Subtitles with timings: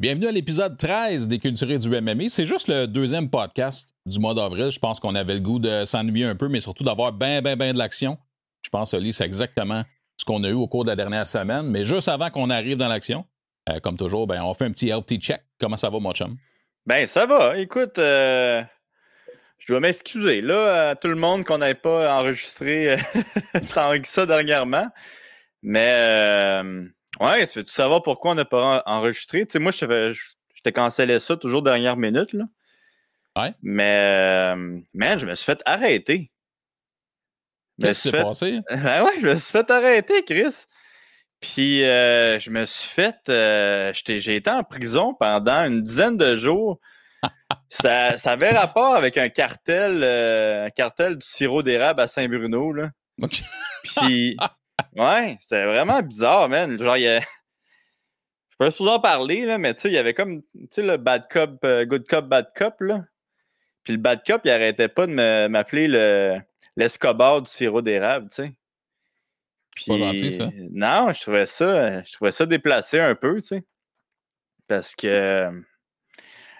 [0.00, 2.30] Bienvenue à l'épisode 13 des Culturés du MMA.
[2.30, 4.70] C'est juste le deuxième podcast du mois d'avril.
[4.70, 7.54] Je pense qu'on avait le goût de s'ennuyer un peu, mais surtout d'avoir bien, bien,
[7.54, 8.16] bien de l'action.
[8.62, 9.82] Je pense, Oli, c'est exactement
[10.16, 11.66] ce qu'on a eu au cours de la dernière semaine.
[11.66, 13.26] Mais juste avant qu'on arrive dans l'action,
[13.68, 15.42] euh, comme toujours, ben, on fait un petit healthy check.
[15.60, 16.34] Comment ça va, mon chum?
[16.86, 17.58] Ben, ça va.
[17.58, 18.62] Écoute, euh,
[19.58, 20.40] je dois m'excuser.
[20.40, 22.96] Là, à tout le monde qu'on n'avait pas enregistré
[23.74, 24.88] tant que ça dernièrement.
[25.62, 26.86] Mais euh,
[27.18, 29.44] Ouais, tu veux savoir pourquoi on n'a pas enregistré?
[29.46, 30.14] Tu sais, moi, je
[30.62, 32.44] t'ai cancellé ça toujours dernière minute, là.
[33.36, 33.54] Ouais.
[33.62, 36.30] Mais, euh, man, je me suis fait arrêter.
[37.80, 38.60] Qu'est-ce qui s'est passé?
[38.70, 40.66] Ben ouais, je me suis fait arrêter, Chris.
[41.40, 43.16] Puis, euh, je me suis fait.
[43.28, 46.80] Euh, j'ai été en prison pendant une dizaine de jours.
[47.68, 52.90] ça, ça, avait rapport avec un cartel, un cartel du sirop d'érable à Saint-Bruno, là.
[53.82, 54.36] Puis.
[54.96, 56.78] Ouais, c'est vraiment bizarre, man.
[56.78, 57.20] Genre, il y a...
[58.60, 60.82] Je peux pas en parler, là, mais tu sais, il y avait comme, tu sais,
[60.82, 63.04] le bad cop, euh, good cop, bad cop, là.
[63.84, 66.38] Puis le bad cop, il arrêtait pas de m'appeler le
[66.76, 68.54] l'escobar du sirop d'érable, tu sais.
[69.74, 70.50] Puis, pas gentil, ça.
[70.70, 73.64] Non, je trouvais ça, je trouvais ça déplacé un peu, tu sais.
[74.68, 75.50] Parce que,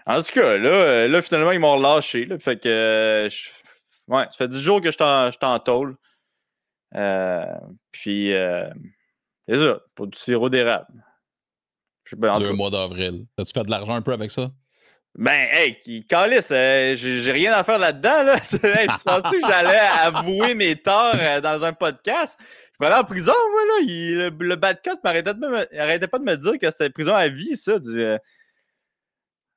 [0.07, 2.39] en tout cas, là, là finalement, ils m'ont relâché, là.
[2.39, 3.29] Fait que,
[4.09, 5.97] ouais, ça fait 10 jours que je t'en tôle.
[6.95, 7.45] Euh,
[7.93, 8.69] puis, euh,
[9.49, 11.05] c'est ça, pour du sirop d'érable.
[12.13, 13.27] Deux mois d'avril.
[13.39, 14.51] As-tu fait de l'argent un peu avec ça?
[15.17, 18.41] Ben, hey, calice, euh, j'ai rien à faire là-dedans, là.
[18.49, 22.39] tu pensais que j'allais avouer mes torts dans un podcast?
[22.81, 24.31] Je aller en prison, moi, là.
[24.31, 28.17] le, bad cut m'arrêtait pas de me dire que c'était prison à vie, ça, du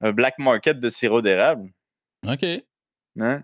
[0.03, 1.71] un black market de sirop d'érable.
[2.27, 2.45] OK.
[3.19, 3.43] Hein?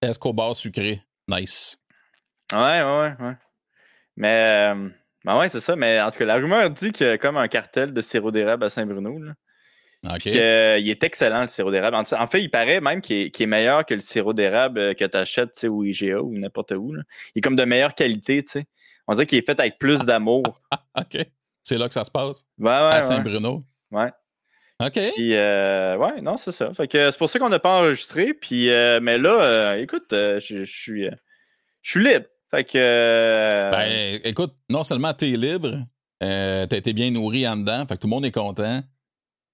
[0.00, 1.02] Escobar sucré?
[1.28, 1.78] Nice.
[2.52, 3.34] Ouais, ouais, ouais.
[4.16, 4.88] Mais, euh,
[5.24, 5.76] ben ouais, c'est ça.
[5.76, 8.30] Mais en tout cas, la rumeur dit qu'il y a comme un cartel de sirop
[8.30, 9.20] d'érable à Saint-Bruno.
[10.20, 11.96] Qu'il est excellent, le sirop d'érable.
[11.96, 15.16] En, fait, il paraît même qu'il est, meilleur que le sirop d'érable euh, que tu
[15.16, 16.94] achètes au IGA ou n'importe où.
[17.34, 18.66] Il est comme de meilleure qualité, tu sais.
[19.06, 20.42] On dirait qu'il est fait avec plus d'amour.
[20.98, 21.18] OK.
[21.62, 22.44] C'est là que ça se passe?
[22.58, 22.72] Ouais, ouais.
[22.72, 23.64] À Saint-Bruno?
[23.90, 24.10] Ouais.
[24.80, 25.00] OK.
[25.14, 26.72] Puis, euh, ouais, non, c'est ça.
[26.74, 28.34] Fait que c'est pour ça qu'on n'a pas enregistré.
[28.34, 31.08] Puis, mais là, écoute, je suis,
[31.82, 32.26] je suis libre.
[32.50, 32.78] Fait que.
[32.78, 35.84] Euh, ben, écoute, non seulement tu es libre,
[36.22, 38.82] euh, tu as été bien nourri en dedans, fait que tout le monde est content.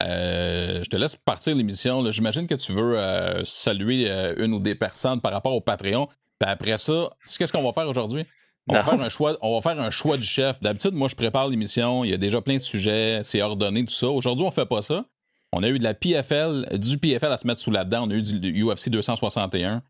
[0.03, 2.09] Euh, je te laisse partir l'émission.
[2.11, 6.09] J'imagine que tu veux saluer une ou des personnes par rapport au Patreon.
[6.39, 8.27] Puis après ça, qu'est-ce qu'on va faire aujourd'hui?
[8.69, 10.61] On va, faire un choix, on va faire un choix du chef.
[10.61, 12.03] D'habitude, moi, je prépare l'émission.
[12.03, 13.21] Il y a déjà plein de sujets.
[13.23, 14.09] C'est ordonné, tout ça.
[14.09, 15.05] Aujourd'hui, on fait pas ça.
[15.53, 18.09] On a eu de la PFL, du PFL à se mettre sous la dent.
[18.09, 19.83] On a eu du UFC 261.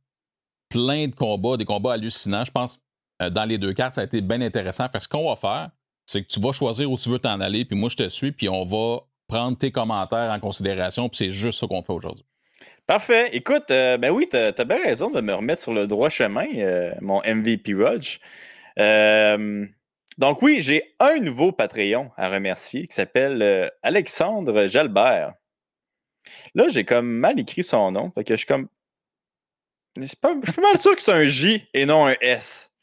[0.69, 2.45] Plein de combats, des combats hallucinants.
[2.45, 2.84] Je pense
[3.23, 4.89] euh, dans les deux cartes, ça a été bien intéressant.
[4.89, 5.71] Fait ce qu'on va faire,
[6.07, 8.33] c'est que tu vas choisir où tu veux t'en aller, puis moi, je te suis,
[8.33, 12.25] puis on va prendre tes commentaires en considération, puis c'est juste ça qu'on fait aujourd'hui.
[12.87, 13.31] Parfait.
[13.33, 16.47] Écoute, euh, ben oui, tu as, bien raison de me remettre sur le droit chemin,
[16.57, 18.19] euh, mon MVP Rudge.
[20.19, 25.33] donc oui, j'ai un nouveau Patreon à remercier qui s'appelle Alexandre Jalbert.
[26.55, 28.69] Là, j'ai comme mal écrit son nom, fait que je suis comme...
[29.97, 32.74] je suis pas mal sûr que c'est un J et non un S.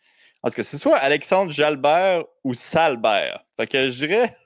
[0.43, 3.43] En tout cas, c'est soit Alexandre Jalbert ou Salbert.
[3.57, 4.37] Fait que je dirais.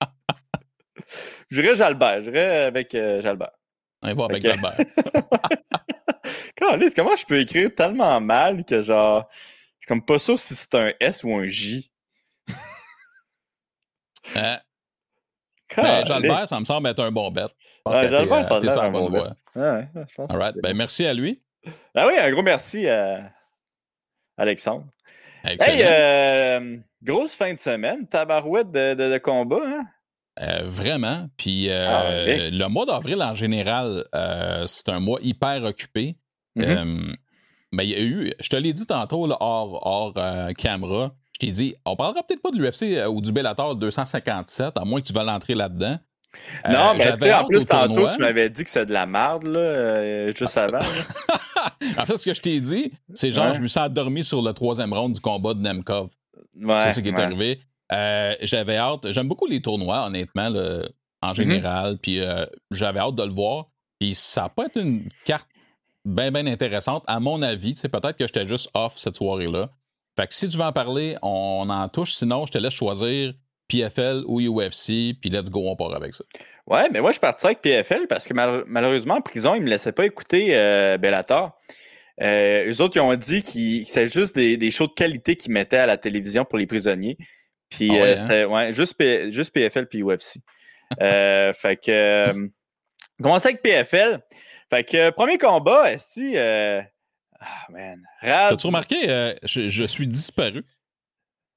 [1.50, 2.22] je dirais Jalbert.
[2.22, 3.50] Je dirais avec euh, Jalbert.
[4.02, 4.76] On va avec Jalbert.
[6.96, 9.28] comment je peux écrire tellement mal que genre.
[9.32, 11.90] Je suis comme pas sûr si c'est un S ou un J?
[14.36, 14.60] hein?
[15.76, 17.50] Ben, Jalbert, ça me semble être un bon bête.
[17.84, 19.32] Ouais, Jalbert, ça me semble un bon bête.
[19.56, 20.54] Ouais, je pense All right.
[20.62, 21.42] ben, merci à lui.
[21.94, 23.32] Ah oui, un gros merci à
[24.36, 24.86] Alexandre.
[25.44, 29.82] Hey, euh, grosse fin de semaine, tabarouette de, de, combat, hein?
[30.40, 31.26] Euh, vraiment.
[31.36, 34.04] Puis euh, ah, le mois d'avril, en général,
[34.66, 36.16] c'est un mois hyper occupé.
[36.54, 37.14] Mm-hmm.
[37.72, 40.14] mais il y a eu, je te l'ai dit tantôt, hors, hors
[40.54, 44.84] caméra, je t'ai dit, on parlera peut-être pas de l'UFC ou du Bellator 257, à
[44.84, 45.98] moins que tu veuilles l'entrer là-dedans.
[46.68, 49.44] Non, mais tu sais, en plus, tantôt, tu m'avais dit que c'est de la merde,
[49.44, 50.80] là, juste avant.
[51.98, 54.52] en fait, ce que je t'ai dit, c'est genre, je me suis endormi sur le
[54.52, 56.10] troisième round du combat de Nemkov.
[56.54, 57.60] c'est ce qui est arrivé.
[57.92, 59.10] Euh, j'avais hâte.
[59.10, 60.48] J'aime beaucoup les tournois, honnêtement,
[61.20, 61.34] en mhm.
[61.34, 61.98] général.
[61.98, 63.66] Puis euh, j'avais hâte de le voir.
[63.98, 65.48] Puis ça n'a pas été une carte
[66.04, 67.74] bien, bien intéressante, à mon avis.
[67.74, 69.70] C'est peut-être que j'étais juste off cette soirée-là.
[70.16, 72.14] Fait que si tu veux en parler, on en touche.
[72.14, 73.34] Sinon, je te laisse choisir
[73.72, 76.24] PFL ou UFC, puis let's go, on part avec ça.
[76.66, 79.70] Ouais, mais moi, je partais avec PFL parce que malheureusement, en prison, ils ne me
[79.70, 81.58] laissaient pas écouter euh, Bellator.
[82.20, 85.52] Euh, eux autres, ils ont dit que c'est juste des, des, shows de qualité qu'ils
[85.52, 87.16] mettaient à la télévision pour les prisonniers.
[87.70, 88.46] Puis, ah euh, hein?
[88.46, 88.94] ouais, juste,
[89.30, 90.38] juste PFL puis UFC.
[91.00, 92.50] fait que.
[93.20, 94.20] commencer avec PFL.
[94.70, 96.36] Fait que premier combat, si.
[96.36, 96.84] ah,
[97.70, 98.02] man.
[98.20, 100.62] As-tu remarqué, je, suis disparu.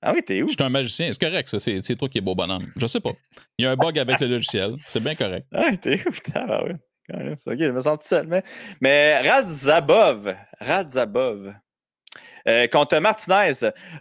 [0.08, 0.48] Ah oui, t'es où?
[0.48, 1.12] Je suis un magicien.
[1.12, 1.60] C'est correct, ça.
[1.60, 2.72] C'est toi qui es beau bonhomme.
[2.76, 3.14] Je sais pas.
[3.58, 4.76] Il y a un bug avec le logiciel.
[4.86, 5.48] C'est bien correct.
[5.52, 6.12] Ah, t'es où?
[6.12, 6.76] Putain, ah, ouais.
[7.10, 8.28] Ok, je me sens tout seul.
[8.28, 8.44] Mais,
[8.80, 10.36] mais Radzabov.
[10.60, 11.56] Radzabov.
[12.48, 13.54] Euh, contre Martinez.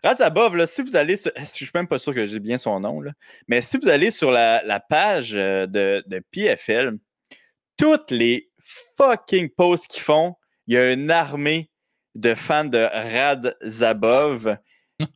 [0.03, 2.79] Radzabov, là, si vous allez sur, je suis même pas sûr que j'ai bien son
[2.81, 3.13] nom, là,
[3.49, 6.99] mais si vous allez sur la, la page euh, de, de, PFL,
[7.79, 8.51] toutes les
[8.99, 10.35] fucking posts qu'ils font,
[10.67, 11.71] il y a une armée
[12.15, 14.59] de fans de Radzabov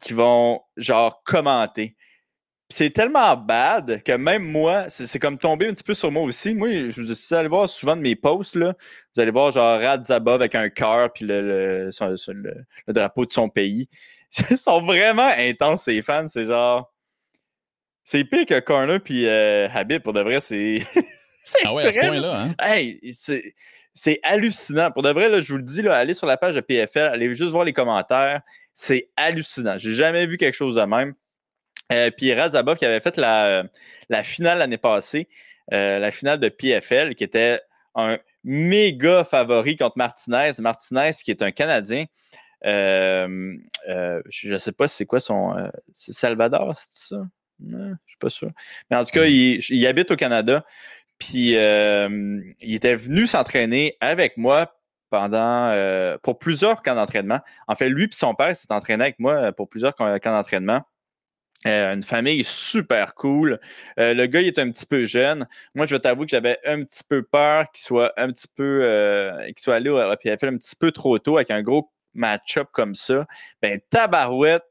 [0.00, 1.96] qui vont genre commenter.
[2.70, 6.54] C'est tellement bad que même moi, c'est comme tomber un petit peu sur moi aussi.
[6.54, 8.74] Moi, je vous allez voir souvent de mes posts, là,
[9.14, 13.48] vous allez voir genre Rad Zabov avec un cœur puis le, le, drapeau de son
[13.48, 13.88] pays.
[14.50, 16.26] Ils sont vraiment intenses, ces fans.
[16.26, 16.92] C'est genre.
[18.04, 20.82] C'est pire que Corner puis euh, Habib, pour de vrai, c'est.
[21.64, 22.54] ah ouais, à ce point-là, hein?
[22.58, 23.00] Hey,
[23.94, 24.90] c'est hallucinant.
[24.90, 27.10] Pour de vrai, là, je vous le dis, là, allez sur la page de PFL,
[27.12, 28.42] allez juste voir les commentaires.
[28.80, 29.76] C'est hallucinant.
[29.76, 31.14] J'ai jamais vu quelque chose de même.
[31.90, 33.64] Euh, puis Razabov qui avait fait la,
[34.08, 35.28] la finale l'année passée,
[35.72, 37.60] euh, la finale de PFL, qui était
[37.96, 40.52] un méga favori contre Martinez.
[40.60, 42.04] Martinez, qui est un Canadien.
[42.66, 43.56] Euh,
[44.28, 45.56] je ne sais pas c'est quoi son.
[45.92, 47.22] c'est Salvador, c'est ça?
[47.60, 48.52] Je ne suis pas sûr.
[48.92, 50.64] Mais en tout cas, il habite au Canada.
[51.18, 54.77] Puis il était venu s'entraîner avec moi
[55.10, 55.72] pendant
[56.22, 57.40] pour plusieurs camps d'entraînement.
[57.66, 60.82] En fait, lui et son père s'est entraîné avec moi pour plusieurs camps d'entraînement.
[61.66, 63.58] Euh, une famille super cool.
[63.98, 65.48] Euh, le gars, il est un petit peu jeune.
[65.74, 68.80] Moi, je vais t'avouer que j'avais un petit peu peur qu'il soit un petit peu
[68.84, 72.68] euh, qu'il soit allé au PFL un petit peu trop tôt avec un gros match-up
[72.72, 73.26] comme ça.
[73.60, 74.62] Ben, Tabarouette,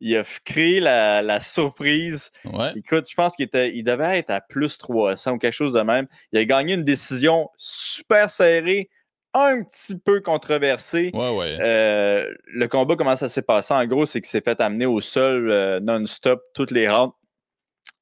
[0.00, 2.30] il a créé la, surprise.
[2.76, 5.80] Écoute, je pense qu'il était, il devait être à plus 300 ou quelque chose de
[5.80, 6.06] même.
[6.32, 8.90] Il a gagné une décision super serrée
[9.34, 11.10] un petit peu controversé.
[11.14, 13.74] Euh, le combat, comment ça s'est passé?
[13.74, 17.14] En gros, c'est qu'il s'est fait amener au sol euh, non-stop toutes les rounds.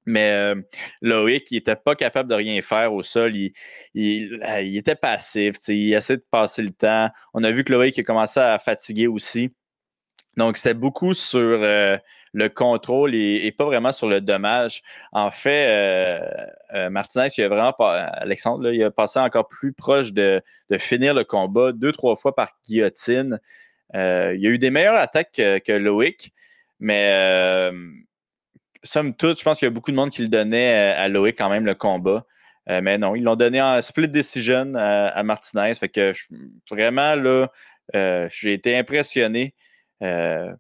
[0.08, 0.54] Mais euh,
[1.02, 3.34] Loïc, il n'était pas capable de rien faire au sol.
[3.34, 3.52] Il,
[3.94, 5.56] il, était passif.
[5.66, 7.10] Il essayait de passer le temps.
[7.34, 9.52] On a vu que Loïc a commencé à fatiguer aussi.
[10.36, 11.60] Donc, c'est beaucoup sur
[12.36, 14.82] le contrôle et, pas vraiment sur le dommage.
[15.10, 16.20] En fait, euh,
[16.74, 20.42] euh, Martinez, il a vraiment Alexandre, il a passé encore plus proche de,
[20.78, 23.40] finir le combat deux, trois fois par guillotine.
[23.94, 26.34] Euh, il y a eu des meilleures attaques que, Loïc,
[26.78, 27.70] mais
[28.84, 31.38] somme toute, je pense qu'il y a beaucoup de monde qui le donnait à Loïc
[31.38, 32.26] quand même le combat.
[32.66, 35.74] mais non, ils l'ont donné en split decision à, Martinez.
[35.74, 36.12] Fait que
[36.70, 37.48] vraiment, là,
[38.28, 39.54] j'ai été impressionné.
[40.02, 40.52] Euh,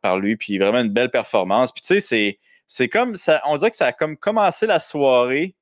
[0.00, 0.36] par, lui.
[0.36, 1.72] Puis vraiment une belle performance.
[1.72, 3.42] Puis tu sais, c'est, comme ça.
[3.46, 5.54] On dirait que ça a comme commencé la soirée.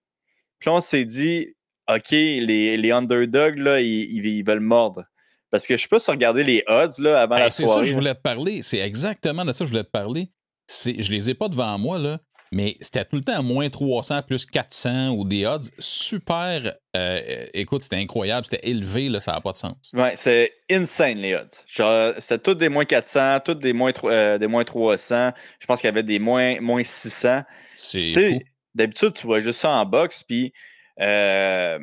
[0.58, 1.54] Puis on s'est dit,
[1.88, 5.04] OK, les, les underdogs, là, ils, veulent mordre.
[5.50, 7.68] Parce que je peux regarder les odds là, avant ben, la soirée.
[7.68, 8.62] C'est ça que je voulais te parler.
[8.62, 10.30] C'est exactement de ça que je voulais te parler.
[10.68, 12.18] Je les ai pas devant moi, là,
[12.56, 16.74] mais c'était tout le temps à moins 300, plus 400 ou des odds super.
[16.96, 19.92] Euh, écoute, c'était incroyable, c'était élevé, là, ça n'a pas de sens.
[19.92, 22.14] Ouais, c'est insane les odds.
[22.18, 25.32] C'était tous des moins 400, tous des moins, euh, des moins 300.
[25.60, 27.42] Je pense qu'il y avait des moins, moins 600.
[27.76, 28.40] C'est
[28.74, 30.54] D'habitude, tu vois juste ça en boxe, puis.
[30.98, 31.78] Euh,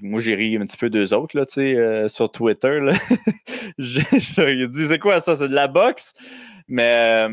[0.00, 2.80] moi, j'ai ri un petit peu d'eux autres là, euh, sur Twitter.
[3.78, 5.36] j'ai dit c'est quoi ça?
[5.36, 6.14] C'est de la boxe?
[6.66, 7.28] Mais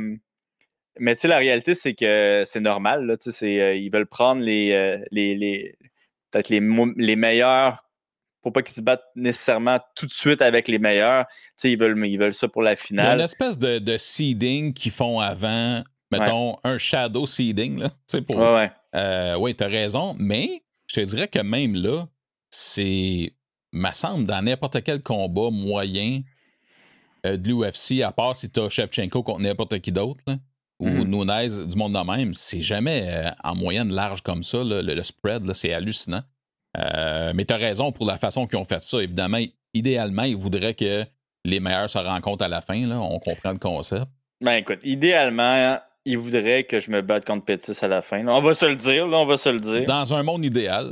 [0.99, 3.05] mais tu sais, la réalité, c'est que c'est normal.
[3.05, 5.77] Là, euh, ils veulent prendre les, euh, les, les
[6.31, 6.61] peut-être les,
[6.97, 7.85] les meilleurs
[8.41, 11.25] pour pas qu'ils se battent nécessairement tout de suite avec les meilleurs.
[11.55, 13.05] sais, ils veulent, ils veulent ça pour la finale.
[13.05, 17.79] Il y a une espèce de, de seeding qu'ils font avant, mettons, un shadow seeding.
[17.79, 17.89] Là,
[18.27, 22.07] pour, ouais, euh, oui, tu as raison, mais je te dirais que même là,
[22.51, 23.33] c'est,
[23.73, 26.21] me semble, dans n'importe quel combat moyen
[27.23, 30.23] de l'UFC, à part si tu as Shevchenko contre n'importe qui d'autre,
[30.79, 30.89] ou.
[30.89, 34.59] Nunez du monde de même, c'est jamais euh, en moyenne large comme ça.
[34.63, 36.21] le, spread, c'est hallucinant.
[36.77, 39.01] Euh, mais tu as raison pour la façon qu'ils ont fait ça.
[39.01, 39.39] Évidemment,
[39.73, 41.05] idéalement, ils voudraient que
[41.45, 42.85] les meilleurs se rencontrent à la fin.
[42.87, 42.99] Là.
[42.99, 44.07] On comprend le concept.
[44.41, 48.27] Ben écoute, idéalement, ils voudraient que je me batte contre Pétis à la fin.
[48.27, 49.85] On va se le dire, là, on va se le dire.
[49.85, 50.89] Dans un monde idéal.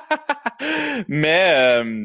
[1.08, 2.04] mais euh,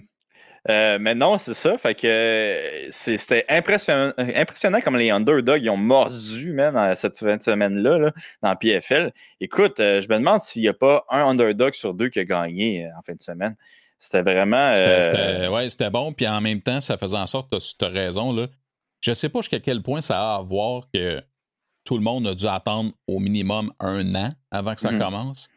[0.70, 1.78] euh, mais non, c'est ça.
[1.78, 7.44] Fait que c'était impressionnant, impressionnant comme les underdogs ils ont mordu man, cette fin de
[7.44, 9.12] semaine-là là, dans PFL.
[9.40, 12.26] Écoute, euh, je me demande s'il n'y a pas un underdog sur deux qui a
[12.26, 13.56] gagné euh, en fin de semaine.
[14.00, 14.76] C'était vraiment.
[14.76, 16.14] C'était, ouais, c'était bon.
[16.14, 18.34] Puis en même temps, ça faisait en sorte, tu as raison.
[18.34, 18.48] Là.
[19.02, 21.22] Je sais pas jusqu'à quel point ça a à voir que
[21.86, 25.00] tout le monde a dû attendre au minimum un an avant que ça mm-hmm.
[25.00, 25.48] commence.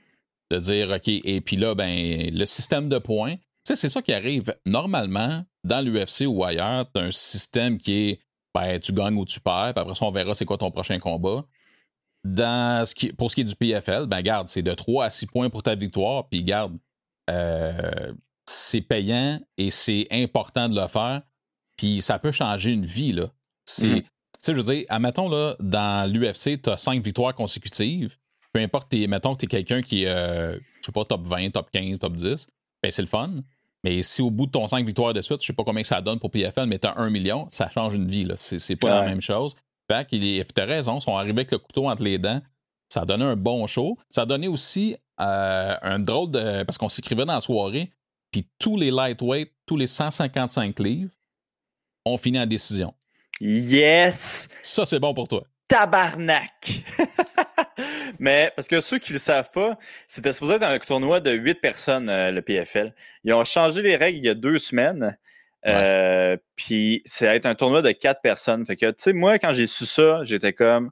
[0.50, 3.36] de dire, OK, et puis là, ben, le système de points,
[3.68, 4.54] sais, c'est ça qui arrive.
[4.66, 8.20] Normalement, dans l'UFC ou ailleurs, tu as un système qui est,
[8.54, 10.98] ben, tu gagnes ou tu perds, puis après ça, on verra c'est quoi ton prochain
[10.98, 11.44] combat.
[12.24, 15.10] Dans ce qui, pour ce qui est du PFL, ben, garde, c'est de 3 à
[15.10, 16.76] 6 points pour ta victoire, puis garde,
[17.30, 18.12] euh,
[18.46, 21.22] c'est payant et c'est important de le faire,
[21.76, 23.30] puis ça peut changer une vie, là.
[23.64, 24.02] C'est, Mhm.
[24.02, 28.16] Tu sais, je veux dire, admettons, là, dans l'UFC, tu as 5 victoires consécutives,
[28.52, 31.50] peu importe, mettons que tu es quelqu'un qui est, euh, je sais pas, top 20,
[31.50, 32.46] top 15, top 10,
[32.82, 33.42] ben c'est le fun.
[33.84, 36.00] Mais si au bout de ton 5 victoires de suite, je sais pas combien ça
[36.00, 38.28] donne pour PFL, mais tu as 1 million, ça change une vie.
[38.36, 39.56] C'est, c'est pas la même chose.
[39.90, 42.42] Fait qu'il est, t'as raison, ils sont arrivés avec le couteau entre les dents.
[42.88, 43.96] Ça a donné un bon show.
[44.10, 46.62] Ça a donné aussi euh, un drôle de.
[46.64, 47.90] Parce qu'on s'écrivait dans la soirée,
[48.30, 51.12] puis tous les lightweight, tous les 155 livres,
[52.04, 52.94] ont fini en décision.
[53.40, 54.48] Yes!
[54.62, 55.44] Ça, c'est bon pour toi.
[55.68, 56.82] Tabarnak!
[58.18, 61.32] Mais parce que ceux qui ne le savent pas, c'était supposé être un tournoi de
[61.32, 62.94] 8 personnes, euh, le PFL.
[63.24, 65.16] Ils ont changé les règles il y a deux semaines.
[65.66, 68.64] Euh, Puis c'est être un tournoi de 4 personnes.
[68.64, 70.90] Fait que, tu sais, moi, quand j'ai su ça, j'étais comme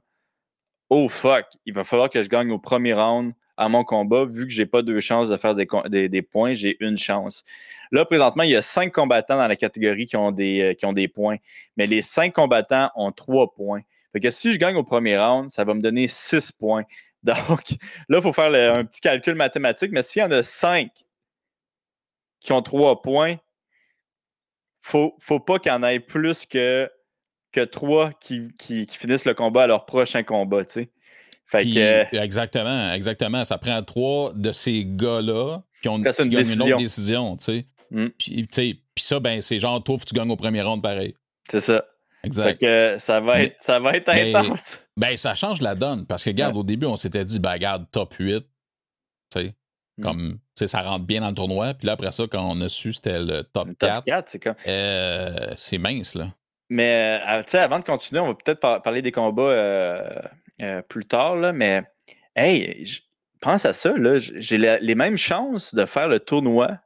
[0.89, 4.45] Oh fuck, il va falloir que je gagne au premier round à mon combat, vu
[4.45, 7.43] que j'ai pas deux chances de faire des, des points, j'ai une chance.
[7.91, 10.85] Là, présentement, il y a cinq combattants dans la catégorie qui ont des, euh, qui
[10.85, 11.37] ont des points,
[11.75, 13.81] mais les cinq combattants ont trois points.
[14.13, 16.83] Fait que si je gagne au premier round, ça va me donner six points.
[17.27, 17.71] Donc,
[18.09, 20.89] là, il faut faire le- un petit calcul mathématique, mais s'il y en a cinq
[22.39, 23.35] qui ont trois points,
[24.81, 26.89] faut, faut pas qu'il y en ait plus que,
[27.51, 30.89] que trois qui, qui, qui finissent le combat à leur prochain combat, tu sais.
[31.45, 33.45] Fait Puis, que, Exactement, exactement.
[33.45, 37.43] Ça prend trois de ces gars-là qui ont, qui une gagnent une autre décision, tu
[37.45, 37.67] sais.
[37.89, 38.07] Mm.
[38.17, 40.61] Puis, tu sais, puis ça, ben, c'est genre, toi, faut que tu gagnes au premier
[40.61, 41.15] round pareil.
[41.49, 41.85] c'est ça.
[42.35, 42.59] Fait Exact.
[42.59, 44.81] que ça va Mais- être, ça va être mais- intense.
[44.97, 46.05] Ben, ça change la donne.
[46.07, 48.45] Parce que, regarde, au début, on s'était dit, ben, regarde, top 8.
[49.31, 49.55] Tu sais,
[49.97, 50.03] Mm.
[50.03, 51.73] comme, tu sais, ça rentre bien dans le tournoi.
[51.73, 54.29] Puis là, après ça, quand on a su c'était le top Le 4, Top 4,
[54.29, 54.55] c'est comme.
[54.67, 56.27] euh, c'est mince, là.
[56.69, 59.41] Mais euh, tu sais, avant de continuer, on va peut-être par- parler des combats
[60.61, 61.81] euh, plus tard, là, mais
[62.35, 62.85] hey,
[63.41, 66.79] pense à ça, là, j'ai les mêmes chances de faire le tournoi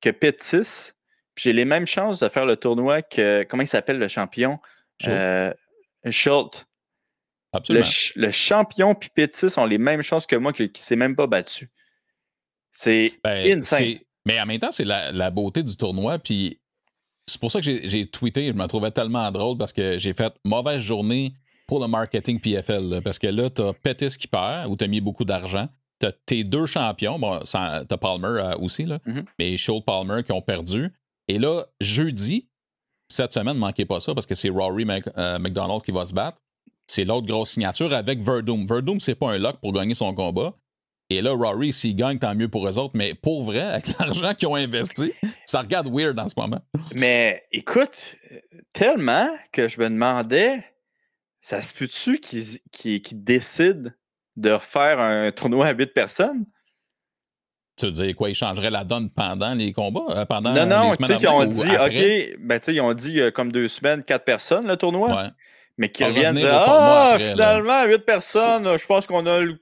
[0.00, 4.08] que puis j'ai les mêmes chances de faire le tournoi que, comment il s'appelle le
[4.08, 4.58] champion?
[5.00, 5.08] Schultz.
[5.16, 5.52] Euh,
[6.10, 6.64] Schultz.
[7.54, 7.84] Le, Absolument.
[7.84, 11.16] ch- le champion puis Pettis ont les mêmes chances que moi qui ne s'est même
[11.16, 11.70] pas battu.
[12.72, 13.96] C'est Ben, insane.
[14.26, 16.18] Mais en même temps, c'est la, la beauté du tournoi.
[16.18, 16.60] Puis
[17.26, 18.46] c'est pour ça que j'ai tweeté.
[18.48, 21.32] Je me trouvais tellement drôle parce que j'ai fait mauvaise journée
[21.66, 22.88] pour le marketing PFL.
[22.88, 25.68] là, parce que là, t'as Pettis qui perd, où t'as mis beaucoup d'argent.
[25.98, 27.18] T'as tes deux champions.
[27.18, 29.00] Bon, sans- t'as Palmer euh, aussi, là.
[29.06, 29.24] Mhm.
[29.38, 30.90] Mais Schultz Palmer qui ont perdu.
[31.26, 32.47] Et là, jeudi,
[33.08, 34.86] cette semaine, ne manquez pas ça parce que c'est Rory
[35.16, 36.42] euh, McDonald qui va se battre.
[36.86, 38.66] C'est l'autre grosse signature avec Verdum.
[38.66, 40.54] Verdum, c'est pas un lock pour gagner son combat.
[41.10, 42.94] Et là, Rory, s'il gagne, tant mieux pour eux autres.
[42.94, 45.12] Mais pour vrai, avec l'argent qu'ils ont investi,
[45.46, 46.60] ça regarde weird en ce moment.
[46.94, 48.16] Mais écoute,
[48.72, 50.64] tellement que je me demandais,
[51.40, 53.90] ça se peut-tu qu'ils décident
[54.36, 56.44] de refaire un tournoi à 8 personnes?
[57.78, 60.00] Tu veux dire quoi, ils changeraient la donne pendant les combats?
[60.10, 62.30] euh, pendant non, non, les tu sais qu'ils ont dit, après?
[62.32, 65.08] OK, ben tu sais, ils ont dit euh, comme deux semaines, 4 personnes le tournoi,
[65.14, 65.28] Ouais.
[65.76, 69.58] mais va reviennent dire, ah, après, finalement, 8 personnes, euh, je pense qu'on a le...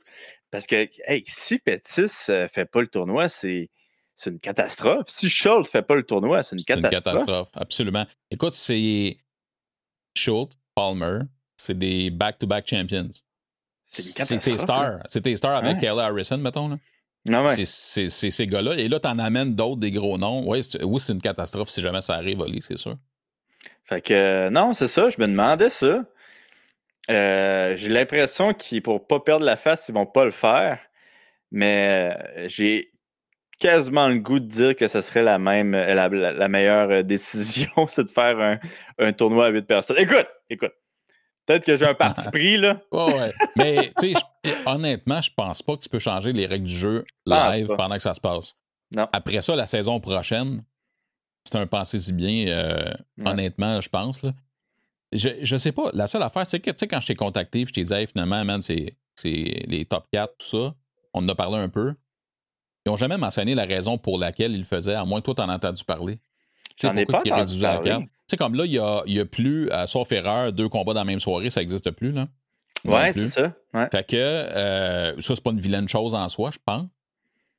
[0.50, 3.68] Parce que, hey, si Pettis ne fait pas le tournoi, c'est
[4.14, 5.08] c'est une catastrophe.
[5.08, 7.04] Si Schultz ne fait pas le tournoi, c'est une C'est une catastrophe.
[7.16, 8.06] catastrophe, absolument.
[8.30, 9.18] Écoute, c'est
[10.16, 11.18] Schultz, Palmer,
[11.58, 13.10] c'est des back-to-back champions.
[13.88, 14.98] C'est une C'est tes catastrophe, stars.
[15.06, 15.80] C'est tes stars avec Ouais.
[15.80, 16.68] Kayla Harrison, mettons.
[16.68, 16.76] Là.
[17.26, 17.48] Ouais.
[17.64, 18.74] C'est- ces gars-là.
[18.74, 20.46] Et là, t'en amènes d'autres, des gros noms.
[20.48, 22.96] Ouais, oui, c'est une catastrophe si jamais ça arrive, Oli, c'est sûr.
[23.84, 26.04] Fait que euh, non, c'est ça, je me demandais ça.
[27.08, 30.80] Euh, j'ai l'impression qu'ils, pour pas perdre la face, ils vont pas le faire.
[31.52, 32.90] Mais euh, j'ai
[33.58, 38.10] quasiment le goût de dire que ce serait la même la, meilleure décision, c'est de
[38.10, 38.58] faire un,
[38.98, 39.98] un tournoi à 8 personnes.
[39.98, 40.72] Écoute, écoute.
[41.46, 42.80] Peut-être que j'ai un parti pris, là.
[42.92, 43.32] ouais, ouais.
[43.56, 47.04] Mais, tu sais, honnêtement, je pense pas que tu peux changer les règles du jeu
[47.24, 48.56] live pendant que ça se passe.
[48.94, 49.08] Non.
[49.12, 50.62] Après ça, la saison prochaine,
[51.44, 52.92] c'est un pensée si bien, euh,
[53.24, 54.22] honnêtement, je pense.
[54.22, 54.32] Là.
[55.12, 55.90] Je, je sais pas.
[55.94, 57.94] La seule affaire, c'est que, tu sais, quand je t'ai contacté, puis je t'ai dit,
[57.94, 60.74] hey, finalement, man, c'est les top 4, tout ça,
[61.14, 61.94] on en a parlé un peu.
[62.84, 65.34] Ils n'ont jamais mentionné la raison pour laquelle ils le faisaient, à moins que toi,
[65.34, 66.18] tu en as entendu parler.
[66.76, 69.20] Tu sais, en pourquoi ils réduisaient à 4 sais, comme là, il y a, y
[69.20, 72.26] a plus, euh, sauf erreur, deux combats dans la même soirée, ça n'existe plus, là.
[72.84, 73.52] Non Ouais, c'est ça.
[73.74, 73.88] Ouais.
[73.90, 76.86] Fait que euh, ça, c'est pas une vilaine chose en soi, je pense.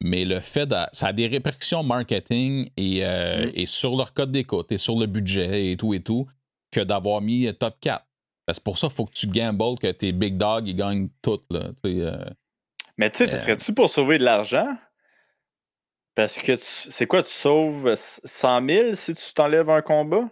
[0.01, 0.75] Mais le fait de.
[0.91, 3.51] Ça a des répercussions marketing et, euh, Mm.
[3.55, 6.27] et sur leur code d'écoute et sur le budget et tout et tout
[6.71, 8.05] que d'avoir mis euh, top 4.
[8.51, 11.43] C'est pour ça qu'il faut que tu gambles que tes big dogs ils gagnent toutes.
[11.50, 12.24] Là, tu euh.
[12.97, 14.67] Mais tu sais, ce serait-tu pour sauver de l'argent?
[16.15, 20.29] Parce que c'est quoi, tu sauves 100 000 si tu t'enlèves un combat?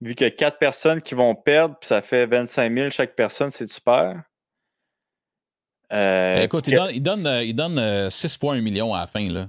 [0.00, 3.14] Vu qu'il y a 4 personnes qui vont perdre, puis ça fait 25 000 chaque
[3.14, 4.22] personne, c'est super.
[5.92, 9.28] Euh, écoute, il donne, il donne, il donne 6 fois un million à la fin.
[9.28, 9.48] Là.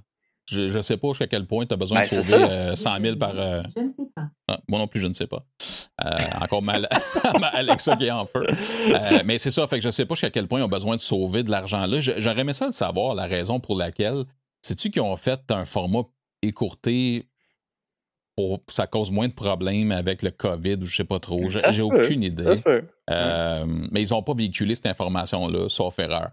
[0.50, 3.15] Je ne sais pas jusqu'à quel point tu as besoin ben, de sauver 100 000
[3.15, 3.34] par.
[3.34, 4.24] Je ne sais pas.
[4.50, 5.46] Ah, moi non plus, je ne sais pas.
[6.41, 6.89] encore mal
[7.53, 8.43] Alexa qui est en feu.
[9.24, 10.96] mais c'est ça, fait que je ne sais pas jusqu'à quel point ils ont besoin
[10.96, 12.00] de sauver de l'argent là.
[12.01, 14.25] J'aurais aimé ça de savoir la raison pour laquelle
[14.62, 16.03] sais-tu qu'ils ont fait un format
[16.41, 17.29] écourté
[18.65, 21.41] pour ça cause moins de problèmes avec le COVID ou je sais pas trop?
[21.48, 22.62] J'ai aucune idée.
[23.10, 26.31] Euh, mais ils n'ont pas véhiculé cette information-là, sauf erreur.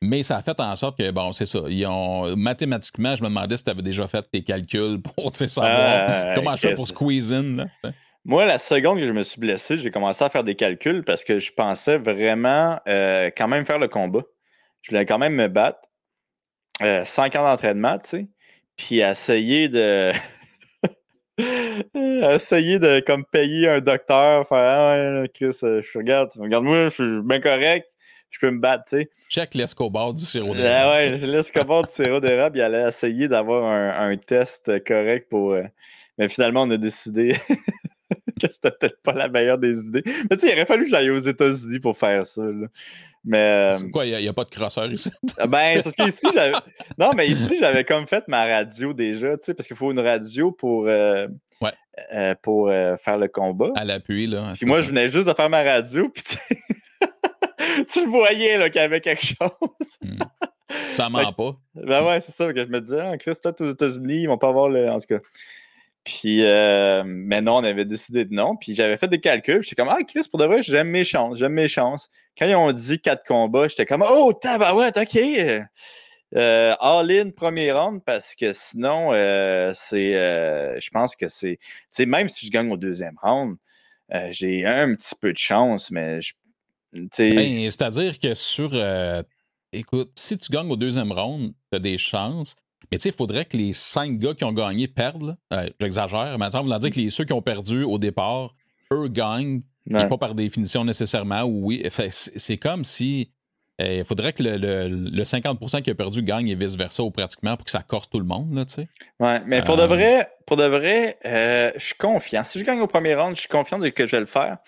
[0.00, 1.60] Mais ça a fait en sorte que, bon, c'est ça.
[1.68, 6.34] Ils ont, mathématiquement, je me demandais si tu avais déjà fait tes calculs pour savoir
[6.34, 7.66] comment je fais pour squeeze in.
[8.24, 11.24] Moi, la seconde que je me suis blessé, j'ai commencé à faire des calculs parce
[11.24, 14.22] que je pensais vraiment euh, quand même faire le combat.
[14.82, 15.80] Je voulais quand même me battre.
[16.80, 18.28] 5 euh, ans d'entraînement, tu sais,
[18.76, 20.12] puis essayer de.
[22.34, 26.94] essayer de comme payer un docteur, faire Ah ouais, Chris, euh, je regarde, regarde-moi, je
[26.94, 27.86] suis bien correct,
[28.30, 29.10] je peux me battre, tu sais.
[29.28, 30.68] Check l'escobar du sirop d'érable.
[30.68, 35.52] Ah ouais, l'escobar du sirop d'érable, il allait essayer d'avoir un, test correct pour.
[35.52, 35.62] Euh,
[36.18, 37.36] mais finalement, on a décidé
[38.38, 40.02] que c'était peut-être pas la meilleure des idées.
[40.30, 42.42] Mais tu sais, il aurait fallu que j'aille aux États-Unis pour faire ça.
[42.42, 42.66] Là.
[43.24, 43.70] Mais.
[43.72, 45.10] Euh, quoi, il n'y a, pas de crosseur ici?
[45.38, 46.52] Ah, ben, parce qu'ici, j'avais.
[46.98, 50.00] Non, mais ici, j'avais comme fait ma radio déjà, tu sais, parce qu'il faut une
[50.00, 50.86] radio pour.
[50.86, 51.26] Euh,
[51.60, 51.72] ouais.
[52.14, 53.70] Euh, pour faire le combat.
[53.74, 54.52] À l'appui, là.
[54.54, 56.22] Puis moi, je venais juste de faire ma radio, puis
[57.90, 59.98] tu le voyais, là, qu'il y avait quelque chose.
[60.00, 60.18] Hmm.
[60.90, 61.56] Ça ment pas.
[61.74, 64.38] Ben ouais, c'est ça que je me disais, ah, Chris, peut-être aux États-Unis, ils vont
[64.38, 64.88] pas avoir le.
[64.90, 65.20] En tout cas.
[66.08, 68.56] Puis, euh, mais non, on avait décidé de non.
[68.56, 69.62] Puis j'avais fait des calculs.
[69.62, 72.08] J'étais comme, ah, Chris, pour de vrai, j'aime mes chances, j'aime mes chances.
[72.38, 75.18] Quand ils ont dit quatre combats, j'étais comme, oh, tabarouette, OK.
[76.34, 80.12] Euh, all-in premier round parce que sinon, euh, c'est,
[80.80, 81.58] je pense que c'est,
[82.06, 83.56] même si je gagne au deuxième round,
[84.30, 86.32] j'ai un petit peu de chance, mais je,
[87.18, 88.72] ben, c'est-à-dire que sur,
[89.74, 92.56] écoute, si tu gagnes au deuxième round, tu as des chances.
[92.90, 95.36] Mais tu sais, il faudrait que les cinq gars qui ont gagné perdent.
[95.52, 98.54] Euh, j'exagère, mais attends, vous dire que les, ceux qui ont perdu au départ,
[98.92, 101.86] eux gagnent, pas par définition nécessairement, oui.
[102.10, 103.30] C'est comme si
[103.80, 107.64] euh, il faudrait que le, 50% qui a perdu gagne et vice-versa, ou pratiquement, pour
[107.64, 108.64] que ça corse tout le monde, là.
[109.20, 112.42] Ouais, mais pour de euh, vrai, pour de vrai, je suis confiant.
[112.42, 114.58] Si je gagne au premier round, je suis confiant de que je vais le faire.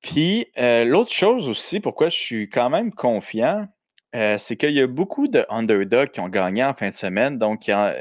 [0.00, 3.66] Puis, l'autre chose aussi, pourquoi je suis quand même confiant,
[4.14, 7.36] euh, c'est qu'il y a beaucoup de underdogs qui ont gagné en fin de semaine.
[7.38, 7.92] Donc, euh,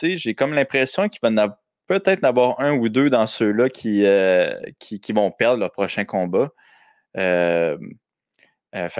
[0.00, 1.58] j'ai comme l'impression qu'il va
[1.88, 6.04] peut-être en avoir un ou deux dans ceux-là qui, euh, qui, vont perdre leur prochain
[6.04, 6.50] combat.
[7.16, 7.78] fait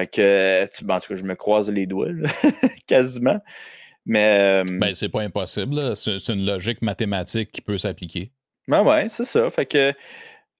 [0.08, 2.08] que, ben, en tout cas, je me croise les doigts,
[2.88, 3.40] quasiment.
[4.04, 4.64] Mais.
[4.64, 5.94] Ben, c'est pas impossible.
[5.94, 8.32] C'est une logique mathématique qui peut s'appliquer.
[8.66, 9.48] Ben ouais, c'est ça.
[9.50, 9.92] Fait que.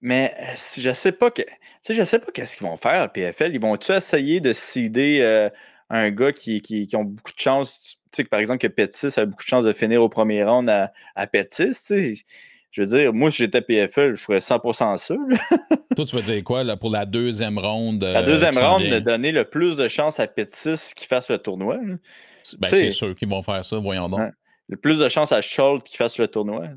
[0.01, 0.37] Mais
[0.79, 1.43] je sais pas que.
[1.89, 3.53] je sais pas qu'est-ce qu'ils vont faire, le PFL.
[3.55, 5.51] Ils vont-tu essayer de céder
[5.91, 9.27] un gars qui, qui, ont beaucoup de chance, tu sais, par exemple, que Pettis a
[9.27, 11.75] beaucoup de chance de finir au premier round à, à Pettis,
[12.71, 15.15] Je veux dire, moi, si j'étais PFL, je ferais 100% ça.
[15.97, 18.05] Toi, tu veux dire quoi là, pour la deuxième ronde?
[18.05, 21.39] La deuxième euh, ronde, de donner le plus de chance à Pettis qui fasse le
[21.39, 21.79] tournoi.
[22.59, 24.33] Ben, c'est sûr qu'ils vont faire ça, voyons donc.
[24.69, 26.69] Le plus de chance à Schultz qui fasse le tournoi.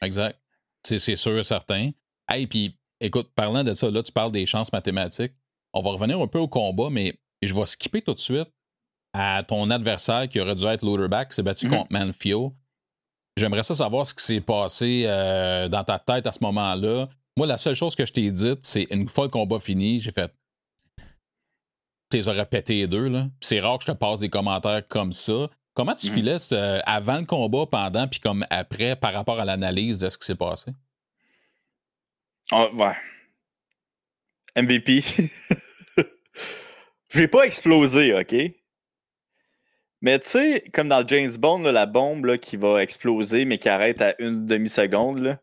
[0.00, 0.38] Exact.
[0.82, 1.90] C'est sûr, certain.
[2.30, 5.34] Hey, puis, écoute, parlant de ça, là, tu parles des chances mathématiques.
[5.74, 8.48] On va revenir un peu au combat, mais je vais skipper tout de suite
[9.12, 11.78] à ton adversaire qui aurait dû être Loaderback, qui s'est battu mhm.
[11.78, 12.54] contre Manfio.
[13.36, 17.08] J'aimerais ça savoir ce qui s'est passé euh, dans ta tête à ce moment-là.
[17.36, 20.10] Moi, la seule chose que je t'ai dite, c'est une fois le combat fini, j'ai
[20.10, 20.32] fait.
[22.10, 23.26] Tu les aurais pété les deux, là.
[23.40, 25.48] c'est rare que je te passe des commentaires comme ça.
[25.74, 26.14] Comment tu mhm.
[26.14, 30.18] filais euh, avant le combat, pendant, puis comme après, par rapport à l'analyse de ce
[30.18, 30.72] qui s'est passé?
[32.52, 32.94] Oh, ouais.
[34.56, 35.02] MVP.
[37.14, 38.34] Je vais pas exploser, OK?
[40.00, 44.02] Mais tu sais, comme dans James Bond, la bombe qui va exploser, mais qui arrête
[44.02, 45.38] à une demi-seconde.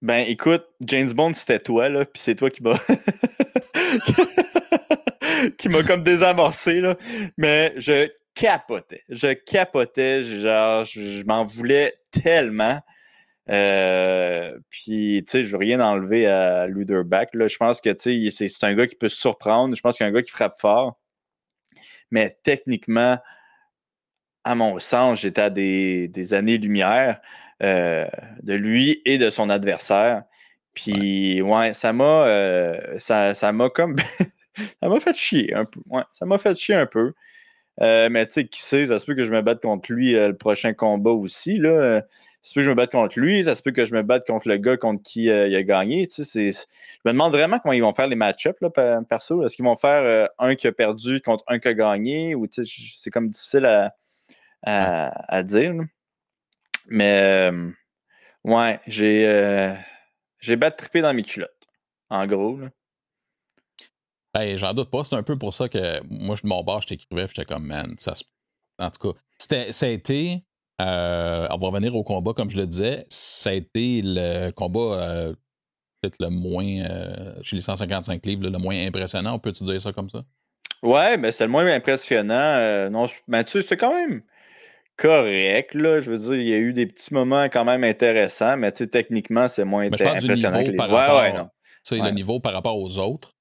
[0.00, 2.78] Ben écoute, James Bond, c'était toi, là, puis c'est toi qui m'a.
[5.58, 6.96] qui m'a comme désamorcé, là.
[7.36, 9.02] Mais je capotais.
[9.10, 10.24] Je capotais.
[10.24, 12.80] Genre, je, m'en voulais tellement.
[13.50, 17.30] Euh, puis, tu sais, je veux rien enlever à Luderback.
[17.32, 19.74] Je pense que, tu sais, c'est un gars qui peut se surprendre.
[19.74, 20.98] Je pense qu'il y a un gars qui frappe fort.
[22.10, 23.18] Mais techniquement,
[24.44, 27.20] à mon sens, j'étais à des, années-lumière
[27.62, 28.06] euh,
[28.42, 30.24] de lui et de son adversaire.
[30.74, 33.34] Puis, ouais, ça m'a euh, ça,
[33.74, 33.96] comme
[34.82, 35.80] ça m'a fait chier un peu.
[35.86, 37.12] Ouais, ça m'a fait chier un peu.
[37.80, 40.36] Mais tu sais, qui sait, ça se peut que je me batte contre lui le
[40.36, 41.58] prochain combat aussi.
[41.58, 42.02] Là.
[42.42, 44.02] Ça se peut que je me batte contre lui, ça se peut que je me
[44.02, 46.06] batte contre le gars contre qui il a gagné.
[46.08, 46.58] Tu sais, je
[47.04, 48.58] me demande vraiment comment ils vont faire les match-ups,
[49.08, 49.44] perso.
[49.44, 52.34] Est-ce qu'ils vont faire un qui a perdu contre un qui a gagné?
[52.34, 53.94] Ou tu sais, c'est comme difficile à,
[54.64, 55.72] à, dire.
[56.88, 57.50] Mais
[58.44, 59.74] ouais, j'ai
[60.40, 61.68] j'ai battu trippé dans mes culottes,
[62.10, 62.58] en gros.
[62.58, 62.68] Là.
[64.34, 65.04] Ben, j'en doute pas.
[65.04, 67.94] C'est un peu pour ça que moi, je mon bar, je t'écrivais, j'étais comme, man,
[67.98, 68.14] ça
[68.78, 69.18] En tout cas,
[69.70, 70.42] ça a été.
[70.82, 73.04] Euh, on va revenir au combat, comme je le disais.
[73.08, 75.32] Ça a été le combat euh,
[76.00, 79.34] peut-être le moins, euh, chez les 155 livres, le moins impressionnant.
[79.34, 80.22] On peut-tu dire ça comme ça?
[80.82, 82.90] Ouais, mais c'est le moins impressionnant.
[82.90, 84.22] non, mais tu sais, c'est quand même
[84.96, 85.74] correct.
[85.74, 86.00] Là.
[86.00, 89.46] Je veux dire, il y a eu des petits moments quand même intéressants, mais techniquement,
[89.46, 90.64] c'est moins impressionnant.
[90.64, 90.76] que les...
[90.76, 91.48] par rapport, ouais, non.
[91.90, 93.32] Le niveau par rapport aux autres,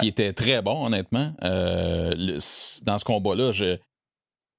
[0.00, 1.32] qui était très bon, honnêtement.
[1.40, 3.78] Dans ce combat-là, je,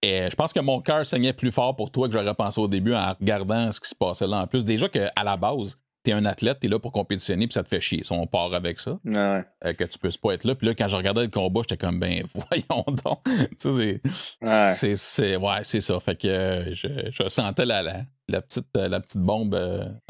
[0.04, 2.94] je pense que mon cœur saignait plus fort pour toi que j'aurais pensé au début
[2.94, 4.42] en regardant ce qui se passait là.
[4.42, 7.64] En plus, déjà qu'à la base, t'es un athlète, t'es là pour compétitionner, puis ça
[7.64, 8.04] te fait chier.
[8.04, 10.56] Si on part avec ça, euh, que tu peux pas être là.
[10.56, 13.20] Puis là, quand je regardais le combat, j'étais comme, ben, voyons donc.
[13.60, 14.02] tu
[14.42, 15.60] sais, c'est ouais.
[15.64, 16.00] c'est ça.
[16.00, 17.84] Fait que euh, je, sentais la,
[18.28, 19.56] la, petite, la petite bombe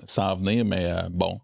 [0.05, 1.39] s'en venir, mais bon,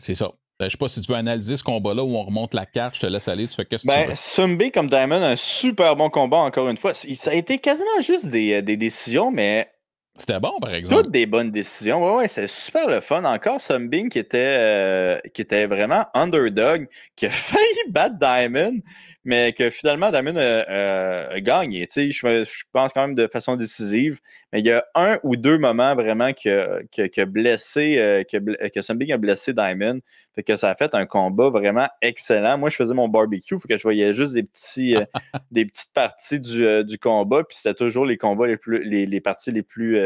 [0.00, 0.30] c'est ça.
[0.62, 2.94] Ben, je sais pas si tu veux analyser ce combat-là où on remonte la carte,
[2.94, 4.14] je te laisse aller, tu fais qu'est-ce que ben, tu veux.
[4.14, 6.94] Sumbi comme Diamond, un super bon combat encore une fois.
[6.94, 9.68] Ça a été quasiment juste des, euh, des décisions, mais
[10.16, 11.02] c'était bon, par exemple.
[11.02, 12.04] Toutes des bonnes décisions.
[12.04, 13.24] Ouais, ouais, c'est super le fun.
[13.24, 18.78] Encore Sumbing qui était, euh, qui était vraiment underdog, qui a failli battre Diamond,
[19.24, 21.86] mais que finalement Diamond a, gagné.
[21.86, 24.18] Tu sais, je, je, pense quand même de façon décisive.
[24.52, 28.82] Mais il y a un ou deux moments vraiment qui a, blessé, euh, que, que
[28.82, 30.00] Sumbing a blessé Diamond.
[30.34, 32.58] Fait que ça a fait un combat vraiment excellent.
[32.58, 35.04] Moi, je faisais mon barbecue, fait que je voyais juste des petits, euh,
[35.52, 39.06] des petites parties du, euh, du combat, puis c'était toujours les combats les plus, les,
[39.06, 40.00] les parties les plus,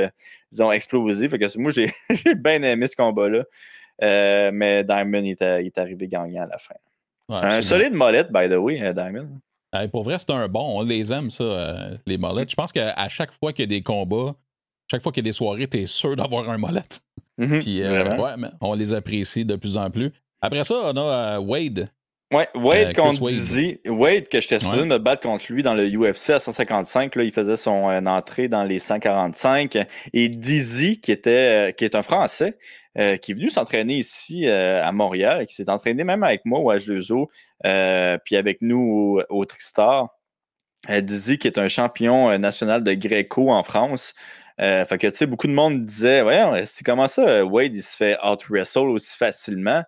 [0.53, 1.31] disons, explosives.
[1.31, 1.71] Fait que moi,
[2.11, 3.45] j'ai bien aimé ce combat-là.
[4.53, 6.75] mais Diamond il est, arrivé gagnant à la fin
[7.29, 9.29] un solide molette, by the way, euh, Diamond.
[9.91, 10.79] pour vrai, c'est un bon.
[10.79, 12.51] On les aime, ça, euh, les molettes.
[12.51, 14.35] Je pense qu'à chaque fois qu'il y a des combats,
[14.91, 17.01] chaque fois qu'il y a des soirées, t'es sûr d'avoir un molette.
[17.39, 17.59] Mm-hmm.
[17.61, 20.13] Puis, euh, ouais, on les apprécie de plus en plus.
[20.41, 21.89] Après ça, on a Wade.
[22.33, 23.81] Ouais, Wade contre Dizzy.
[23.87, 27.15] Wade, que j'étais supposé me battre contre lui dans le UFC à 155.
[27.15, 29.79] Là, il faisait son entrée dans les 145.
[30.13, 32.59] Et Dizzy, qui, était, qui est un Français,
[32.99, 36.61] euh, qui est venu s'entraîner ici euh, à Montréal, qui s'est entraîné même avec moi
[36.61, 37.27] au H2O,
[37.67, 40.09] euh, puis avec nous au, Tristar.
[40.89, 44.15] Dizzy, qui est un champion national de Greco en France.
[44.59, 47.97] fait que, tu sais, beaucoup de monde disait, ouais, c'est comment ça, Wade, il se
[47.97, 49.83] fait out-wrestle aussi facilement.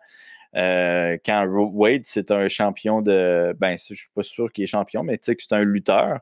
[0.55, 3.55] quand Wade, c'est un champion de.
[3.59, 6.19] Ben, je suis pas sûr qu'il est champion, mais tu sais que c'est un lutteur.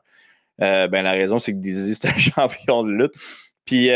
[0.59, 3.15] ben, la raison, c'est que Dizzy, c'est un champion de lutte.
[3.65, 3.89] Puis,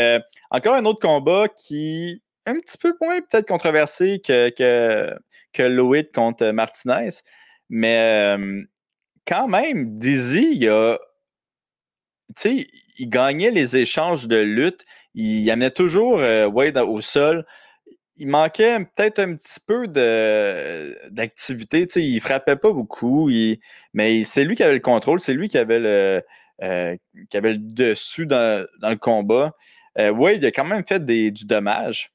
[0.50, 5.16] encore un autre combat qui un petit peu moins peut-être controversé que, que,
[5.52, 7.10] que contre Martinez.
[7.68, 8.36] Mais
[9.26, 10.98] quand même, Dizzy, il a.
[12.36, 12.66] Tu sais,
[12.98, 14.84] il gagnait les échanges de lutte.
[15.14, 16.16] Il amenait toujours
[16.52, 17.46] Wade au sol.
[18.16, 19.86] Il manquait peut-être un petit peu
[21.10, 21.86] d'activité.
[21.86, 23.30] Tu sais, il frappait pas beaucoup.
[23.92, 25.20] mais c'est lui qui avait le contrôle.
[25.20, 26.22] C'est lui qui avait le,
[27.30, 29.54] qui avait le dessus dans, le combat.
[29.98, 32.12] Wade a quand même fait des, du dommage.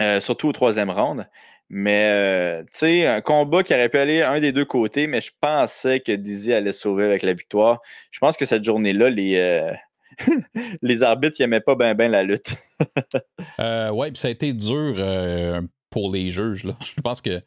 [0.00, 1.28] Euh, surtout au troisième round.
[1.70, 5.20] Mais, euh, tu sais, un combat qui aurait pu aller un des deux côtés, mais
[5.20, 7.80] je pensais que Dizzy allait sauver avec la victoire.
[8.10, 9.72] Je pense que cette journée-là, les, euh,
[10.82, 12.54] les arbitres n'aimaient pas bien ben la lutte.
[13.58, 16.64] oui, puis ça a été dur pour les juges.
[16.64, 16.74] Là.
[16.80, 17.40] Je pense que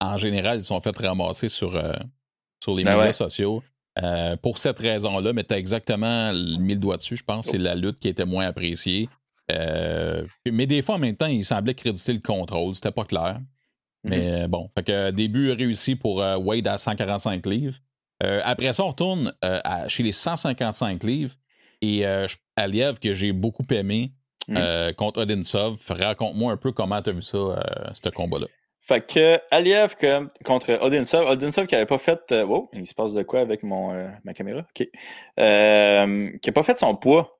[0.00, 1.72] en général, ils sont fait ramasser sur,
[2.62, 3.62] sur les ben médias sociaux.
[4.42, 7.46] pour cette raison-là, mais tu as exactement mis le doigt dessus, je pense.
[7.46, 9.08] C'est la lutte qui était moins appréciée.
[9.50, 12.74] Euh, mais des fois, en même temps, il semblait créditer le contrôle.
[12.74, 13.40] C'était pas clair.
[14.04, 14.44] Mais mhm.
[14.44, 17.76] euh, bon, fait que début réussi pour euh, Wade à 145 livres.
[18.20, 19.34] après ça, on retourne
[19.88, 21.34] chez les 155 livres.
[21.82, 22.04] Et
[22.56, 24.12] Aliev, que j'ai beaucoup aimé,
[24.48, 24.94] mhm.
[24.94, 25.80] contre Odinsov.
[25.88, 28.46] Raconte-moi un peu comment tu as vu ça, ce combat-là.
[28.82, 29.94] Fait que Aliev
[30.44, 31.26] contre Odinsov.
[31.26, 32.20] Odinsov qui n'avait pas fait.
[32.46, 34.60] wow, il se passe de quoi avec mon, ma caméra?
[34.60, 34.74] OK.
[34.76, 34.88] qui
[35.36, 37.39] n'a pas fait son poids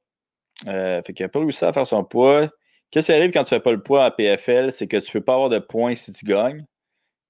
[0.66, 2.49] euh, fait qu'il n'a pas réussi à faire son poids.
[2.90, 4.73] Qu'est-ce qui arrive quand tu ne fais pas le poids à PFL?
[4.73, 6.64] C'est que tu ne peux pas avoir de points si tu gagnes.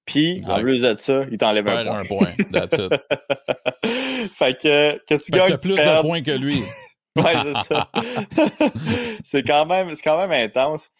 [0.07, 2.33] Puis, en plus de ça, il t'enlève un, un point.
[2.53, 2.93] That's it.
[4.35, 5.49] fait que, que tu gagnes.
[5.49, 6.62] Tu as plus de points que lui.
[7.16, 7.90] ouais, c'est ça.
[9.25, 10.90] c'est quand, même, quand même intense.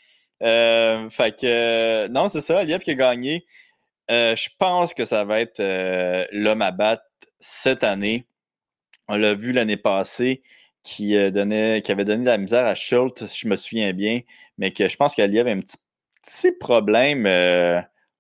[0.43, 3.45] Euh, fait que, non, c'est ça, Liev qui a gagné.
[4.09, 5.61] je pense que ça va être
[6.33, 7.03] l'homme à battre
[7.41, 8.27] cette année.
[9.09, 10.43] On l'a vu l'année passée
[10.83, 14.21] qui, donnait, qui avait donné de la misère à Schultz, si je me souviens bien,
[14.59, 17.25] mais que je pense qu'il y avait un petit, problème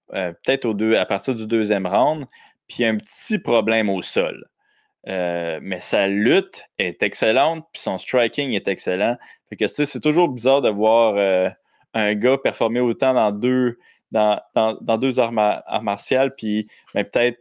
[0.08, 2.26] peut-être à partir du deuxième round,
[2.68, 4.48] puis un petit problème au sol.
[5.06, 9.16] mais sa lutte est excellente, puis son striking est excellent.
[9.58, 11.54] Que c'est toujours bizarre de voir
[11.94, 13.78] un gars performer autant dans deux,
[14.12, 17.38] dans, dans, deux arts, martiales, puis mais peut-être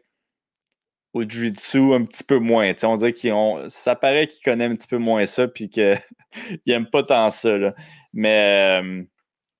[1.13, 2.71] au jiu-jitsu un petit peu moins.
[2.83, 3.33] on dirait qu'il
[3.67, 5.99] ça paraît qu'il connaît un petit peu moins ça, puis qu'il
[6.67, 7.73] n'aime pas tant ça.
[8.13, 8.81] Mais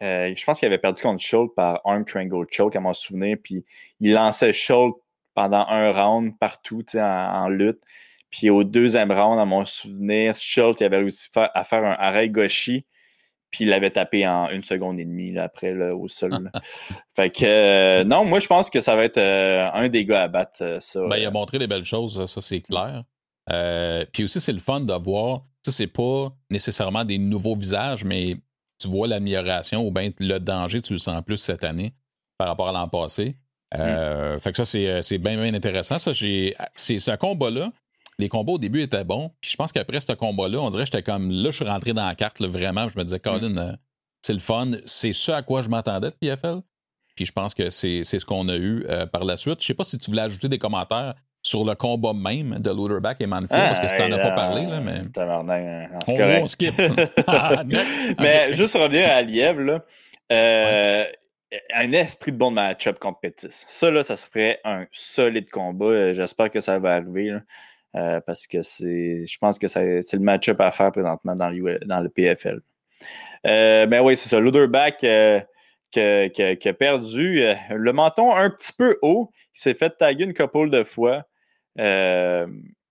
[0.02, 3.38] euh, je pense qu'il avait perdu contre Schultz par arm triangle choke, à mon souvenir,
[3.44, 3.66] puis
[4.00, 4.98] il lançait Schultz
[5.34, 7.82] pendant un round partout en, en, lutte.
[8.30, 12.86] Puis au deuxième round, à mon souvenir, Schultz avait réussi à faire un arrêt gauchi
[13.52, 16.52] puis il l'avait tapé en une seconde et demie après au sol.
[17.16, 20.24] fait que euh, non, moi je pense que ça va être euh, un des gars
[20.24, 21.02] à battre euh, ça.
[21.08, 23.04] Ben, il a montré des belles choses, ça c'est clair.
[24.12, 28.36] puis aussi, c'est le fun de voir, c'est pas nécessairement des nouveaux visages, mais
[28.80, 31.94] tu vois l'amélioration ou bien le danger, tu le sens plus cette année
[32.38, 33.36] par rapport à l'an passé.
[33.76, 34.40] Mm.
[34.40, 36.00] Fait que ça, c'est bien, bien intéressant.
[36.00, 37.72] Ça, j'ai, c'est ce combat-là
[38.20, 39.32] les combats au début étaient bons.
[39.42, 41.94] Puis je pense qu'après ce combat-là, on dirait que j'étais comme là, je suis rentré
[41.94, 42.88] dans la carte, vraiment.
[42.90, 43.74] Je me disais, Colin, euh,
[44.22, 44.72] c'est le fun.
[44.86, 46.60] C'est ce à quoi je m'attendais de PFL.
[47.16, 49.62] Puis je pense que c'est ce qu'on a eu euh, par la suite.
[49.62, 53.22] Je sais pas si tu voulais ajouter des commentaires sur le combat même de Luderback
[53.22, 55.02] et Manfield, parce que tu n'en as pas parlé, là, mais.
[55.18, 56.78] Hein, on, on skip.
[58.20, 59.86] mais juste revenir à Lièvre, là.
[60.32, 61.06] Euh,
[61.74, 63.66] un esprit de bon match-up contre Pétis.
[63.68, 66.14] Ça, là, ça serait un solide combat.
[66.14, 67.32] J'espère que ça va arriver.
[67.32, 67.40] Là.
[67.96, 71.80] Euh, parce que c'est, je pense que c'est le match-up à faire présentement dans le,
[71.86, 72.62] dans le PFL.
[73.48, 74.40] Euh, ben oui, c'est ça.
[74.40, 75.40] Luderback euh,
[75.92, 79.32] qui, a perdu le menton un petit peu haut.
[79.56, 81.24] Il s'est fait taguer une couple de fois.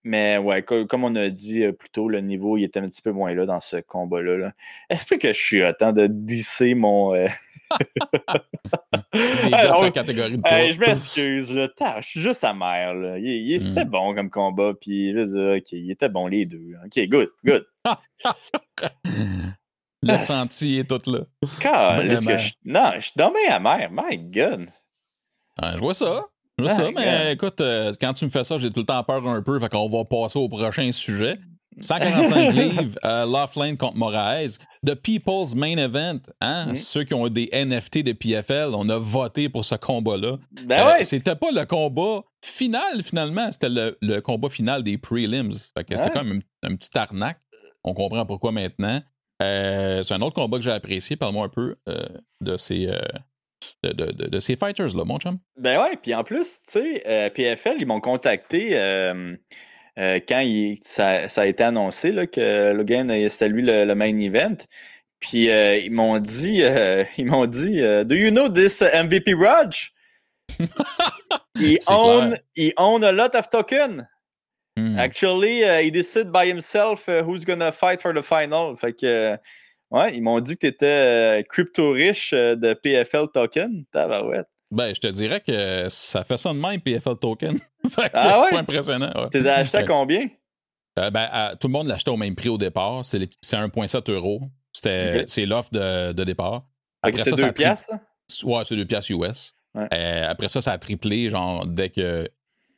[0.05, 3.13] Mais ouais, comme on a dit plus tôt, le niveau il était un petit peu
[3.13, 4.53] moins là dans ce combat-là.
[4.91, 7.15] Est-ce que je suis temps de disser mon,
[10.73, 11.69] je m'excuse, là.
[12.01, 13.19] Je suis juste amer, là.
[13.19, 13.91] Il, C'était hmm.
[13.91, 16.75] bon comme combat, puis je veux dire, OK, il était bon les deux.
[16.85, 17.67] OK, good, good.
[20.03, 21.21] Le senti est tout là.
[22.39, 22.53] je...
[22.65, 23.89] Non, je suis dommage amer.
[23.91, 24.69] My God.
[25.61, 26.25] je vois ça.
[26.59, 29.43] Je mais écoute, euh, quand tu me fais ça, j'ai tout le temps peur un
[29.43, 29.59] peu.
[29.61, 31.39] Fait qu'on va passer au prochain sujet.
[31.81, 34.59] 145 livres, euh, Laughlin contre Moraes.
[34.87, 36.75] The People's Main Event, hein?
[36.75, 40.39] ceux qui ont des NFT de PFL, on a voté pour ce combat-là.
[40.65, 43.51] Ben euh, C'était pas le combat final, finalement.
[43.51, 45.53] C'était le, combat final des prelims.
[45.77, 47.41] Fait que c'est comme un, petit arnaque.
[47.85, 49.01] On comprend pourquoi maintenant.
[49.43, 51.17] Euh, c'est un autre combat que j'ai apprécié.
[51.17, 52.07] Parle-moi un peu euh,
[52.41, 52.91] de ces.
[53.83, 55.39] De, de, ces fighters-là, mon chum.
[55.57, 58.77] Ben ouais, puis en plus, tu sais, PFL, ils m'ont contacté
[59.99, 60.45] euh, quand
[60.81, 64.57] ça, a été annoncé là, que Logan, c'était lui le, main event.
[65.19, 69.93] Puis euh, ils m'ont dit, euh, ils m'ont dit, Do you know this MVP Raj?
[71.59, 74.05] he own he own a lot of tokens.
[74.77, 74.99] Hmm.
[74.99, 78.77] Actually, he decide by himself who's gonna fight for the final.
[78.77, 79.37] Fait que
[79.91, 83.85] ouais, ils m'ont dit que tu étais crypto riche de PFL token.
[83.93, 84.49] Tabarouette.
[84.71, 87.59] Ben, je te dirais que ça fait ça de même, PFL Token.
[88.13, 88.47] ah ouais?
[88.49, 89.13] C'est pas impressionnant.
[89.15, 89.29] Ouais.
[89.31, 90.29] Tu les as achetés à combien?
[90.99, 93.05] Euh, ben, tout le monde l'achetait au même prix au départ.
[93.05, 94.43] C'est 1,7 euros.
[94.73, 96.67] C'est l'offre de, de, départ.
[97.03, 97.95] Après c'est 2 piastres,
[98.45, 99.55] Ouais, c'est 2 piastres US.
[99.77, 102.29] Euh, après ça, ça a triplé, genre, dès que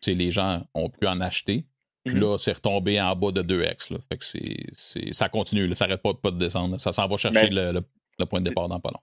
[0.06, 1.66] les gens ont pu en acheter.
[2.04, 2.20] Puis mhm.
[2.20, 3.92] là, c'est retombé en bas de 2x.
[3.92, 3.98] Là.
[4.08, 4.24] Fait que
[4.72, 5.74] c'est, ça continue, là.
[5.74, 6.78] ça n'arrête pas, pas, de descendre.
[6.78, 7.72] Ça s'en va chercher le,
[8.18, 9.00] le, point de départ dans pas long.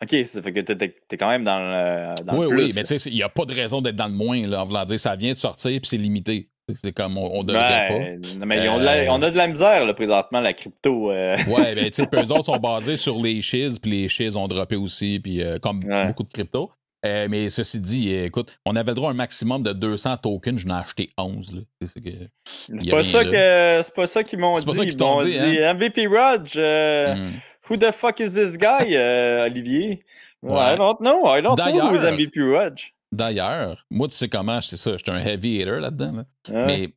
[0.00, 2.64] OK, ça fait que t'es, es quand même dans le, dans oui, le plus.
[2.66, 4.62] Oui, mais tu sais, il n'y a pas de raison d'être dans le moins, là,
[4.62, 6.48] en voulant dire ça vient de sortir puis c'est limité.
[6.74, 8.44] C'est comme on, devrait pas.
[8.44, 11.10] Mais euh, on a de la misère là, présentement, la crypto.
[11.10, 11.34] Euh.
[11.48, 14.48] Ouais, ben tu sais, eux autres sont basés sur les shiz, puis les shiz ont
[14.48, 16.70] droppé aussi, puis euh, comme beaucoup de crypto.
[17.04, 20.66] Mais ceci dit, écoute, on avait le droit à un maximum de 200 tokens, je
[20.66, 21.64] n'ai acheté 11.
[21.82, 24.64] C'est, pas ça que, c'est pas ça qu'ils m'ont dit.
[24.64, 25.38] Pas ça qu'ils t'ont dit.
[25.38, 25.74] Hein?
[25.74, 27.30] MVP Raj, hmm.
[27.68, 30.02] Who the fuck is this guy, euh, Olivier?
[30.42, 30.74] Ouais.
[30.74, 31.26] I don't know.
[31.26, 32.94] I don't know who's MVP Rudge.
[33.12, 36.24] D'ailleurs, moi, tu sais comment, c'est ça, j'étais un heavy hater là-dedans.
[36.50, 36.90] Mais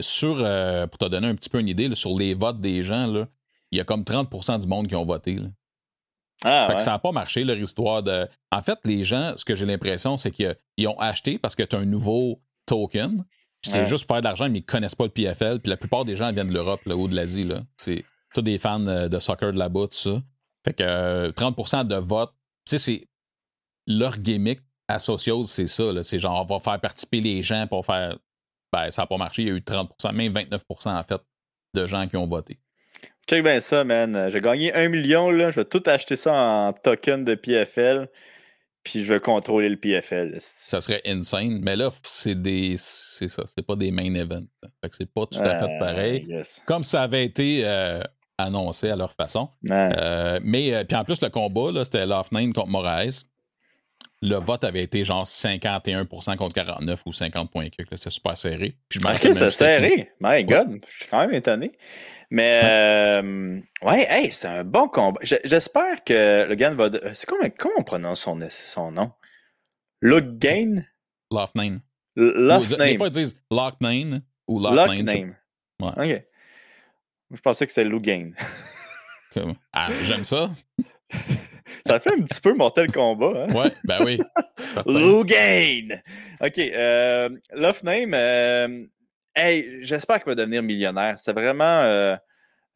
[0.00, 3.26] sur, euh, pour te donner un petit peu une idée, sur les votes des gens,
[3.70, 5.36] il y a comme 30% du monde qui ont voté.
[5.36, 5.48] Là.
[6.44, 8.28] Ah, fait que ça n'a pas marché, leur histoire de.
[8.50, 11.76] En fait, les gens, ce que j'ai l'impression, c'est qu'ils ont acheté parce que tu
[11.76, 13.24] as un nouveau token.
[13.62, 15.60] c'est juste pour faire de l'argent, mais ils ne connaissent pas le PFL.
[15.60, 17.48] Puis la plupart des gens viennent de l'Europe ou de l'Asie.
[17.76, 20.22] C'est tous des fans euh, de soccer de là-bas, tout ça.
[20.64, 22.32] Fait que 30% euh, de vote,
[22.66, 23.08] tu sais, c'est
[23.86, 26.02] leur gimmick à Socios, c'est ça.
[26.02, 28.16] C'est genre, on va faire participer les gens pour faire.
[28.72, 29.42] Ben, ça n'a pas marché.
[29.42, 31.20] Il y a eu 30% même 29% en fait,
[31.74, 32.58] de gens qui ont voté.
[33.28, 34.28] Check bien ça, man.
[34.30, 35.50] J'ai gagné un million, là.
[35.50, 38.08] Je vais tout acheter ça en token de PFL.
[38.84, 40.36] Puis je vais contrôler le PFL.
[40.40, 41.60] Ça serait insane.
[41.62, 42.74] Mais là, c'est des.
[42.78, 43.44] C'est ça.
[43.46, 44.46] C'est pas des main events.
[44.80, 46.42] Fait que c'est pas tout à fait pareil.
[46.66, 48.02] Comme ça avait été euh,
[48.38, 49.48] annoncé à leur façon.
[49.70, 53.26] Euh, mais euh, puis en plus, le combat, c'était Love 9 contre Moraes.
[54.20, 57.68] Le vote avait été genre 51% contre 49 ou 50 points.
[57.76, 58.76] C'était super serré.
[58.88, 60.10] Puis je ok, c'est serré.
[60.20, 60.80] My God.
[60.88, 61.72] Je suis quand même étonné.
[62.32, 65.20] Mais euh, ouais, hey, c'est un bon combat.
[65.22, 66.88] J'espère que le va.
[67.12, 69.12] C'est comment, comment on prononce son, son nom?
[70.00, 70.82] Luke Gain?
[71.54, 71.82] Name.
[72.16, 72.88] Loft Name.
[72.88, 75.36] Des fois, ils disent Lock Name ou Lock, Lock Name.
[75.78, 76.14] Ouais.
[76.14, 76.24] OK.
[77.32, 78.30] Je pensais que c'était Lou Gain.
[79.74, 80.52] ah, j'aime ça.
[81.86, 83.44] ça fait un petit peu Mortel Combat.
[83.44, 83.54] Hein?
[83.54, 84.18] Ouais, ben oui.
[84.86, 86.00] Lou Gain.
[86.40, 86.58] OK.
[86.58, 88.14] Euh, Love Name.
[88.14, 88.86] Euh,
[89.34, 91.18] Hey, j'espère qu'il va devenir millionnaire.
[91.18, 91.64] C'est vraiment.
[91.64, 92.14] Euh,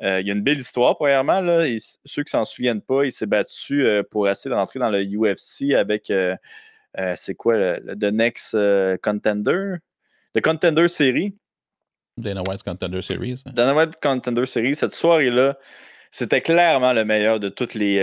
[0.03, 1.41] euh, il y a une belle histoire, premièrement.
[1.41, 1.65] Là.
[2.05, 5.03] ceux qui s'en souviennent pas, il s'est battu euh, pour essayer de rentrer dans le
[5.05, 6.13] UFC avec.
[7.15, 8.57] c'est quoi le, The Next
[9.03, 9.77] Contender?
[10.35, 11.35] The Contender Series.
[12.19, 13.43] Dana White Contender Series.
[13.47, 14.77] Dana White Contender Series.
[14.77, 15.59] Cette soirée-là,
[16.11, 17.99] c'était clairement le meilleur de tous les,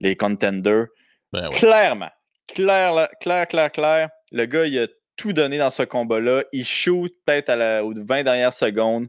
[0.00, 0.86] les contenders.
[1.32, 2.10] Ben clairement.
[2.46, 4.08] Claire, clair, clair, clair.
[4.32, 6.44] Le gars, il a tout donné dans ce combat-là.
[6.52, 9.08] Il shoot peut-être aux 20 dernières secondes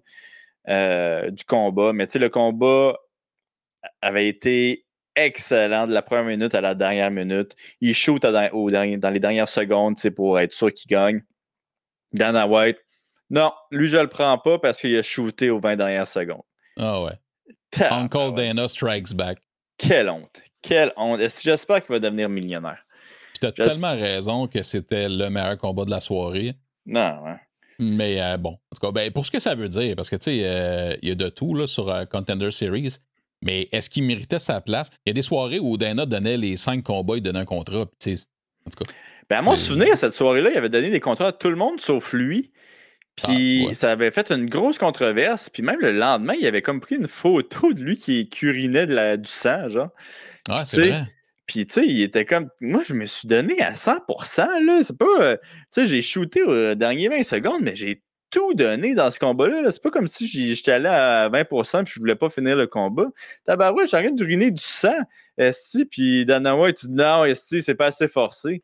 [0.67, 2.98] euh, du combat, mais tu sais, le combat
[4.02, 7.56] avait été excellent de la première minute à la dernière minute.
[7.82, 11.24] Il shoot dans les dernières secondes pour être sûr qu'il gagne.
[12.13, 12.78] Dana White,
[13.30, 16.43] non, lui, je le prends pas parce qu'il a shooté aux 20 dernières secondes.
[16.78, 17.13] Ah ouais.
[17.91, 19.39] Uncle Dana strikes back.
[19.78, 20.41] Quelle honte.
[20.62, 21.20] Quelle honte.
[21.20, 22.84] J'espère qu'il va devenir millionnaire?
[23.39, 26.56] Tu as tellement raison que c'était le meilleur combat de la soirée.
[26.86, 27.36] Non, ouais.
[27.80, 30.15] Mais euh, bon, en tout cas, ben, pour ce que ça veut dire, parce que
[30.15, 32.97] tu sais, euh, il y a de tout là, sur euh, Contender Series,
[33.43, 34.89] mais est-ce qu'il méritait sa place?
[35.06, 37.82] Il y a des soirées où Dana donnait les cinq combats, il donnait un contrat.
[37.82, 38.91] en tout cas.
[39.30, 41.80] Ben, à mon souvenir, cette soirée-là, il avait donné des contrats à tout le monde
[41.80, 42.52] sauf lui.
[43.15, 45.50] Puis ah, ça avait fait une grosse controverse.
[45.50, 48.93] Puis même le lendemain, il avait comme pris une photo de lui qui curinait de
[48.93, 49.89] la, du sang, genre.
[50.50, 51.04] Ah, c'est vrai.
[51.48, 52.50] Puis, tu sais, il était comme.
[52.62, 53.92] Moi, je me suis donné à 100
[54.38, 54.82] là.
[54.84, 55.22] C'est pas.
[55.22, 59.20] Euh, tu sais, j'ai shooté aux derniers 20 secondes, mais j'ai tout donné dans ce
[59.20, 59.72] combat-là.
[59.72, 63.08] C'est pas comme si j'étais allé à 20% puis je voulais pas finir le combat.
[63.46, 64.98] Tabarouette, j'arrête d'uriner du sang.
[65.54, 68.64] Si, puis Dana White, tu dis non, si, c'est pas assez forcé.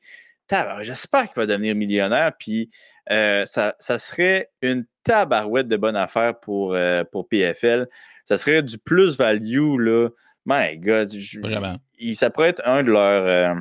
[0.81, 2.33] J'espère qu'il va devenir millionnaire.
[2.37, 2.69] Puis,
[3.11, 7.87] euh, ça, ça, serait une tabarouette de bonne affaire pour, euh, pour PFL.
[8.25, 10.09] Ça serait du plus-value, là
[10.45, 11.11] My God.
[11.41, 11.77] Vraiment.
[12.15, 13.59] Ça pourrait être un de leurs, euh,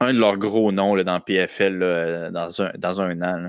[0.00, 3.48] un de leurs gros noms là, dans PFL dans, un, dans un an.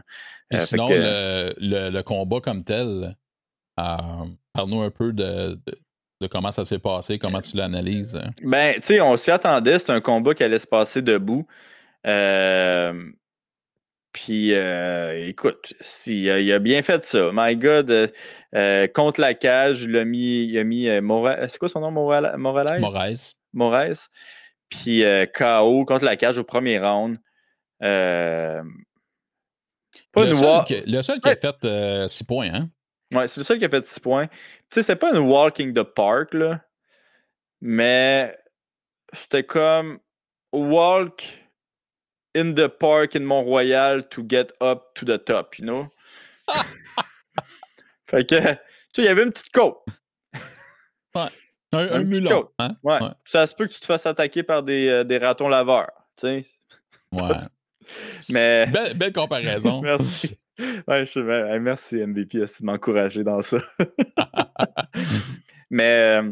[0.53, 1.53] Euh, sinon, le,
[1.89, 3.15] le, combat comme tel,
[3.79, 3.97] euh,
[4.53, 5.59] parle-nous un peu de,
[6.21, 8.15] de, comment ça s'est passé, comment tu l'analyses.
[8.15, 8.31] Hein?
[8.43, 9.79] Ben, tu sais, on s'y attendait.
[9.79, 11.47] C'est un combat qui allait se passer debout.
[12.05, 13.12] Euh,
[14.13, 17.31] puis, euh, écoute, si, il a bien fait ça.
[17.33, 18.07] My God, euh,
[18.55, 20.88] euh, contre la cage, il a mis, il a mis
[21.49, 22.38] c'est quoi son nom, Morales?
[22.38, 23.33] Moraes.
[23.54, 24.10] Moraes.
[24.70, 27.20] Puis KO contre la cage au premier round.
[27.80, 28.63] pas
[30.16, 32.70] le, seul qui, le seul qui a fait 6 points, hein?
[33.13, 34.28] Ouais, c'est le seul qui a fait 6 points.
[34.28, 34.36] Tu
[34.72, 36.62] sais, c'est pas une walking the park, là.
[37.62, 38.36] Mais
[39.13, 40.00] c'était comme
[40.52, 41.24] walk
[42.36, 45.88] in the park in Mont-Royal to get up to the top, you know?
[48.10, 48.60] fait que, tu sais,
[48.98, 49.78] il y avait une petite côte.
[51.16, 51.30] Ouais.
[51.73, 52.49] Un, un, mulon.
[52.59, 52.75] Hein?
[52.83, 52.99] Ouais.
[53.25, 55.91] Ça se peut que tu te fasses attaquer par des, euh, des ratons laveurs.
[56.23, 56.39] Ouais.
[58.33, 58.67] Mais...
[58.71, 59.81] Belle, belle comparaison.
[59.83, 60.38] merci.
[60.88, 63.57] Ouais, je, ben, merci MVP de m'encourager dans ça.
[65.71, 66.31] Mais euh,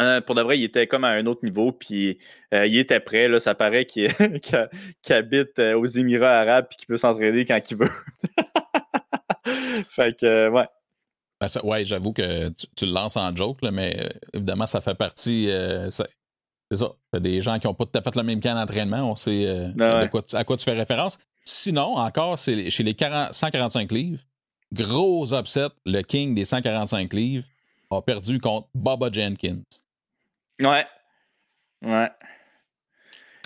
[0.00, 2.18] euh, pour de vrai, il était comme à un autre niveau, puis
[2.54, 3.28] euh, il était prêt.
[3.28, 4.08] Là, ça paraît qu'il
[5.08, 7.90] habite aux Émirats arabes et qu'il peut s'entraîner quand il veut.
[9.90, 10.68] fait que, ouais.
[11.40, 15.48] Ben, ouais, j'avoue que tu, le lances en joke, mais évidemment, ça fait partie.
[15.90, 16.92] c'est ça.
[17.18, 19.10] Des gens qui n'ont pas tout à fait le même camp d'entraînement.
[19.10, 21.18] On sait ah à quoi tu fais référence.
[21.44, 24.22] Sinon, encore, c'est chez les 145 livres,
[24.72, 27.46] gros upset, le king des 145 livres
[27.90, 29.62] a perdu contre Baba Jenkins.
[30.60, 30.86] Ouais.
[31.82, 32.10] Ouais.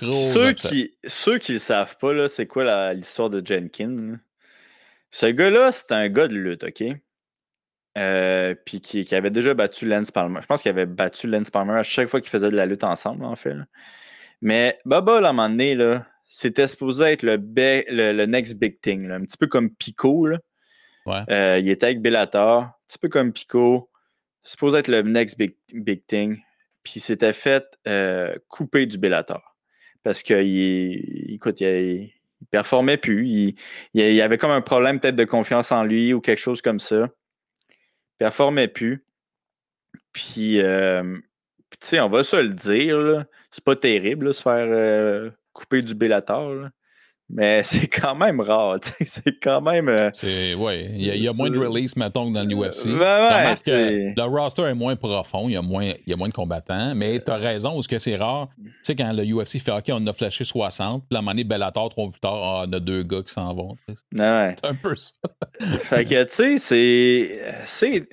[0.00, 4.18] ceux, qui, ceux qui le savent pas, c'est quoi l'histoire de Jenkins?
[5.10, 6.82] Ce gars-là, c'est un gars de lutte, OK?
[7.96, 10.40] Euh, puis qui, avait déjà battu Lance Palmer.
[10.42, 12.84] Je pense qu'il avait battu Lance Palmer à chaque fois qu'ils faisaient de la lutte
[12.84, 13.54] ensemble, en fait.
[14.40, 15.78] Mais Baba, à un moment donné,
[16.26, 20.28] c'était supposé être le, le, next big thing, un petit peu comme Pico.
[21.06, 21.60] Ouais.
[21.60, 23.90] il était avec Bellator, un petit peu comme Pico.
[24.42, 26.40] Supposé être le next big, big thing.
[26.82, 27.64] Puis s'était fait
[28.48, 29.56] couper du Bellator.
[30.02, 32.10] Parce qu'il écoute, il,
[32.44, 33.26] il performait plus.
[33.26, 33.54] Il,
[33.94, 37.08] il, avait comme un problème peut-être de confiance en lui ou quelque chose comme ça.
[38.18, 39.04] Performait plus.
[40.12, 45.94] Puis, tu sais, on va se le dire, c'est pas terrible, se faire couper du
[45.94, 46.68] Bellator.
[47.34, 49.88] Mais c'est quand même rare, c'est quand même.
[49.88, 52.96] Euh, c'est, ouais, il y, a, moins de release, mettons, que dans l'UFC.
[52.96, 56.32] Ben le roster est moins profond, il y a moins, il y a moins de
[56.32, 59.72] combattants, mais tu as raison, ce que c'est rare, tu sais, quand le UFC fait
[59.72, 62.78] OK, on a flashé 60, puis la monnaie Bellator, trois plus tard, ah, on a
[62.78, 63.76] deux gars qui s'en vont.
[63.88, 64.54] Ouais.
[64.60, 65.14] C'est un peu ça.
[65.80, 68.08] fait que, tu sais, c'est.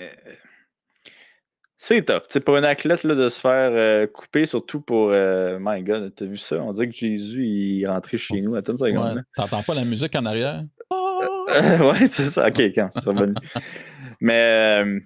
[1.83, 2.45] C'est c'est top.
[2.45, 5.09] pour un athlète là, de se faire euh, couper, surtout pour.
[5.09, 6.57] Euh, my God, t'as vu ça?
[6.57, 8.53] On dirait que Jésus il est rentré chez nous.
[8.53, 9.23] Attends une seconde.
[9.35, 10.61] T'entends pas la musique en arrière?
[10.91, 12.49] ouais, c'est ça.
[12.49, 13.33] Ok, quand c'est revenu.
[14.19, 14.83] Mais.
[14.83, 14.99] Euh,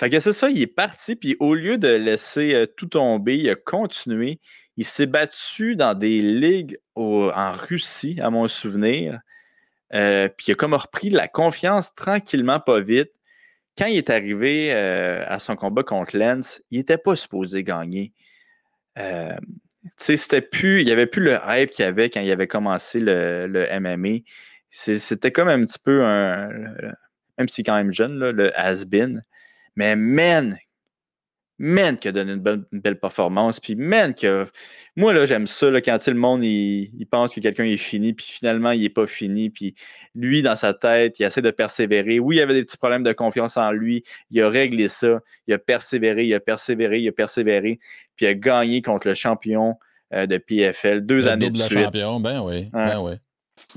[0.00, 3.50] fait que c'est ça, il est parti, puis au lieu de laisser tout tomber, il
[3.50, 4.40] a continué.
[4.78, 9.20] Il s'est battu dans des ligues en Russie, à mon souvenir.
[9.90, 13.10] puis il a comme repris la confiance tranquillement, pas vite
[13.78, 18.12] quand il est arrivé euh, à son combat contre Lens, il n'était pas supposé gagner.
[18.98, 19.36] Euh,
[19.96, 22.98] c'était plus, il n'y avait plus le hype qu'il y avait quand il avait commencé
[22.98, 24.24] le, le MMA.
[24.70, 26.48] C'était comme un petit peu un,
[27.38, 29.22] même si quand même jeune, le has-been.
[29.76, 30.58] Mais man,
[31.58, 33.60] man qui a donné une belle, performance.
[33.60, 34.46] Puis man que
[34.96, 38.26] moi là j'aime ça là, quand le monde il, pense que quelqu'un est fini puis
[38.26, 39.74] finalement il n'est pas fini puis
[40.14, 42.20] lui dans sa tête il essaie de persévérer.
[42.20, 45.20] Oui il y avait des petits problèmes de confiance en lui, il a réglé ça,
[45.46, 47.78] il a persévéré, il a persévéré, il a persévéré
[48.16, 49.76] puis il a gagné contre le champion
[50.14, 51.80] euh, de PFL deux années de suite.
[51.84, 53.12] champion, ben oui, ben oui.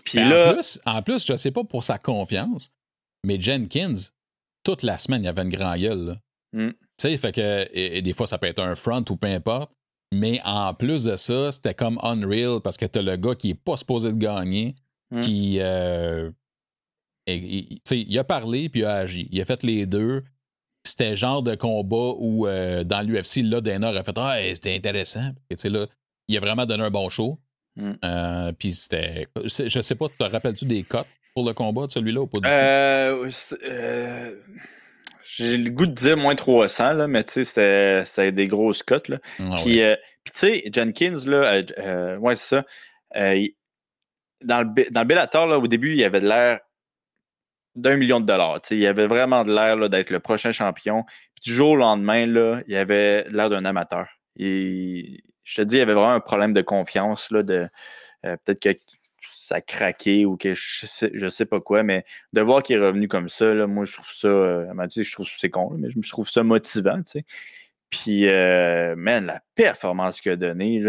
[0.05, 2.71] Puis là, en plus, en plus, je sais pas pour sa confiance,
[3.25, 3.93] mais Jenkins
[4.63, 6.05] toute la semaine il y avait une grand gueule.
[6.05, 6.15] Là.
[6.53, 6.69] Mm.
[6.69, 9.71] Tu sais, fait que et, des fois, ça peut être un front ou peu importe.
[10.13, 13.55] Mais en plus de ça, c'était comme unreal parce que t'as le gars qui est
[13.55, 14.75] pas supposé de gagner,
[15.11, 15.19] hmm.
[15.21, 15.57] qui.
[15.59, 16.31] Euh,
[17.27, 19.27] il a parlé puis il a agi.
[19.31, 20.23] Il a fait les deux.
[20.83, 25.31] C'était genre de combat où euh, dans l'UFC, là, Dana a fait Ah, c'était intéressant.
[25.49, 25.85] Et là,
[26.27, 27.39] il a vraiment donné un bon show.
[27.75, 27.93] Hmm.
[28.03, 29.27] Euh, puis c'était.
[29.45, 32.47] Je sais pas, te rappelles-tu des cotes pour le combat de celui-là ou pas du
[33.63, 34.35] euh,
[35.23, 39.07] j'ai le goût de dire moins 300, là, mais tu sais, c'était des grosses cotes.
[39.07, 39.17] Là.
[39.39, 42.65] Ah euh, puis, tu sais, Jenkins, là, euh, euh, ouais, c'est ça.
[44.41, 46.59] dans, le, dans le Bellator, là, au début, il avait de l'air
[47.75, 48.59] d'un million de dollars.
[48.69, 51.03] Il avait vraiment de l'air d'être le prochain champion.
[51.35, 54.07] Puis du jour au lendemain, là, il avait l'air d'un amateur.
[54.37, 57.31] Et, je te dis, il avait vraiment un problème de confiance.
[57.31, 57.67] Là, de,
[58.21, 58.69] peut-être que
[59.51, 62.79] ça a craqué ou que je sais, sais pas quoi, mais de voir qu'il est
[62.79, 66.09] revenu comme ça, là, moi, je trouve ça, euh, je trouve c'est con, mais je
[66.09, 67.25] trouve ça motivant, tu sais.
[67.89, 70.81] Puis, euh, man, la performance qu'il a donnée,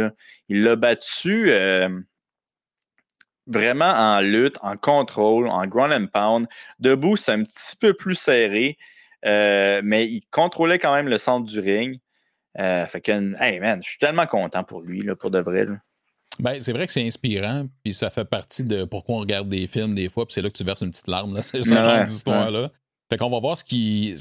[0.49, 1.89] il l'a battu euh,
[3.49, 6.47] vraiment en lutte, en contrôle, en ground and pound.
[6.79, 8.79] Debout, c'est un petit peu plus serré,
[9.25, 11.99] mais il contrôlait quand même le centre du ring.
[12.57, 15.67] fait que, hey man, je suis tellement content pour lui, là, pour de vrai.
[16.39, 19.67] Ben, c'est vrai que c'est inspirant, puis ça fait partie de pourquoi on regarde des
[19.67, 22.05] films des fois, puis c'est là que tu verses une petite larme, là, ce genre
[22.05, 22.71] d'histoire-là.
[23.11, 24.15] Fait qu'on va voir ce qui.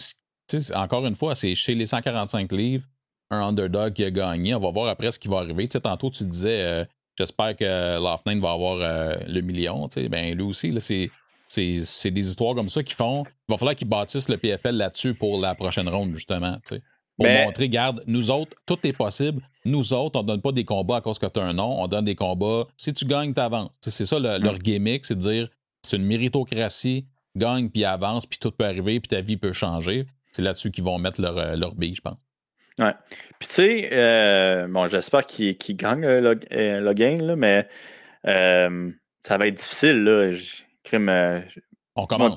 [0.75, 2.85] encore une fois, c'est chez les 145 livres,
[3.29, 4.53] un underdog qui a gagné.
[4.53, 5.67] On va voir après ce qui va arriver.
[5.67, 6.85] Tu sais, tantôt, tu disais, euh,
[7.17, 9.87] j'espère que Laughlin va avoir euh, le million.
[9.87, 11.09] Tu sais, ben, lui aussi, c'est.
[11.47, 13.25] C'est des histoires comme ça qui font.
[13.49, 16.57] Il va falloir qu'ils bâtissent le PFL là-dessus pour la prochaine ronde, justement.
[17.23, 19.41] Pour montrer, regarde, nous autres, tout est possible.
[19.65, 21.81] Nous autres, on ne donne pas des combats à cause que tu as un nom,
[21.81, 22.65] on donne des combats.
[22.77, 23.71] Si tu gagnes, tu avances.
[23.81, 24.57] C'est ça leur mm.
[24.59, 25.49] gimmick, c'est de dire
[25.83, 27.05] c'est une méritocratie,
[27.35, 30.05] gagne puis avance, puis tout peut arriver, puis ta vie peut changer.
[30.31, 32.17] C'est là-dessus qu'ils vont mettre leur, euh, leur bille, je pense.
[32.79, 32.93] Ouais.
[33.39, 37.67] Puis tu sais, euh, bon, j'espère qu'ils gagnent euh, le, le, gain, mais
[38.23, 40.03] ça va être difficile.
[40.03, 40.33] Là.
[40.83, 41.43] Crime,
[41.95, 42.33] on commence.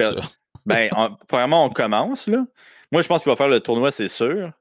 [0.67, 2.27] ben, on commence.
[2.27, 2.45] Là.
[2.91, 4.53] Moi, je pense qu'il va faire le tournoi, c'est sûr.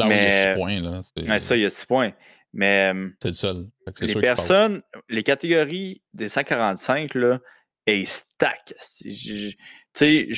[0.00, 0.80] Mais, il y a 6 points.
[0.80, 1.38] Là.
[1.40, 2.12] ça, il y a 6 points.
[2.52, 3.66] Mais c'est le seul.
[4.00, 7.40] les personnes, les catégories des 145, là,
[7.86, 8.74] elles stack.
[9.02, 9.56] Tu
[9.92, 10.28] sais,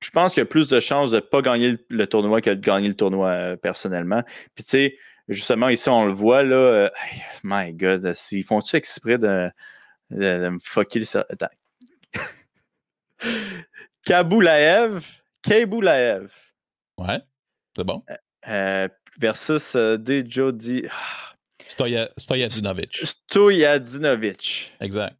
[0.00, 2.50] je pense qu'il y a plus de chances de ne pas gagner le, tournoi que
[2.50, 4.22] de gagner le tournoi euh, personnellement.
[4.54, 4.98] Puis tu sais,
[5.28, 6.90] justement, ici, on le voit, là, euh,
[7.42, 9.50] my God, ils font-tu exprès de,
[10.10, 11.46] de, me fucker le Attends.
[14.04, 15.04] Kaboulaev,
[15.42, 16.32] Kaboulaev.
[16.96, 17.20] Ouais,
[17.76, 18.02] c'est bon.
[18.10, 18.14] Euh,
[19.18, 20.84] versus euh, Jody.
[21.66, 23.04] Stoya, Stoyadinovic.
[23.04, 24.72] Stoyadinovic.
[24.80, 25.16] Exact.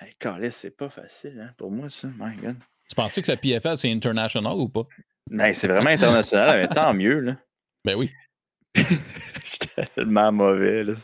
[0.00, 0.14] Hey,
[0.52, 2.08] c'est pas facile hein, pour moi, ça.
[2.18, 2.56] My God.
[2.88, 4.86] Tu pensais que le PFL, c'est international ou pas?
[5.30, 7.20] Ben, c'est vraiment international, mais tant mieux.
[7.20, 7.36] Là.
[7.84, 8.10] Ben oui.
[8.74, 10.82] J'étais tellement mauvais.
[10.82, 10.94] Là,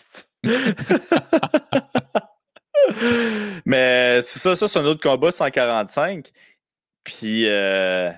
[3.64, 6.30] mais c'est ça, ça c'est un autre combat 145.
[7.04, 8.10] Puis euh,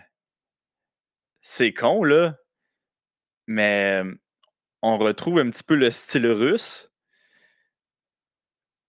[1.42, 2.34] c'est con, là.
[3.46, 4.02] Mais
[4.82, 6.90] on retrouve un petit peu le style russe.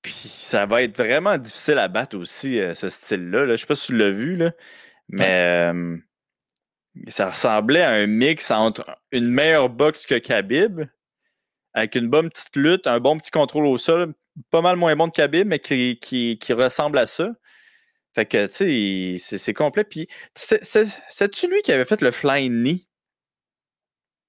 [0.01, 3.45] Puis ça va être vraiment difficile à battre aussi, euh, ce style-là.
[3.45, 3.55] Là.
[3.55, 4.51] Je sais pas si tu l'as vu, là,
[5.09, 5.71] mais
[7.09, 10.81] ça ressemblait à un mix entre une meilleure boxe que Khabib,
[11.73, 14.13] avec une bonne petite lutte, un bon petit contrôle au sol,
[14.49, 17.29] pas mal moins bon de Khabib, mais qui, qui, ressemble à ça.
[18.15, 19.83] Fait que, tu sais, c'est complet.
[19.83, 22.86] Puis, c'est-tu lui qui avait fait le flying knee?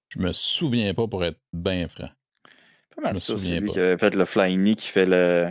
[0.09, 2.09] Je me souviens pas pour être bien franc.
[2.97, 5.51] Pas mal ça, c'est lui qui avait fait le flying knee, qui fait le...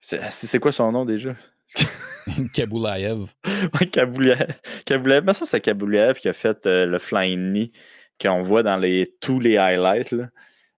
[0.00, 1.34] C'est quoi son nom déjà?
[2.54, 3.32] Kaboulayev.
[3.80, 4.54] oui, Kaboulayev.
[4.86, 5.24] Kaboulayev.
[5.24, 7.72] Mais ça, c'est Kaboulayev qui a fait euh, le flying knee
[8.20, 10.14] qu'on voit dans les, tous les highlights,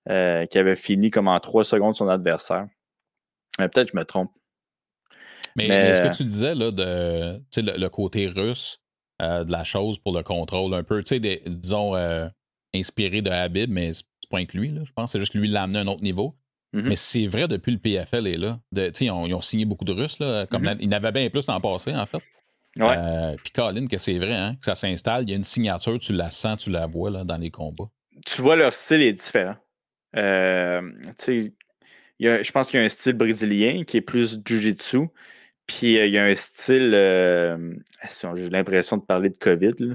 [0.09, 2.67] euh, qui avait fini comme en trois secondes son adversaire.
[3.59, 4.31] Peut-être que je me trompe.
[5.57, 8.79] Mais, ce que tu disais, là, de le, le, côté russe
[9.23, 11.95] euh, de la chose pour le contrôle, un peu, tu sais, disons,
[12.79, 15.13] inspiré de Habib, mais c'est pas que lui, là, je pense.
[15.13, 16.37] C'est juste que lui, l'a amené à un autre niveau.
[16.75, 16.83] Mm-hmm.
[16.83, 18.59] Mais c'est vrai depuis le PFL est là.
[18.73, 20.19] De, ils, ont, ils, ont, signé beaucoup de Russes.
[20.19, 20.79] Là, comme mm-hmm.
[20.81, 22.23] ils n'avaient bien plus en passé, en fait.
[22.79, 22.95] Ouais.
[22.97, 25.99] Euh, puis Colin, que c'est vrai, hein, que ça s'installe, il y a une signature,
[25.99, 27.89] tu la sens, tu la vois là, dans les combats.
[28.27, 29.57] Tu vois, leur style est différent.
[30.17, 30.83] Euh,
[31.19, 35.09] je pense qu'il y a un style brésilien qui est plus jiu-jitsu.
[35.67, 36.91] Puis euh, il y a un style.
[38.35, 39.95] J'ai l'impression de parler de COVID, là,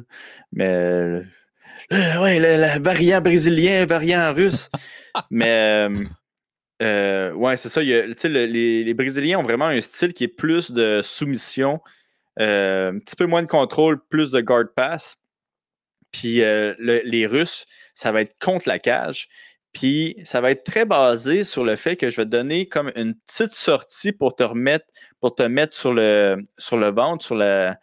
[0.52, 1.22] mais.
[1.92, 4.70] Ouais, le, variant brésilien, variant russe.
[5.30, 5.88] mais
[6.82, 7.82] euh, ouais, c'est ça.
[7.82, 11.80] les, Brésiliens ont vraiment un style qui est plus de soumission,
[12.40, 15.18] euh, un petit peu moins de contrôle, plus de guard pass.
[16.12, 19.30] Puis euh, les Russes, ça va être contre la cage.
[19.74, 22.92] Puis ça va être très basé sur le fait que je vais te donner comme
[22.96, 24.86] une petite sortie pour te remettre,
[25.22, 27.80] pour te mettre sur le, sur le ventre, sur la,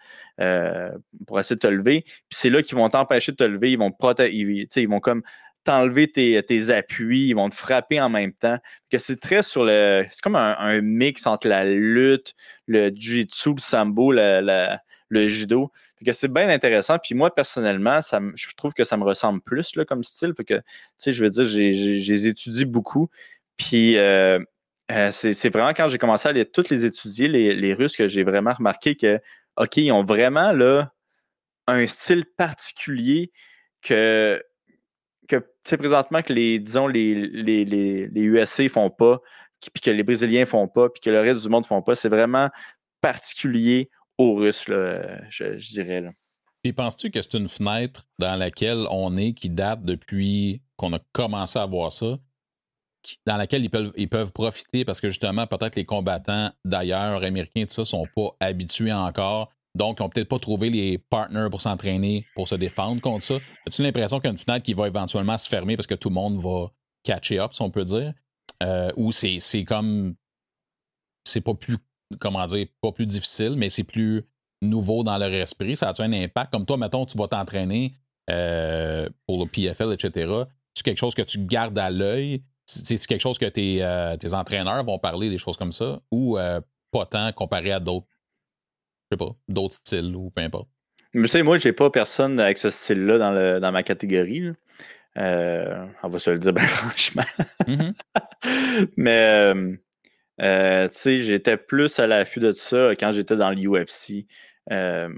[1.27, 2.03] pour essayer de te lever.
[2.03, 3.73] Puis c'est là qu'ils vont t'empêcher de te lever.
[3.73, 5.23] Ils vont ils vont comme
[5.69, 8.59] t'enlever tes, tes, appuis, ils vont te frapper en même temps.
[8.91, 10.05] Que c'est très sur le.
[10.11, 12.35] C'est comme un, mix entre la lutte,
[12.67, 15.71] le jiu-jitsu, le sambo, le judo.
[16.05, 16.99] que c'est bien intéressant.
[16.99, 20.33] Puis moi, personnellement, je trouve que ça me ressemble plus là, comme style.
[20.35, 20.63] que,
[21.05, 23.11] je veux dire, j'ai étudié beaucoup.
[23.59, 24.39] Puis euh,
[24.91, 28.09] euh, c'est vraiment quand j'ai commencé à les, toutes les étudier, les, les Russes, que
[28.09, 29.21] j'ai vraiment remarqué que,
[29.59, 30.93] OK, ils ont vraiment là
[31.67, 33.33] un style particulier
[33.83, 34.43] que
[35.29, 39.21] que présentement que les, disons, les, les, les, les font pas,
[39.61, 42.09] puis que les Brésiliens font pas, puis que le reste du monde font pas, c'est
[42.09, 42.49] vraiment
[43.01, 46.01] particulier aux Russes, je, dirais.
[46.01, 46.11] Là.
[46.63, 50.99] Puis penses-tu que c'est une fenêtre dans laquelle on est qui date depuis qu'on a
[51.13, 52.19] commencé à voir ça,
[53.27, 57.65] dans laquelle ils peuvent, ils peuvent profiter parce que justement, peut-être les combattants d'ailleurs, américains,
[57.65, 61.61] tout ça, sont pas habitués encore donc, ils n'ont peut-être pas trouvé les partners pour
[61.61, 63.37] s'entraîner, pour se défendre contre ça.
[63.67, 66.09] As-tu l'impression qu'il y a une fenêtre qui va éventuellement se fermer parce que tout
[66.09, 66.67] le monde va
[67.05, 68.13] catcher up, si on peut dire?
[68.63, 70.17] Euh, ou c'est comme.
[71.25, 71.79] C'est pas plus.
[72.19, 72.67] Comment dire?
[72.81, 74.25] Pas plus difficile, mais c'est plus
[74.63, 75.77] nouveau dans leur esprit.
[75.77, 76.51] Ça a-tu un impact?
[76.51, 77.93] Comme toi, mettons, tu vas t'entraîner
[78.31, 80.33] euh, pour le PFL, etc.
[80.75, 82.43] C'est quelque chose que tu gardes à l'œil?
[82.71, 86.01] C'est quelque chose que tes, euh, tes, entraîneurs vont parler des choses comme ça?
[86.11, 86.39] Ou
[86.91, 88.07] pas tant comparé à d'autres?
[89.11, 90.69] Je sais pas, d'autres styles ou peu importe.
[91.15, 94.53] Mais tu sais, moi, j'ai pas personne avec ce style-là dans, dans ma catégorie.
[95.17, 97.25] Euh, on va se le dire bien franchement.
[97.67, 98.89] Mm-hmm.
[98.97, 99.77] Mais euh,
[100.41, 104.27] euh, tu sais, j'étais plus à l'affût de ça quand j'étais dans l'UFC.
[104.71, 105.09] Euh,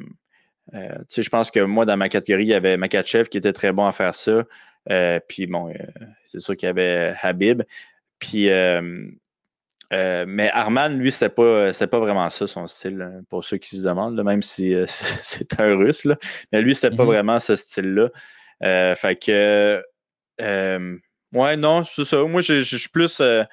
[0.72, 0.78] tu
[1.08, 3.72] sais, je pense que moi, dans ma catégorie, il y avait Makachev qui était très
[3.72, 4.44] bon à faire ça.
[5.28, 5.72] Puis bon,
[6.24, 7.62] c'est sûr qu'il y avait Habib.
[8.18, 8.48] Puis
[9.92, 13.76] euh, mais Arman, lui, c'est pas, pas vraiment ça son style, hein, pour ceux qui
[13.76, 16.04] se demandent, même si euh, c'est un russe.
[16.04, 16.16] Là.
[16.52, 17.06] Mais lui, c'était pas mm-hmm.
[17.06, 18.08] vraiment ce style-là.
[18.62, 19.82] Euh, fait que.
[21.32, 22.22] ouais, non, c'est ça.
[22.22, 23.16] Moi, je suis plus.
[23.18, 23.46] je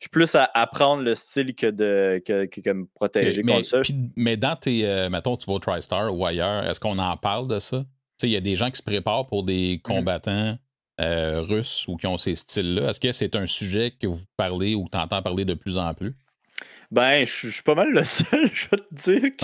[0.00, 3.82] suis plus à apprendre le style que de que, me protéger mais, contre ça.
[4.16, 5.08] mais dans tes.
[5.08, 7.84] mettons, tu vas au TriStar ou ailleurs, est-ce qu'on en parle de ça?
[8.22, 9.82] Il y a des gens qui se préparent pour des mm-hmm.
[9.82, 10.58] combattants
[11.00, 12.90] euh, russes ou qui ont ces styles-là?
[12.90, 15.94] Est-ce que c'est un sujet que vous parlez ou tu entends parler de plus en
[15.94, 16.14] plus?
[16.90, 19.36] Ben, je suis pas mal le seul, je vais te dire,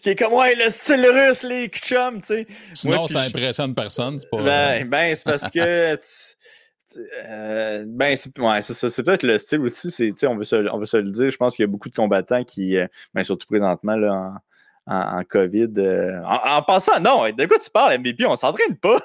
[0.00, 2.46] qui, est, comme, ouais, le style russe, les chums, tu sais.
[2.74, 4.42] Sinon, ça impressionne personne, c'est pas...
[4.42, 5.96] Ben, ben c'est parce que,
[7.28, 8.60] euh, ben, c'est ouais,
[9.04, 10.12] peut-être le style aussi.
[10.24, 11.30] On, veut se, on veut se le dire.
[11.30, 14.34] Je pense qu'il y a beaucoup de combattants qui, euh, ben, surtout présentement, là,
[14.86, 15.72] en, en, COVID.
[15.78, 18.26] Euh, en, en, passant, non, de quoi tu parles, MVP?
[18.26, 19.00] On s'entraîne pas.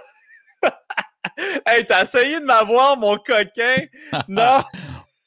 [1.65, 3.86] hey, t'as essayé de m'avoir, mon coquin?
[4.28, 4.61] Non!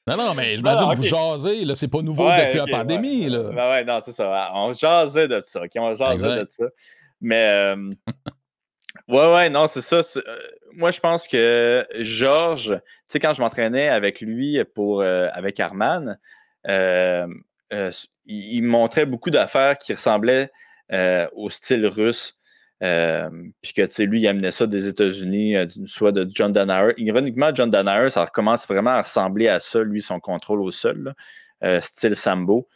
[0.06, 0.96] non, non, mais je m'imagine ah, okay.
[0.96, 3.30] vous jasez, là, c'est pas nouveau ouais, depuis okay, la pandémie, ouais.
[3.30, 3.50] là.
[3.52, 4.50] Ben ouais, non, c'est ça.
[4.54, 5.70] On jasait de ça, OK?
[5.76, 6.44] On jasait exact.
[6.44, 6.64] de ça.
[7.20, 7.90] Mais, euh,
[9.08, 10.00] ouais, ouais, non, c'est ça.
[10.16, 10.38] Euh,
[10.72, 15.60] moi, je pense que Georges, tu sais, quand je m'entraînais avec lui pour, euh, avec
[15.60, 16.18] Arman,
[16.66, 17.28] il,
[18.24, 20.50] il, montrait beaucoup d'affaires qui ressemblaient
[21.32, 22.39] au style russe.
[22.82, 23.28] Euh,
[23.60, 26.94] puis que, tu sais, lui, il amenait ça des États-Unis, euh, soit de John Danaher.
[26.96, 31.14] Ironiquement, John Danaher, ça commence vraiment à ressembler à ça, lui, son contrôle au sol,
[31.62, 32.68] euh, style sambo.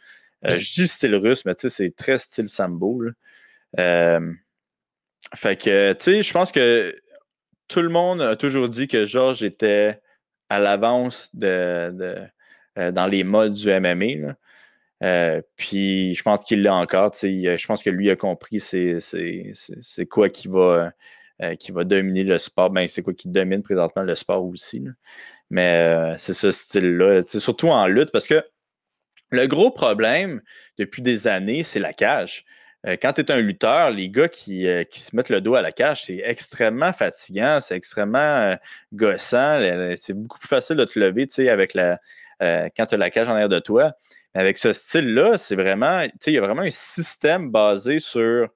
[0.43, 0.57] Mm.
[0.57, 3.01] Je dis style russe, mais tu sais, c'est très style sambo.
[5.35, 6.95] fait que, tu sais, je pense que
[7.67, 9.99] tout le monde a toujours dit que Georges était
[10.49, 14.27] à l'avance de, de dans les modes du MMA.
[14.27, 14.35] Là.
[15.03, 17.11] Euh, puis je pense qu'il l'a encore.
[17.13, 20.91] Je pense que lui a compris c'est quoi qui va,
[21.41, 22.69] euh, qui va dominer le sport.
[22.69, 24.83] Ben, c'est quoi qui domine présentement le sport aussi.
[25.49, 27.23] Mais euh, c'est ce style-là.
[27.25, 28.43] Surtout en lutte, parce que
[29.31, 30.41] le gros problème
[30.77, 32.45] depuis des années, c'est la cage.
[33.01, 35.71] Quand tu es un lutteur, les gars qui, qui, se mettent le dos à la
[35.71, 38.55] cage, c'est extrêmement fatigant, c'est extrêmement
[38.93, 39.59] gossant.
[39.97, 41.99] C'est beaucoup plus facile de te lever avec la,
[42.39, 43.95] quand tu as la cage en arrière de toi.
[44.35, 48.49] Avec ce style-là, c'est vraiment, tu sais, il y a vraiment un système basé sur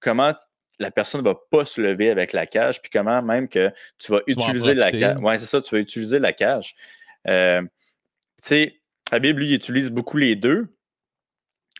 [0.00, 0.32] comment
[0.78, 4.10] la personne ne va pas se lever avec la cage, puis comment même que tu
[4.10, 5.18] vas tu utiliser la cage.
[5.20, 6.74] Oui, c'est ça, tu vas utiliser la cage.
[7.26, 7.68] Euh, tu
[8.42, 10.74] sais, Habib, lui, il utilise beaucoup les deux.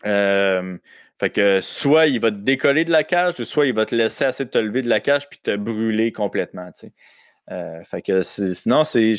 [0.05, 0.77] Euh,
[1.19, 4.25] fait que soit il va te décoller de la cage, soit il va te laisser
[4.25, 6.71] assez de te lever de la cage puis te brûler complètement.
[6.71, 6.93] Tu sais.
[7.51, 9.15] Euh, fait que sinon, c'est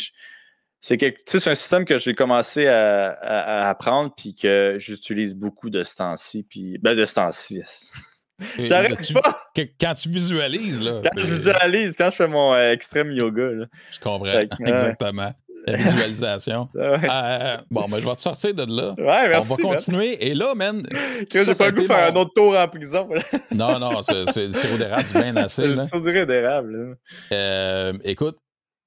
[0.80, 5.84] c'est un système que j'ai commencé à, à, à, apprendre puis que j'utilise beaucoup de
[5.84, 6.42] ce temps-ci.
[6.42, 7.62] Puis, ben, de ce temps-ci.
[8.58, 9.50] J'arrête pas!
[9.78, 11.00] quand tu visualises, là.
[11.02, 13.66] Quand je visualise, quand je fais mon euh, extrême yoga, là.
[13.92, 14.38] Je comprends.
[14.64, 15.32] Exactement.
[15.66, 16.68] La visualisation.
[16.76, 18.94] euh, bon, ben, je vais te sortir de là.
[18.96, 20.10] Ouais, merci, On va continuer.
[20.12, 20.16] Man.
[20.20, 20.82] Et là, man.
[21.30, 22.18] J'ai pas le goût de faire mon...
[22.18, 23.08] un autre tour en prison.
[23.54, 25.66] non, non, c'est le sirop d'érable, bien assez.
[25.66, 26.96] le sirop d'érable.
[27.32, 28.38] Euh, écoute,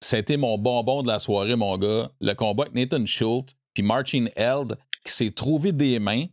[0.03, 2.09] c'était mon bonbon de la soirée, mon gars.
[2.19, 6.25] Le combat avec Nathan Schultz, puis Martin Held, qui s'est trouvé des mains.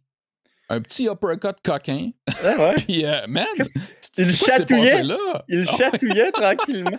[0.68, 2.10] Un petit uppercut coquin.
[2.44, 2.74] Ouais, ouais?
[2.86, 3.44] puis, euh, man,
[4.18, 5.02] il chatouillait?
[5.02, 5.44] Là?
[5.48, 6.32] Il ah, chatouillait ouais.
[6.32, 6.98] tranquillement.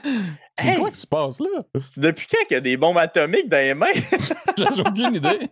[0.59, 1.61] C'est hey, quoi qui se passe là?
[1.95, 3.93] Depuis quand qu'il y a des bombes atomiques dans les mains?
[4.57, 5.49] J'ai aucune idée.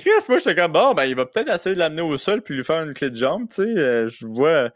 [0.00, 2.56] Chris, moi, j'étais comme, bon, ben, il va peut-être essayer de l'amener au sol puis
[2.56, 3.62] lui faire une clé de jambe, tu sais.
[3.62, 4.70] Euh, je vois,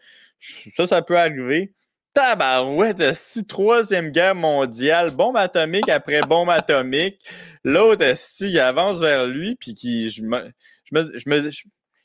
[0.77, 1.73] ça, ça peut arriver.
[2.15, 7.21] Tabarouette, si troisième guerre mondiale, bombe atomique après bombe atomique.
[7.65, 10.53] L'autre, si il avance vers lui, puis qui, je me,
[10.85, 11.63] je me, je me, je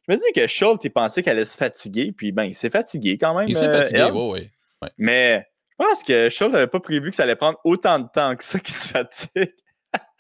[0.07, 3.19] me dis que Schultz, il pensait qu'elle allait se fatiguer, puis ben, il s'est fatigué
[3.19, 3.47] quand même.
[3.47, 4.49] Il s'est euh, fatigué, oui, oui.
[4.81, 4.89] Ouais.
[4.97, 8.35] Mais je pense que Schultz n'avait pas prévu que ça allait prendre autant de temps
[8.35, 9.53] que ça qu'il se fatigue.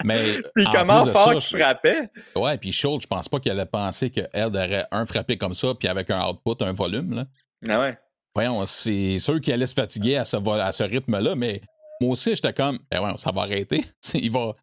[0.03, 2.09] Mais puis comment fort qu'il frappait.
[2.35, 5.73] Ouais, puis Schultz, je pense pas qu'il allait penser qu'elle aurait un frappé comme ça,
[5.73, 7.15] puis avec un output, un volume.
[7.15, 7.25] Là.
[7.67, 7.97] Ah ouais
[8.35, 11.61] voyons, c'est sûr qu'il allait se fatiguer à ce, à ce rythme-là, mais
[12.01, 13.83] moi aussi, j'étais comme, ben ouais, ça va arrêter.
[14.13, 14.55] il va,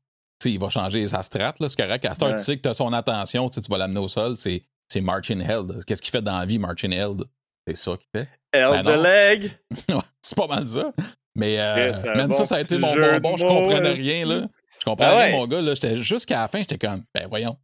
[0.45, 2.05] il va changer sa strat, c'est correct.
[2.05, 2.35] À ce ouais.
[2.35, 5.41] tu sais que tu as son attention, tu vas l'amener au sol, c'est, c'est Marchin
[5.41, 5.85] Held.
[5.85, 7.25] Qu'est-ce qu'il fait dans la vie, Marchin Held?
[7.67, 8.29] C'est ça qu'il fait.
[8.53, 9.53] Held ben the leg!
[10.23, 10.93] c'est pas mal ça.
[11.35, 14.47] Mais euh, bon ça, ça a été mon bonbon, je comprenais rien, là.
[14.79, 15.75] Je comprenais ah rien, mon gars, là.
[15.95, 17.57] Jusqu'à la fin, j'étais comme, ben voyons.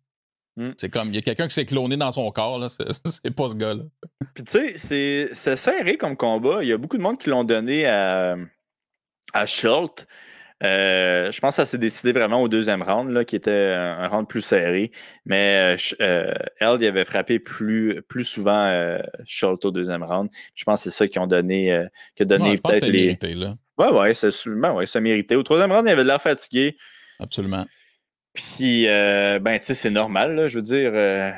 [0.57, 0.71] Mm.
[0.77, 2.69] C'est comme, il y a quelqu'un qui s'est cloné dans son corps, là.
[3.05, 3.85] C'est pas ce gars-là.
[4.35, 6.63] Puis tu sais, c'est serré comme combat.
[6.63, 8.37] Il y a beaucoup de monde qui l'ont donné à,
[9.33, 10.07] à Schultz.
[10.63, 14.07] Euh, je pense que ça s'est décidé vraiment au deuxième round, là, qui était un,
[14.07, 14.93] round plus serré.
[15.25, 20.31] Mais euh, Eld avait frappé plus, plus souvent euh, Schultz au deuxième round.
[20.55, 23.03] Je pense que c'est ça qui ont donné, euh, qui a donné ouais, peut-être les.
[23.07, 23.57] Mérité, là.
[23.79, 25.35] Ouais, ouais, c'est ben ouais, ça méritait.
[25.35, 26.77] Au troisième round, il avait l'air fatigué.
[27.19, 27.67] Absolument.
[28.33, 30.93] Puis, euh, ben, tu sais, c'est normal, là, je veux dire.
[30.95, 31.33] Euh,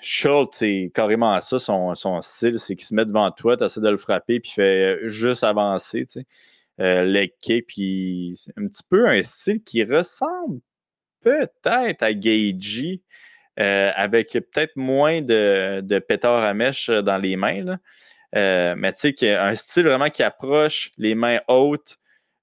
[0.00, 3.80] Schultz, c'est carrément ça, son, son style, c'est qu'il se met devant toi, tu essaies
[3.80, 6.26] de le frapper, puis fait juste avancer, tu sais.
[6.78, 7.26] Euh,
[7.66, 10.60] puis un petit peu un style qui ressemble
[11.22, 13.00] peut-être à Gagey,
[13.58, 17.78] euh, avec peut-être moins de, de pétard à mèche dans les mains, là.
[18.34, 21.96] Euh, mais tu sais, un style vraiment qui approche les mains hautes,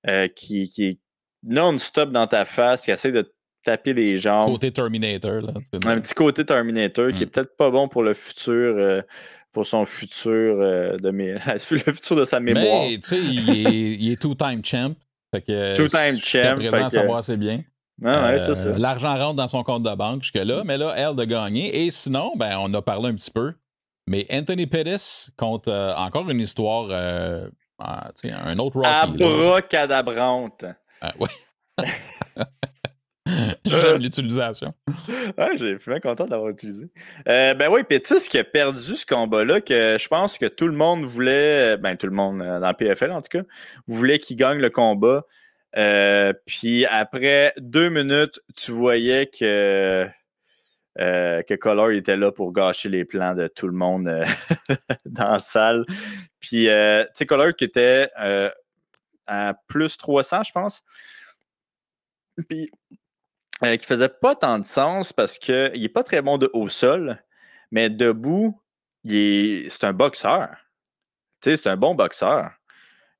[0.08, 1.00] euh, qui, qui est
[1.44, 3.32] non-stop dans ta face, qui essaie de
[3.64, 4.52] taper les jambes.
[4.52, 5.42] Côté Terminator.
[5.42, 5.54] Là,
[5.86, 7.14] un petit côté Terminator mm.
[7.14, 9.02] qui est peut-être pas bon pour le futur, euh,
[9.52, 11.10] pour son futur euh, de
[11.72, 12.88] le futur de sa mémoire.
[12.88, 14.96] Mais tu sais, il est, il est two-time champ.
[15.32, 16.56] Fait que, Two-time champ.
[16.56, 17.64] présent, ça va assez bien.
[18.04, 18.68] Ah ouais, c'est ça.
[18.68, 21.86] Euh, L'argent rentre dans son compte de banque jusque-là, mais là, elle de gagner.
[21.86, 23.54] Et sinon, ben, on a parlé un petit peu.
[24.08, 27.48] Mais Anthony Pettis compte euh, encore une histoire, euh,
[27.80, 29.24] ah, un autre Rocky.
[29.24, 30.66] Abracadabrante.
[31.02, 31.30] Ah, oui.
[33.66, 34.74] J'aime l'utilisation.
[35.38, 36.90] Ouais, j'ai bien content de l'avoir utilisé.
[37.30, 40.74] Euh, ben oui, Pétis qui a perdu ce combat-là, que je pense que tout le
[40.74, 43.44] monde voulait, ben tout le monde euh, dans le PFL en tout cas,
[43.88, 45.26] voulait qu'il gagne le combat.
[45.78, 50.08] Euh, puis après deux minutes, tu voyais que,
[50.98, 54.12] que Color était là pour gâcher les plans de tout le monde
[55.06, 55.86] dans la salle.
[56.42, 58.10] Puis, tu sais, Color qui était
[59.26, 60.84] à plus 300, je pense.
[62.50, 62.70] Puis
[63.64, 66.70] euh, qui faisait pas tant de sens parce qu'il n'est pas très bon de haut
[66.70, 67.22] sol,
[67.72, 68.60] mais debout,
[69.06, 70.50] c'est un boxeur.
[71.42, 72.52] Tu sais, c'est un bon boxeur.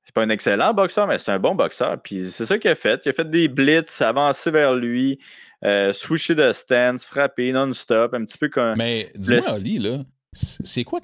[0.04, 2.00] C'est pas un excellent boxeur, mais c'est un bon boxeur.
[2.02, 3.00] Puis c'est ça qu'il a fait.
[3.04, 5.18] Il a fait des blitz, avancer vers lui,
[5.64, 8.76] euh, switcher de stance, frapper non-stop, un petit peu comme.
[8.76, 11.00] Mais dis-moi, Ali, là, c'est quoi.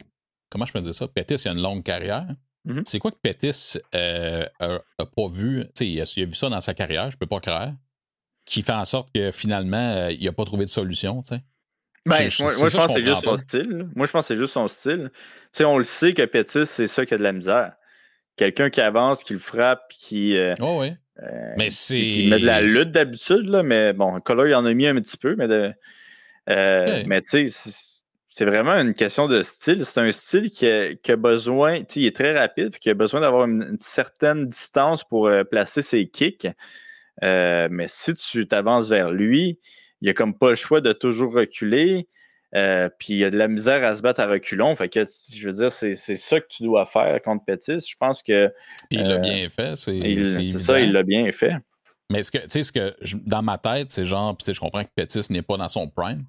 [0.51, 1.09] Comment je peux dire ça?
[1.09, 2.26] Pettis, il a une longue carrière.
[2.66, 2.82] Mm-hmm.
[2.84, 5.64] C'est quoi que Pettis euh, a, pas vu?
[5.74, 7.72] Tu sais, il, a vu ça dans sa carrière, je peux pas croire
[8.51, 11.22] qui fait en sorte que finalement, euh, il n'a pas trouvé de solution.
[11.22, 11.42] Tu sais.
[12.05, 13.88] Ben, moi, je pense que c'est juste son style.
[13.94, 15.12] Moi, je pense que c'est juste son style.
[15.61, 17.74] On le sait que Pétis, c'est ça qui a de la misère.
[18.36, 20.36] Quelqu'un qui avance, qui le frappe, qui.
[20.36, 20.92] Euh, oh, oui.
[21.22, 21.94] Euh, mais c'est.
[21.94, 24.96] Qui met de la lutte d'habitude, là, mais bon, Color, il en a mis un
[24.96, 25.72] petit peu, mais de.
[26.48, 27.72] Mais tu sais,
[28.34, 29.84] c'est vraiment une question de style.
[29.84, 33.20] C'est un style qui a, besoin, tu sais, il est très rapide, qui a besoin
[33.20, 36.48] d'avoir une, certaine distance pour placer ses kicks.
[37.22, 39.58] Euh, mais si tu t'avances vers lui,
[40.00, 42.08] il a comme pas le choix de toujours reculer.
[42.56, 44.74] Euh, puis il y a de la misère à se battre à reculons.
[44.74, 47.86] Fait que, je veux dire, c'est ça que tu dois faire contre Pétis.
[47.88, 48.52] Je pense que.
[48.90, 49.76] il l'a euh, bien fait.
[49.76, 51.54] C'est ça, il l'a bien fait.
[52.10, 54.90] Mais ce que, tu sais, ce que dans ma tête, c'est genre, je comprends que
[54.94, 56.24] Pétis n'est pas dans son prime.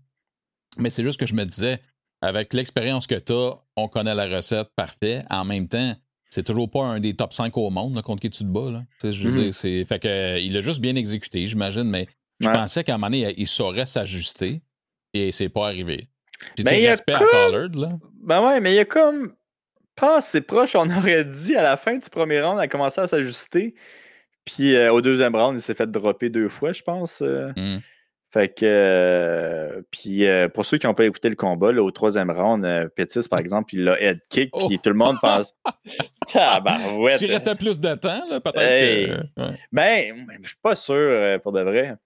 [0.78, 1.80] Mais c'est juste que je me disais,
[2.22, 5.24] avec l'expérience que tu as, on connaît la recette parfait.
[5.30, 5.96] En même temps,
[6.32, 8.72] c'est toujours pas un des top 5 au monde contre qui tu te bats.
[8.72, 8.84] Là.
[9.04, 12.08] Je veux dire, fait que, il a juste bien exécuté, j'imagine, mais
[12.40, 14.62] je pensais qu'à un moment donné, il saurait s'ajuster
[15.14, 16.08] et c'est pas arrivé.
[16.56, 17.90] Puis mais il respect à Collard, là.
[18.24, 19.34] Ben ouais, mais il y a comme
[19.96, 23.02] pas assez proche, on aurait dit, à la fin du premier round, il a commencé
[23.02, 23.76] à s'ajuster.
[24.46, 27.22] Puis euh, au deuxième round, il s'est fait dropper deux fois, je pense.
[27.22, 27.52] Euh.
[27.56, 27.80] Mm.
[28.34, 31.92] Fait que, euh, puis euh, pour ceux qui n'ont pas écouté le combat, là, au
[31.92, 34.78] troisième round, euh, Pétis, par exemple, il l'a head kick, puis oh!
[34.82, 35.54] tout le monde pense.
[36.32, 37.16] Tabarouette!
[37.16, 39.28] S'il restait plus de temps, peut-être.
[39.74, 41.98] Ben, je suis pas sûr pour de vrai.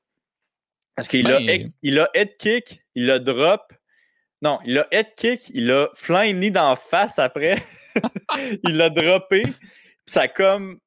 [0.96, 3.72] Parce qu'il a, ben, il a head kick, il a drop.
[4.42, 7.62] Non, il a head kick, il a flying knee d'en face après.
[8.64, 9.44] il l'a droppé.
[9.44, 9.54] Puis
[10.08, 10.80] ça a comme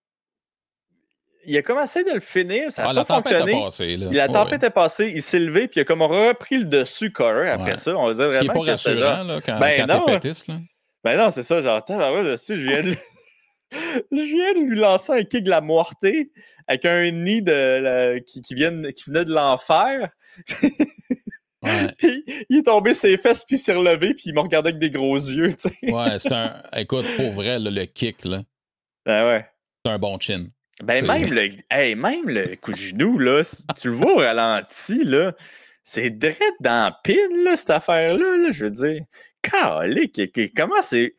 [1.49, 3.53] il a commencé de le finir, ça n'a ah, pas fonctionné.
[3.53, 7.11] Passé, La tempête est passée, il s'est levé, puis il a comme repris le dessus
[7.11, 7.97] Corey après ça.
[7.97, 8.53] On va dire vraiment.
[8.53, 10.59] Ce pas rassurant, là, quand, ben non, pétis, là.
[11.05, 12.95] Ben non, c'est ça, genre, ouais, je viens de.
[13.73, 16.33] je viens de lui lancer un kick de la moitié
[16.67, 20.11] avec un nid de, qui, qui, qui venait de l'enfer.
[21.61, 21.93] Ouais.
[21.99, 24.81] puis il est tombé ses fesses, puis il s'est relevé, puis il m'a regardé avec
[24.81, 25.51] des gros yeux.
[25.83, 26.63] Ouais, c'est un.
[26.73, 28.43] Écoute, pour vrai, le kick, là.
[29.05, 29.45] Ben ouais.
[29.85, 30.47] C'est un bon chin.
[30.83, 33.43] Ben, même le, hey, même le coup de genou, là,
[33.81, 35.35] tu le vois au ralenti, là,
[35.83, 39.03] c'est direct dans la pile, là, cette affaire-là, là, je veux dire.
[39.43, 40.21] Calique,
[40.55, 41.17] comment c'est?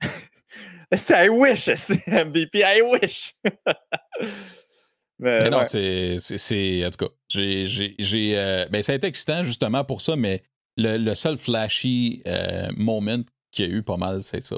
[0.94, 3.34] c'est I wish, c'est MVP, I wish.
[5.18, 6.86] mais, non, c'est.
[6.86, 7.66] En tout cas, j'ai.
[7.98, 10.42] j'ai euh, ben, ça a été excitant justement pour ça, mais
[10.76, 14.56] le, le seul flashy euh, moment qu'il y a eu pas mal, c'est ça,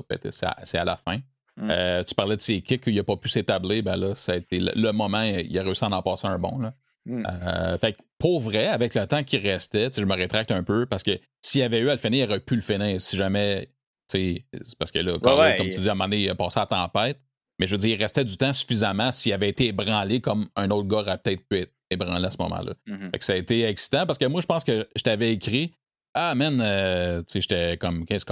[0.64, 1.20] c'est à la fin.
[1.56, 1.70] Mm.
[1.70, 3.82] Euh, tu parlais de ses kicks, il n'a pas pu s'établir.
[3.82, 6.58] Ben là, ça a été le, moment, il a réussi à en passer un bon.
[6.58, 6.74] Là.
[7.06, 7.26] Mm.
[7.26, 10.86] Euh, fait que pour vrai, avec le temps qui restait, je me rétracte un peu
[10.86, 13.00] parce que s'il y avait eu à le finir, il aurait pu le finir.
[13.00, 13.70] Si jamais.
[14.08, 14.44] C'est
[14.78, 17.18] parce que là, comme tu dis, à un moment donné, il a passé à tempête.
[17.58, 20.70] Mais je veux dire, il restait du temps suffisamment s'il avait été ébranlé comme un
[20.70, 22.74] autre gars aurait peut-être pu être ébranlé à ce moment-là.
[22.86, 23.10] Mm-hmm.
[23.10, 25.72] Fait que ça a été excitant parce que moi, je pense que je t'avais écrit
[26.18, 28.24] ah, man, euh, tu sais, j'étais comme, qu'est-ce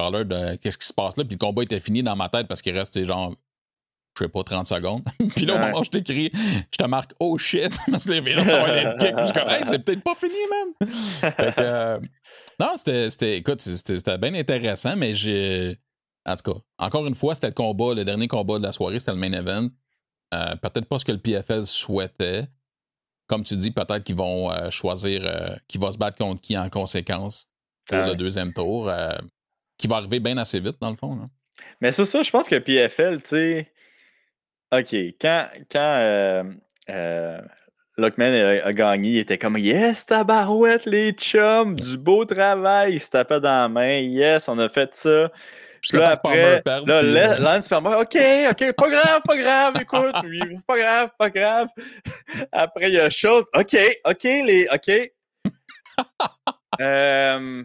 [0.57, 1.25] qu'est-ce qui se passe là?
[1.25, 3.35] Puis le combat était fini dans ma tête parce qu'il restait genre,
[4.19, 5.03] je sais pas, 30 secondes.
[5.37, 8.21] puis là, au moment où je t'écris, je te marque, oh shit, parce que les
[8.23, 9.15] vélos sont allés kick.
[9.19, 10.89] Je suis comme, hey, c'est peut-être pas fini, man.
[10.89, 12.01] fait que, euh,
[12.59, 15.79] non, c'était, écoute, c'était bien intéressant, mais j'ai.
[16.25, 18.99] En tout cas, encore une fois, c'était le combat, le dernier combat de la soirée,
[18.99, 19.69] c'était le main event.
[20.33, 22.47] Euh, peut-être pas ce que le PFS souhaitait.
[23.27, 27.49] Comme tu dis, peut-être qu'ils vont choisir qui va se battre contre qui en conséquence
[27.87, 29.17] pour le deuxième tour, euh,
[29.79, 31.19] qui va arriver bien assez vite, dans le fond.
[31.81, 33.73] Mais c'est ça, je pense que PFL, tu sais.
[34.73, 36.45] OK, quand, quand, euh,
[36.91, 37.41] euh,
[37.97, 39.11] Lockman a, gagné.
[39.11, 42.95] Il était comme Yes, tabarouette, les chums, du beau travail.
[42.95, 43.99] Il se tapait dans la main.
[43.99, 45.31] Yes, on a fait ça.
[45.81, 48.17] Puis là, après, là, euh, Lance Palmer, OK,
[48.51, 50.15] OK, pas grave, pas grave, écoute,
[50.67, 51.69] pas grave, pas grave.
[52.53, 53.77] Après, il y a Schultz, OK,
[54.07, 55.13] OK, les, OK.
[56.81, 57.63] euh,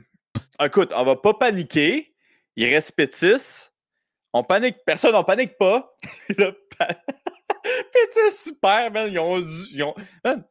[0.62, 2.14] écoute, on va pas paniquer.
[2.56, 3.70] Il reste Pétis.
[4.34, 5.96] On panique, personne, on panique pas.
[7.64, 9.10] Pétis, super, man.
[9.12, 10.44] Ils ont dû, ils ont, man,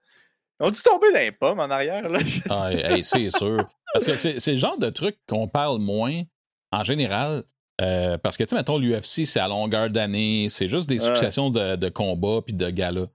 [0.61, 2.09] ils ont dû tomber dans les pommes en arrière.
[2.09, 2.19] Là.
[2.51, 2.71] ah,
[3.03, 3.69] c'est sûr.
[3.93, 6.23] Parce que c'est le genre de truc qu'on parle moins
[6.73, 7.45] en général.
[7.81, 11.51] Euh, parce que, tu sais, mettons, l'UFC, c'est à longueur d'année, c'est juste des successions
[11.51, 13.07] de, combats puis de galas.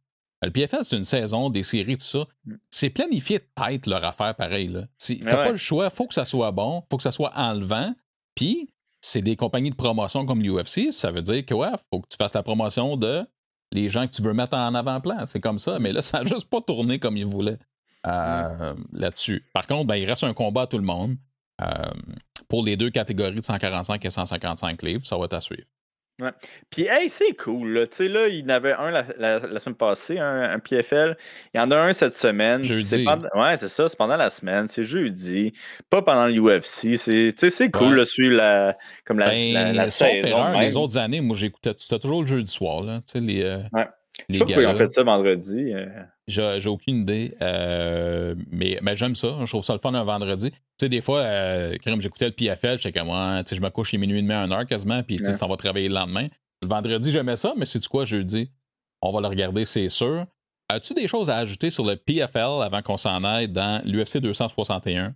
[0.46, 2.26] Le PFL, c'est une saison, des séries, tout ça.
[2.46, 2.54] Mm.
[2.70, 4.68] C'est planifié de tête leur affaire pareil.
[4.68, 4.86] Là.
[5.00, 7.94] T'as pas le choix, faut que ça soit bon, faut que ça soit enlevant.
[8.36, 8.70] Puis,
[9.02, 12.18] c'est des compagnies de promotion comme l'UFC, ça veut dire que, ouais, faut que tu
[12.18, 13.28] fasses la promotion de
[13.74, 15.26] les gens que tu veux mettre en avant-plan.
[15.26, 15.80] C'est comme ça.
[15.80, 17.60] Mais là, ça n'a juste pas tourné comme ils voulaient
[18.08, 19.46] euh, là-dessus.
[19.54, 21.18] Par contre, ben, il reste un combat à tout le monde.
[21.62, 21.92] Euh,
[22.48, 25.68] pour les deux catégories de 145 et 155 livres, ça va être à suivre.
[26.22, 26.30] Ouais.
[26.70, 27.70] Puis, hey, c'est cool.
[27.74, 27.88] Là.
[27.88, 31.18] Tu sais, là, il y en avait un la, semaine passée, un, PFL.
[31.54, 32.64] Il y en a un cette semaine.
[32.64, 33.08] Jeudi.
[33.36, 33.90] Ouais, c'est ça.
[33.90, 34.68] C'est pendant la semaine.
[34.68, 35.54] C'est jeudi.
[35.90, 36.98] Pas pendant l'UFC.
[36.98, 40.60] C'est cool, de suivre la, comme la, ben, la, saison.
[40.60, 41.74] les autres années, moi, j'écoutais.
[41.78, 42.84] C'était toujours le jeudi soir.
[42.84, 43.02] Là.
[43.06, 43.88] Tu sais, les, euh, ouais.
[44.30, 45.74] Les je sais pas pourquoi ils ont fait ça vendredi.
[45.74, 45.88] Euh.
[46.28, 47.36] J'ai aucune idée.
[47.42, 49.38] Euh, mais, mais j'aime ça.
[49.42, 50.52] Je trouve ça le fun un vendredi.
[50.52, 53.62] Tu sais, des fois, euh, quand j'écoutais le PFL, j'étais comme, moi, tu sais, je
[53.62, 55.58] me couche chez minuit et demi, à 1 heure quasiment, puis tu sais, on va
[55.58, 56.28] travailler le lendemain.
[56.62, 58.50] Le vendredi, j'aimais ça, mais c'est quoi, jeudi?
[59.02, 60.26] On va le regarder, c'est sûr.
[60.70, 65.14] As-tu des choses à ajouter sur le PFL avant qu'on s'en aille dans l'UFC 261?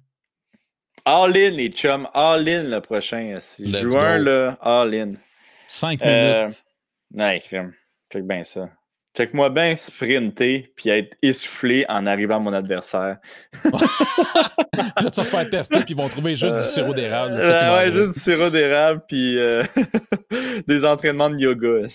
[1.05, 2.07] All in, les chums.
[2.13, 3.39] All in le prochain.
[3.59, 5.13] Juin, là, all in.
[5.65, 6.65] Cinq minutes.
[7.13, 7.41] Ouais,
[8.11, 8.69] check bien ça.
[9.17, 13.17] Check-moi bien sprinter puis être essoufflé en arrivant à mon adversaire.
[13.63, 17.33] là, tu vas faire tester puis ils vont trouver juste du sirop d'érable.
[17.33, 19.63] ouais, juste du sirop d'érable puis euh,
[20.67, 21.87] des entraînements de yoga.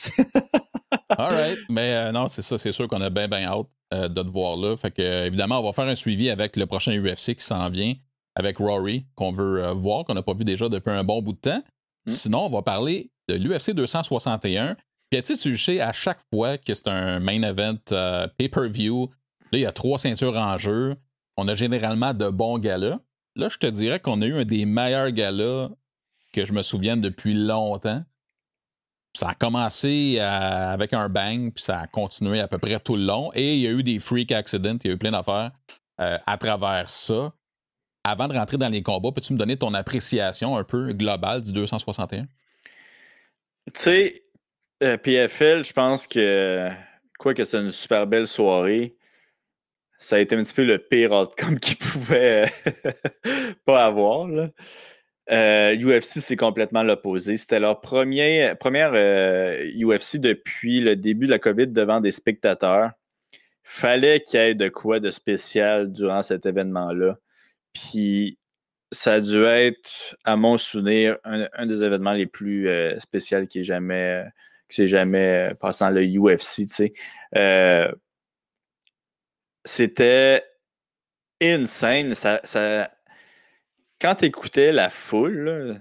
[1.10, 4.20] Alright, mais euh, non, c'est ça, c'est sûr qu'on a bien, bien hâte euh, de
[4.20, 4.76] te voir là.
[4.76, 7.94] Fait que, évidemment, on va faire un suivi avec le prochain UFC qui s'en vient,
[8.34, 11.40] avec Rory, qu'on veut voir, qu'on n'a pas vu déjà depuis un bon bout de
[11.40, 11.62] temps.
[12.04, 12.10] Hmm.
[12.10, 14.76] Sinon, on va parler de l'UFC 261
[15.12, 19.10] puis tu sais, à chaque fois que c'est un main event euh, pay-per-view,
[19.52, 20.96] là, il y a trois ceintures en jeu.
[21.36, 22.98] On a généralement de bons galas.
[23.36, 25.68] Là, je te dirais qu'on a eu un des meilleurs galas
[26.32, 28.02] que je me souvienne depuis longtemps.
[29.14, 30.22] Ça a commencé euh,
[30.72, 33.30] avec un bang, puis ça a continué à peu près tout le long.
[33.34, 35.52] Et il y a eu des freak accidents, il y a eu plein d'affaires
[36.00, 37.34] euh, à travers ça.
[38.02, 41.52] Avant de rentrer dans les combats, peux-tu me donner ton appréciation un peu globale du
[41.52, 42.22] 261?
[42.22, 42.30] Tu
[43.74, 44.22] sais,
[44.82, 46.68] euh, PFL, je pense que,
[47.18, 48.96] quoi que c'est une super belle soirée,
[49.98, 52.50] ça a été un petit peu le pire outcome qu'ils pouvaient
[53.64, 54.26] pas avoir.
[54.26, 54.56] UFC,
[55.30, 57.36] euh, c'est complètement l'opposé.
[57.36, 62.90] C'était leur première UFC euh, depuis le début de la COVID devant des spectateurs.
[63.62, 67.18] Fallait qu'il y ait de quoi de spécial durant cet événement-là.
[67.72, 68.38] Puis
[68.90, 72.68] ça a dû être, à mon souvenir, un, des événements les plus
[72.98, 74.24] spéciaux qui ait jamais
[74.72, 76.92] c'est jamais euh, passant le UFC, tu sais.
[77.36, 77.90] Euh,
[79.64, 80.42] c'était
[81.40, 82.14] insane.
[82.14, 82.40] Ça,
[84.00, 85.80] Quand tu écoutais la foule,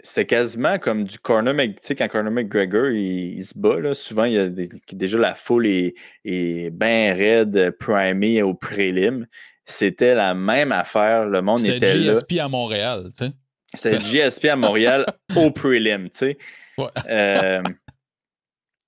[0.00, 1.96] c'était quasiment comme du Conor McGregor.
[1.98, 4.48] Quand Conor McGregor il, se bat, souvent, il y a
[4.92, 5.94] déjà la foule est,
[6.24, 9.26] est bien raide, primée au prélim.
[9.64, 11.26] C'était la même affaire.
[11.26, 12.14] Le monde était là.
[12.14, 13.32] C'était GSP à Montréal, tu sais.
[13.74, 16.38] C'était GSP à Montréal au prélim, tu sais.
[16.78, 16.86] Ouais.
[17.08, 17.62] Euh,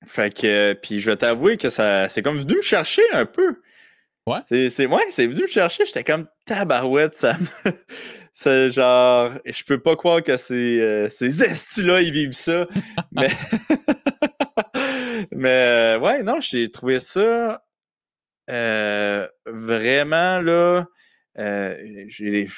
[0.07, 3.57] fait que, puis je vais t'avouer que ça, c'est comme venu me chercher un peu.
[4.27, 4.69] Ouais.
[4.71, 5.87] C'est, ouais, c'est venu me chercher.
[5.87, 7.37] J'étais comme tabarouette, ça
[8.33, 12.67] C'est genre, je peux pas croire que ces, euh, ces estis-là, ils vivent ça.
[13.13, 13.31] mais,
[15.33, 17.65] mais euh, ouais, non, j'ai trouvé ça
[18.51, 20.87] euh, vraiment là.
[21.37, 22.49] j'ai,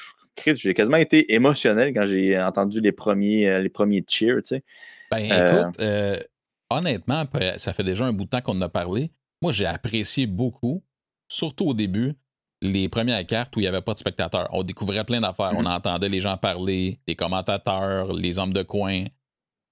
[0.45, 4.65] j'ai quasiment été émotionnel quand j'ai entendu les premiers, les premiers cheers, tu sais.
[5.11, 6.29] Ben écoute,
[6.71, 7.25] honnêtement,
[7.57, 9.13] ça fait déjà un bout de temps qu'on en a parlé.
[9.43, 10.85] Moi, j'ai apprécié beaucoup,
[11.29, 12.15] surtout au début,
[12.63, 14.49] les premières cartes où il n'y avait pas de spectateurs.
[14.53, 15.53] On découvrait plein d'affaires.
[15.57, 15.77] On mm-hmm.
[15.77, 19.07] entendait les gens parler, les commentateurs, les hommes de coin.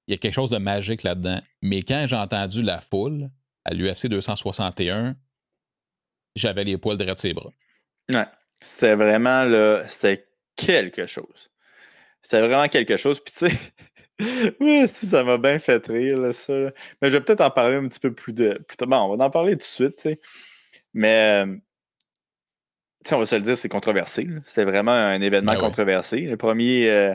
[0.07, 1.41] Il y a quelque chose de magique là-dedans.
[1.63, 3.31] Mais quand j'ai entendu la foule
[3.65, 5.17] à l'UFC 261,
[6.35, 7.53] j'avais les poils de ses bras.
[8.13, 8.27] Ouais.
[8.61, 10.27] C'était vraiment là, c'était
[10.57, 11.51] quelque chose.
[12.23, 13.21] C'était vraiment quelque chose.
[13.21, 13.73] Puis tu sais,
[14.61, 16.53] Oui, si, ça m'a bien fait rire, là, ça.
[17.01, 18.61] Mais je vais peut-être en parler un petit peu plus de.
[18.67, 18.89] Plus tard.
[18.89, 20.21] Bon, on va en parler tout de suite, tu sais.
[20.93, 21.55] Mais, euh,
[23.05, 24.27] tu sais, on va se le dire, c'est controversé.
[24.47, 26.21] C'est vraiment un événement Ben controversé.
[26.23, 27.15] Le premier, euh,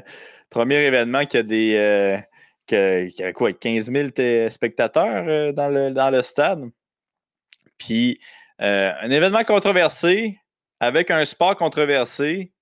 [0.49, 1.76] premier événement qui a des.
[1.76, 2.18] euh,
[2.66, 6.64] que- qui avait quoi, 15 000 t- spectateurs euh, dans, le, dans le stade.
[7.78, 8.20] Puis,
[8.62, 10.38] euh, un événement controversé
[10.80, 12.54] avec un sport controversé.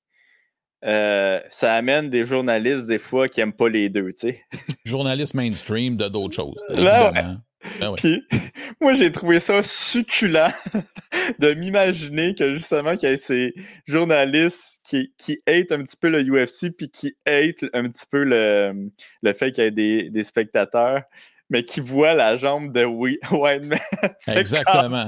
[0.83, 4.41] Euh, ça amène des journalistes, des fois, qui n'aiment pas les deux, tu sais.
[4.85, 6.59] Journaliste mainstream de d'autres choses.
[6.69, 7.11] Là.
[7.79, 7.95] Ben oui.
[7.97, 8.23] Puis,
[8.81, 10.51] moi, j'ai trouvé ça succulent
[11.39, 13.53] de m'imaginer que justement, qu'il y ait ces
[13.85, 18.23] journalistes qui, qui hate un petit peu le UFC, puis qui hate un petit peu
[18.23, 18.89] le,
[19.21, 21.03] le fait qu'il y ait des, des spectateurs,
[21.49, 25.05] mais qui voient la jambe de se Exactement.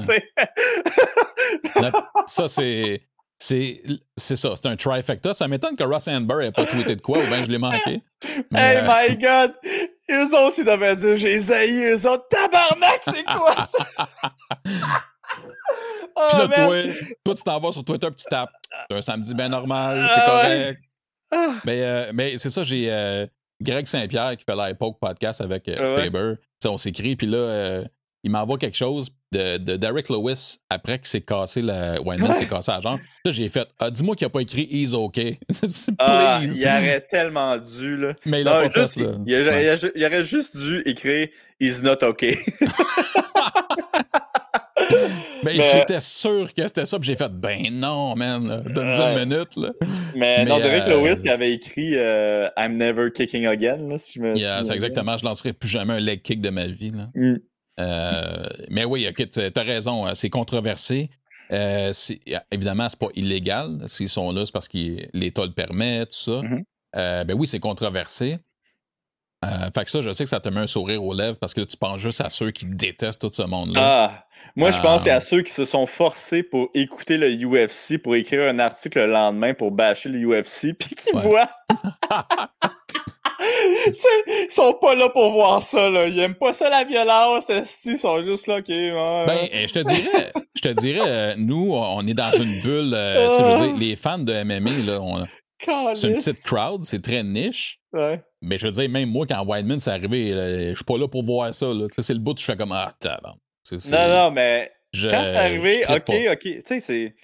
[2.28, 3.02] ça, c'est.
[3.46, 3.82] C'est
[4.16, 5.34] c'est ça, c'est un trifecta.
[5.34, 8.02] Ça m'étonne que Ross Amber ait pas tweeté de quoi, ou bien je l'ai manqué.
[8.52, 9.54] Mais, Hey euh, my god!
[10.10, 13.86] Eux autres, ils devaient dire j'ai zaï, eux autres, tabarnak, c'est quoi ça?
[16.16, 16.54] oh, Puis là, merde.
[16.56, 18.52] toi, toi, tu t'en vas sur Twitter, puis tu tapes.
[18.90, 20.80] C'est un samedi bien normal, c'est Ah, correct.
[21.32, 21.56] Ah.
[21.66, 23.26] Mais, euh, mais c'est ça, j'ai euh,
[23.62, 26.02] Greg Saint-Pierre qui fait l'Epoch podcast avec euh, Ah.
[26.04, 26.34] Faber.
[26.66, 27.84] On s'écrit, puis là,
[28.24, 32.02] il m'envoie quelque chose de, de Derek Lewis après qu'il s'est cassé la.
[32.02, 32.36] Wayneman Ouais.
[32.38, 33.00] s'est cassé la jambe.
[33.26, 35.16] Là, j'ai fait ah, Dis-moi qu'il n'a pas écrit He's OK.
[35.50, 35.90] Please.
[36.00, 38.14] Ah, il aurait tellement dû, là.
[38.26, 39.12] Mais il Non, juste, fait, là.
[39.26, 39.78] il, il- Ouais.
[39.82, 41.28] il- il aurait juste dû écrire
[41.60, 42.38] He's not okay.
[45.44, 49.14] Mais, Mais- j'étais sûr que c'était ça, puis j'ai fait Ben non, man, Ouais.
[49.24, 49.56] une minute.
[49.58, 49.72] Là.
[50.16, 53.98] Mais, non, Mais, Derek euh, Lewis, il avait écrit euh, I'm never kicking again, là,
[53.98, 56.68] si je me Yeah, c'est exactement, je lancerai plus jamais un leg kick de ma
[56.68, 56.92] vie.
[56.92, 57.10] Là.
[57.16, 57.36] Mm.
[57.80, 61.10] Euh, mais oui, ok, t'as raison, euh, c'est controversé.
[61.52, 61.92] Euh,
[62.52, 63.84] évidemment, c'est pas illégal.
[63.88, 64.78] S'ils sont là, c'est parce que
[65.14, 66.42] l'État le permet, tout ça.
[66.96, 68.38] Euh, ben oui, c'est controversé.
[69.44, 71.54] Euh, fait que ça, je sais que ça te met un sourire aux lèvres parce
[71.54, 73.82] que là, tu penses juste à ceux qui détestent tout ce monde-là.
[73.84, 78.16] Ah, moi, je pense à ceux qui se sont forcés pour écouter le UFC, pour
[78.16, 81.22] écrire un article le lendemain pour bâcher le UFC, puis qui Ouais.
[81.24, 81.50] voient.
[83.48, 86.08] ils sont pas là pour voir ça, là.
[86.08, 87.46] Ils aiment pas ça, la violence.
[87.86, 88.70] Ils sont juste là, OK.
[88.70, 88.92] ouais,
[89.26, 92.94] Ben, euh, je te dirais, je te dirais, euh, nous, on est dans une bulle.
[92.94, 95.26] euh, tu sais, je veux dire, les fans de MMA, là, on-
[95.94, 97.80] c'est une petite crowd, c'est très niche.
[97.94, 98.22] Ouais.
[98.42, 101.08] Mais je veux dire, même moi, quand Wildman s'est arrivé, là, je suis pas là
[101.08, 101.68] pour voir ça.
[102.00, 102.92] C'est le bout où je fais comme Ah,
[103.64, 106.34] c'est- Non, non, mais je- quand c'est arrivé, OK, pas.
[106.34, 106.40] OK.
[106.42, 107.16] Tu sais, c'est.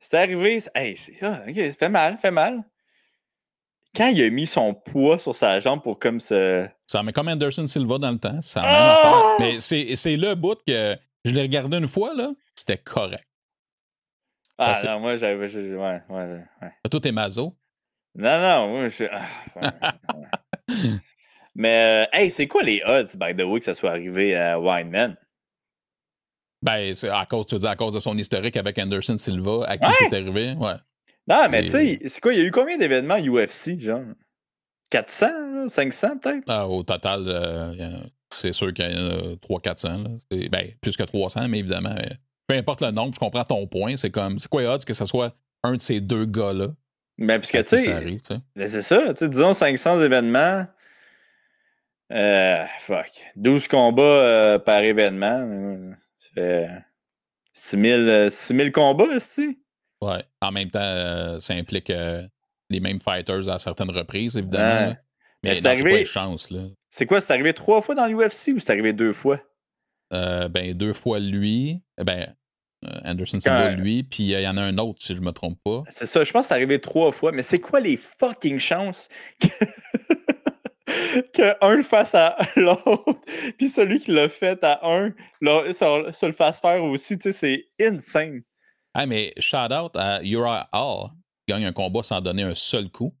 [0.00, 0.60] C'est arrivé.
[0.60, 1.14] c'est- Hey, c'est.
[1.22, 2.62] ah, OK, ça fait mal, ça fait mal.
[3.96, 6.66] Quand il a mis son poids sur sa jambe pour comme se.
[6.86, 8.40] Ça met comme Anderson Silva dans le temps.
[8.42, 9.36] Ça Ah!
[9.40, 12.30] Mais c'est c'est le bout que je l'ai regardé une fois, là.
[12.54, 13.24] C'était correct.
[14.58, 15.48] Ah, Parce- non, moi, j'avais.
[15.48, 16.72] je- Ouais, ouais, ouais.
[16.90, 17.56] Tout est mazo.
[18.14, 19.04] Non, non, moi, je.
[19.12, 19.92] ah.
[21.54, 24.58] Mais, euh, hey, c'est quoi les odds, by the way, que ça soit arrivé à
[24.58, 25.16] Wineman?
[26.62, 29.64] Ben, c'est à cause, tu veux dire, à cause de son historique avec Anderson Silva,
[29.66, 29.92] à qui Ouais.
[29.98, 30.54] c'est arrivé.
[30.58, 30.74] Ouais.
[31.28, 34.02] Non, mais tu sais, c'est quoi, il y a eu combien d'événements UFC, genre?
[34.90, 35.68] 400, là?
[35.68, 36.44] 500 peut-être?
[36.48, 37.98] Ah, au total, euh,
[38.32, 40.02] c'est sûr qu'il y en a 300-400.
[40.04, 40.10] là.
[40.30, 42.08] C'est- Ben, plus que 300, mais évidemment, euh,
[42.46, 43.96] peu importe le nombre, je comprends ton point.
[43.98, 46.68] C'est comme, c'est quoi odds que ce soit un de ces deux gars-là?
[47.18, 48.38] Mais parce que, tu sais, sais.
[48.56, 50.64] ben, c'est ça, tu sais, disons 500 événements.
[52.10, 53.10] Euh, fuck.
[53.36, 55.92] 12 combats euh, par événement.
[56.16, 56.68] Ça fait
[57.52, 59.58] 6000 euh, 6000 combats, aussi.
[60.00, 60.24] Ouais.
[60.40, 62.26] En même temps, euh, ça implique euh,
[62.70, 64.88] les mêmes fighters à certaines reprises, évidemment.
[64.90, 64.96] Ouais.
[65.42, 66.62] Mais Mais c'est arrivé- les chances, là.
[66.90, 69.40] C'est quoi, c'est arrivé trois fois dans l'UFC ou c'est arrivé deux fois?
[70.12, 71.80] Euh, ben, deux fois lui.
[72.00, 72.34] euh, Ben,
[73.04, 74.04] Anderson Silva, lui.
[74.04, 75.82] Puis euh, il y en a un autre, si je me trompe pas.
[75.90, 79.08] C'est ça, je pense que c'est arrivé trois fois, mais c'est quoi les fucking chances
[79.40, 79.48] que,
[81.34, 83.04] que un le fasse à l'autre,
[83.58, 87.68] puis celui qui l'a fait à un là, se le fasse faire aussi, tu sais,
[87.78, 88.42] c'est insane.
[89.00, 91.10] Ah, mais shout out à Uriah Hall,
[91.46, 93.14] qui gagne un combat sans donner un seul coup.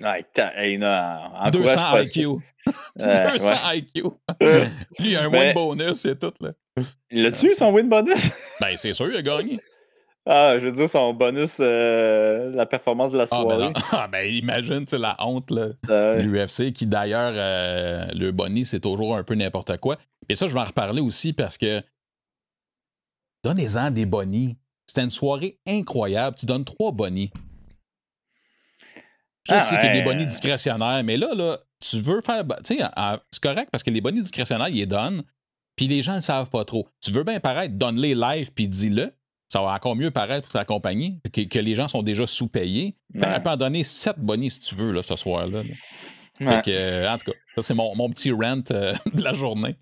[0.00, 2.20] Ta- hey, non, encourage 200 pas ça.
[2.20, 2.26] IQ.
[3.02, 4.02] Euh, 200 IQ.
[4.98, 6.52] Lui, il a un Mais- win bonus et tout, là.
[7.10, 8.30] L'as-tu eu son win bonus?
[8.60, 9.60] Ben, c'est sûr, il a gagné.
[10.24, 13.72] Ah, je veux dire, son bonus, euh, la performance de la Ah, ben, soirée.
[13.92, 15.68] Ah, ben, imagine, c'est la honte, là.
[15.90, 19.98] Euh, L'UFC, qui d'ailleurs, euh, le Bonnie, c'est toujours un peu n'importe quoi.
[20.28, 21.82] Et ça, je vais en reparler aussi parce que
[23.44, 24.56] donnez-en des bonnies.
[24.92, 26.36] C'était une soirée incroyable.
[26.36, 27.32] Tu donnes trois bonnies.
[29.48, 30.04] Je Ah sais qu'il y a des ouais.
[30.04, 32.44] bonnies discrétionnaires, mais là, là, tu veux faire.
[32.62, 35.24] Tu sais, en- c'est correct parce que les bonnies discrétionnaires, ils les donnent,
[35.76, 36.86] puis les gens ne le savent pas trop.
[37.02, 39.12] Tu veux bien paraître, donne-les live, puis dis-le.
[39.48, 42.96] Ça va encore mieux paraître pour ta compagnie, que, que les gens sont déjà sous-payés.
[43.14, 43.34] Ouais.
[43.36, 45.62] Tu peux en donner sept bonnies si tu veux, là, ce soir-là.
[45.62, 45.68] là.
[46.40, 46.46] ouais.
[46.46, 49.76] Fait que, euh, en tout cas, Ça, c'est mon, mon, petit rant de la journée.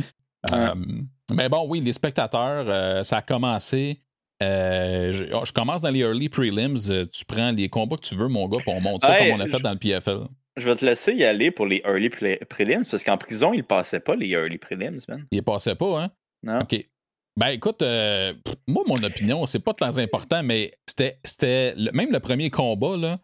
[1.33, 4.03] mais bon, oui, les spectateurs, ça a commencé.
[4.41, 7.09] Je, oh, je, commence dans les early prelims.
[7.12, 9.41] Tu prends les combats que tu veux, mon gars, pour on monte ça comme on
[9.41, 10.20] a fait dans le PFL.
[10.57, 14.01] Je vais te laisser y aller pour les early prelims parce qu'en prison, il passait
[14.01, 15.26] pas les early prelims, man.
[15.30, 16.11] Il passait pas, hein?
[16.43, 16.61] Non.
[16.61, 16.84] OK.
[17.36, 18.34] Ben écoute, euh,
[18.66, 23.18] moi, mon opinion, c'est pas très important, mais c'était même le premier combat, là.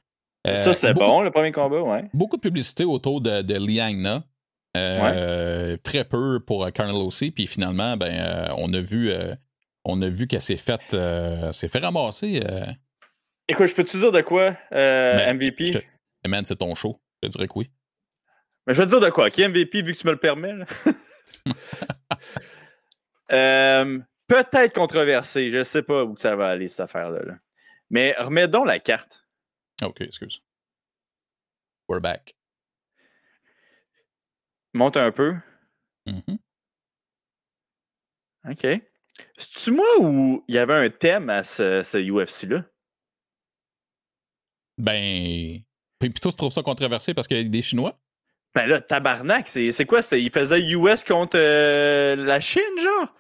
[0.47, 2.05] Euh, ça, c'est bon, le premier combat, ouais.
[2.15, 4.25] Beaucoup de publicité autour de, de Liang Na.
[4.77, 7.31] Euh, très peu pour Carnel aussi.
[7.31, 9.11] Puis finalement, ben, on a vu,
[9.87, 10.97] on a vu qu'elle s'est faite,
[11.53, 12.43] s'est fait ramasser.
[13.49, 15.71] Écoute, je peux te dire de quoi, MVP?
[15.71, 16.29] Te...
[16.29, 17.01] Man, c'est ton show.
[17.23, 17.71] Je dirais que oui.
[18.67, 19.31] Mais je vais te dire de quoi.
[19.31, 20.53] Qui est MVP vu que tu me le permets?
[23.33, 25.51] euh, Peut-être controversé.
[25.51, 27.37] Je ne sais pas où ça va aller, cette affaire-là.
[27.91, 29.25] Mais remets donc la carte.
[29.83, 30.43] OK, excuse.
[31.89, 32.35] We're back.
[34.75, 35.37] Monte un peu.
[36.07, 36.39] Mm-hmm.
[38.51, 38.83] OK.
[39.37, 42.65] C'est-tu moi ou il y avait un thème à ce, ce UFC-là?
[44.79, 45.61] Ben,
[45.99, 47.99] puis toi, tu trouves ça controversé parce qu'il y a des Chinois?
[48.55, 50.01] Ben là, tabarnak, c'est quoi?
[50.13, 53.15] Il faisait US contre euh, la Chine, genre?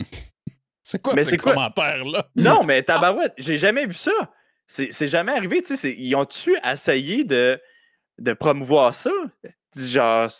[0.82, 2.28] c'est quoi mais ce commentaire-là?
[2.36, 4.12] Non, mais tabarouette, j'ai jamais vu ça.
[4.66, 5.94] C'est jamais arrivé, tu sais.
[5.96, 7.60] Ils ont-tu essayé de,
[8.18, 9.10] de promouvoir ça?
[9.76, 10.30] Genre.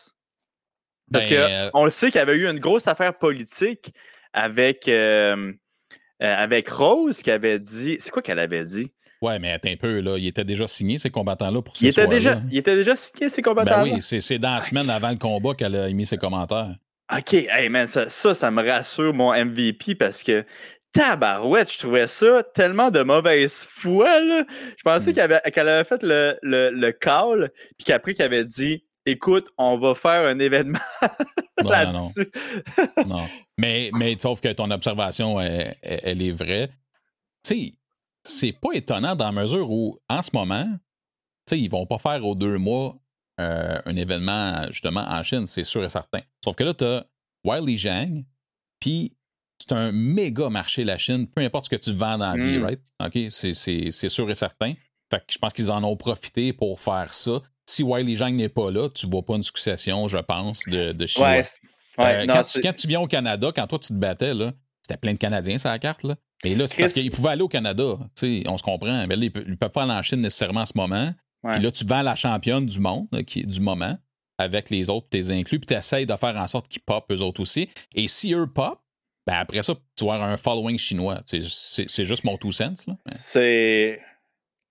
[1.12, 3.94] Parce ben, euh on le sait qu'il y avait eu une grosse affaire politique
[4.34, 5.52] avec, euh,
[6.20, 7.96] avec Rose qui avait dit.
[8.00, 8.92] C'est quoi qu'elle avait dit?
[9.22, 10.18] Ouais, mais attends un peu, là.
[10.18, 13.30] Il était déjà signé, ces combattants-là, pour ce il était déjà Il était déjà signé,
[13.30, 13.84] ces combattants-là?
[13.84, 16.74] Ben oui, c'est dans la semaine avant le combat qu'elle a émis ses commentaires.
[17.16, 20.44] OK, hey man, ça, ça, me rassure mon MVP parce que
[20.92, 24.44] tabarouette, je trouvais ça tellement de mauvaise foi, là.
[24.76, 25.14] Je pensais hmm.
[25.14, 29.78] qu'elle avait, avait, fait le, le, le call, puis qu'après qu'elle avait dit écoute, on
[29.78, 30.78] va faire un événement
[31.62, 32.30] là-dessus.
[32.98, 33.26] Non, non.
[33.58, 36.68] Mais, mais sauf que ton observation, elle, elle est vraie.
[37.44, 37.72] Tu sais,
[38.22, 40.66] c'est pas étonnant dans la mesure où, en ce moment,
[41.46, 42.96] tu sais, ils vont pas faire aux deux mois
[43.40, 46.20] euh, un événement justement en Chine, c'est sûr et certain.
[46.42, 47.04] Sauf que là, tu as
[47.44, 48.24] Wiley Zhang,
[48.80, 49.16] puis
[49.58, 52.58] c'est un méga marché, la Chine, peu importe ce que tu vends dans la vie,
[52.58, 52.64] mm.
[52.64, 52.80] right?
[53.00, 53.18] OK?
[53.30, 54.74] C'est sûr et certain.
[55.10, 57.42] Fait que je pense qu'ils en ont profité pour faire ça.
[57.66, 61.06] Si Wiley Zhang n'est pas là, tu vois pas une succession, je pense, de, de
[61.06, 61.42] Chinois.
[62.00, 64.32] Euh, quand, quand, tu viens au Canada, quand toi tu te battais,
[64.82, 66.02] c'était plein de Canadiens sur la carte.
[66.02, 66.16] Là.
[66.42, 67.98] Mais là, c'est parce qu'ils pouvaient aller au Canada.
[68.46, 69.06] On se comprend.
[69.06, 71.12] Mais là, ils ne peuvent pas aller en Chine nécessairement en ce moment.
[71.52, 73.96] Puis là, tu vends la championne du monde, qui du moment,
[74.38, 77.20] avec les autres, tes inclus, puis tu essaies de faire en sorte qu'ils pop eux
[77.20, 77.68] autres aussi.
[77.94, 78.80] Et si eux pop,
[79.26, 81.22] ben après ça, tu vas avoir un following chinois.
[81.26, 82.86] C'est juste mon two sense.
[83.16, 84.00] C'est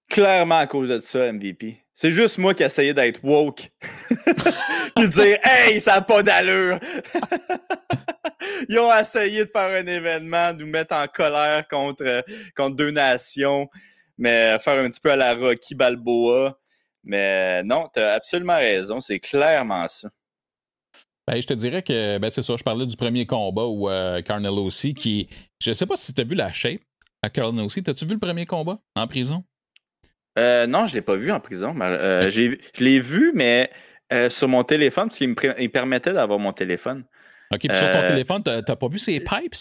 [0.09, 1.82] clairement à cause de ça, MVP.
[1.95, 3.71] C'est juste moi qui essayais d'être woke.
[4.95, 6.79] Puis dire Hey, ça n'a pas d'allure!
[8.69, 12.23] Ils ont essayé de faire un événement, nous mettre en colère contre,
[12.55, 13.67] contre deux nations,
[14.17, 16.57] mais faire un petit peu à la Rocky Balboa.
[17.03, 20.09] Mais non, tu as absolument raison, c'est clairement ça.
[21.27, 24.21] Ben, je te dirais que ben, c'est ça, je parlais du premier combat où euh,
[24.21, 25.29] Carnelo aussi, qui.
[25.61, 26.81] Je sais pas si tu as vu la shape
[27.21, 27.83] à Carnelo aussi.
[27.83, 29.43] T'as-tu vu le premier combat en prison?
[30.37, 31.75] Euh, non, je ne l'ai pas vu en prison.
[31.79, 33.69] Euh, je l'ai vu, mais
[34.11, 37.03] euh, sur mon téléphone, parce qu'il me, permettait d'avoir mon téléphone.
[37.51, 39.55] OK, puis sur ton téléphone, tu n'as pas vu ses pipes?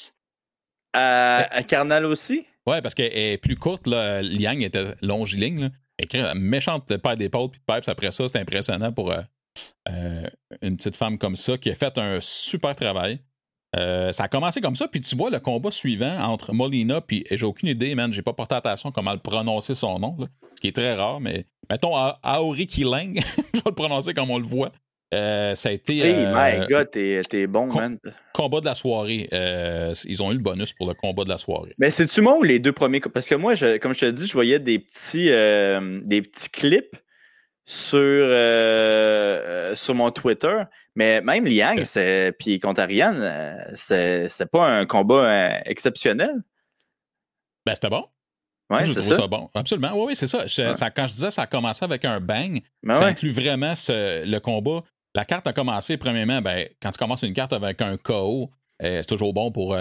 [0.94, 2.46] À, Carnal aussi?
[2.66, 3.86] Ouais, parce qu'elle est plus courte.
[3.86, 4.22] Là.
[4.22, 5.70] Liang était longiligne.
[6.12, 6.34] Là.
[6.34, 9.12] méchante paire d'épaule puis de pipes après ça, c'est impressionnant pour
[10.62, 13.20] une petite femme comme ça qui a fait un super travail.
[13.76, 17.24] Euh, ça a commencé comme ça, puis tu vois le combat suivant entre Molina, puis
[17.30, 20.16] j'ai aucune idée, man, j'ai pas porté attention à comment le prononcer son nom,
[20.54, 23.20] ce qui est très rare, mais mettons Aori Kiling,
[23.54, 24.72] je vais le prononcer comme on le voit.
[25.14, 25.98] Euh, ça a été.
[25.98, 27.98] Hey, my God, t'es bon, man.
[28.32, 29.28] Combat de la soirée.
[29.34, 31.74] Euh, ils ont eu le bonus pour le combat de la soirée.
[31.76, 33.00] Mais c'est-tu moi ou les deux premiers?
[33.00, 36.96] Parce que moi, je, comme je te dis, je voyais des petits, des petits clips
[37.64, 40.62] sur, euh, sur mon Twitter.
[40.94, 41.82] Mais même Liang,
[42.38, 46.42] puis contre Ariane, euh, c'est pas un combat euh, exceptionnel.
[47.64, 48.06] Ben, c'était bon.
[48.70, 49.26] Ouais, je trouve ça.
[49.26, 49.50] bon.
[49.54, 49.92] Absolument.
[49.94, 50.48] Oui, oui, c'est ça.
[50.48, 50.90] ça.
[50.90, 54.82] Quand je disais ça a commencé avec un bang, ben ça inclut vraiment le combat.
[55.14, 58.50] La carte a commencé, premièrement, ben, quand tu commences une carte avec un KO,
[58.80, 59.76] c'est toujours bon pour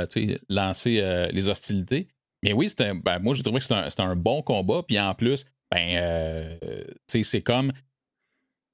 [0.50, 2.08] lancer les hostilités.
[2.44, 4.82] Mais oui, ben, moi, j'ai trouvé que c'était un, un, bon combat.
[4.84, 7.72] Puis en plus, ben, euh, c'est comme.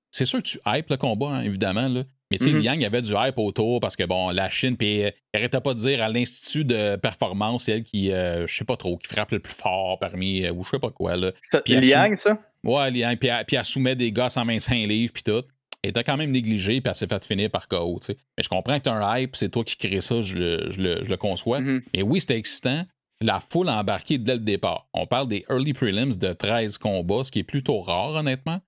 [0.09, 2.03] C'est sûr que tu hype le combat, hein, évidemment, là.
[2.31, 2.61] Mais tu sais, mm-hmm.
[2.61, 5.79] Yang avait du hype autour parce que, bon, la Chine, puis elle arrêtait pas de
[5.79, 9.31] dire à l'Institut de performance, c'est elle qui, euh, je sais pas trop, qui frappe
[9.31, 11.31] le plus fort parmi, euh, ou je sais pas quoi, là.
[11.41, 12.37] C'est Liang, ça?
[12.63, 15.43] Ouais, Liang, puis elle, puis elle soumet des gars 125 livres, puis tout.
[15.83, 17.99] elle était quand même négligée, puis elle s'est fait finir par KO.
[18.09, 21.15] Mais je comprends que tu as un hype, c'est toi qui crée ça, je le,
[21.15, 21.59] conçois.
[21.59, 22.03] Et mm-hmm.
[22.03, 22.83] oui, c'était excitant.
[23.21, 24.89] La foule a embarqué dès le départ.
[24.93, 28.59] On parle des early prelims de 13 combats, ce qui est plutôt rare, honnêtement.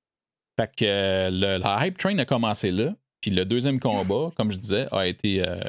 [0.58, 2.96] Fait que euh, le, la hype train a commencé là.
[3.22, 5.60] Puis le deuxième combat, comme je disais, a été euh,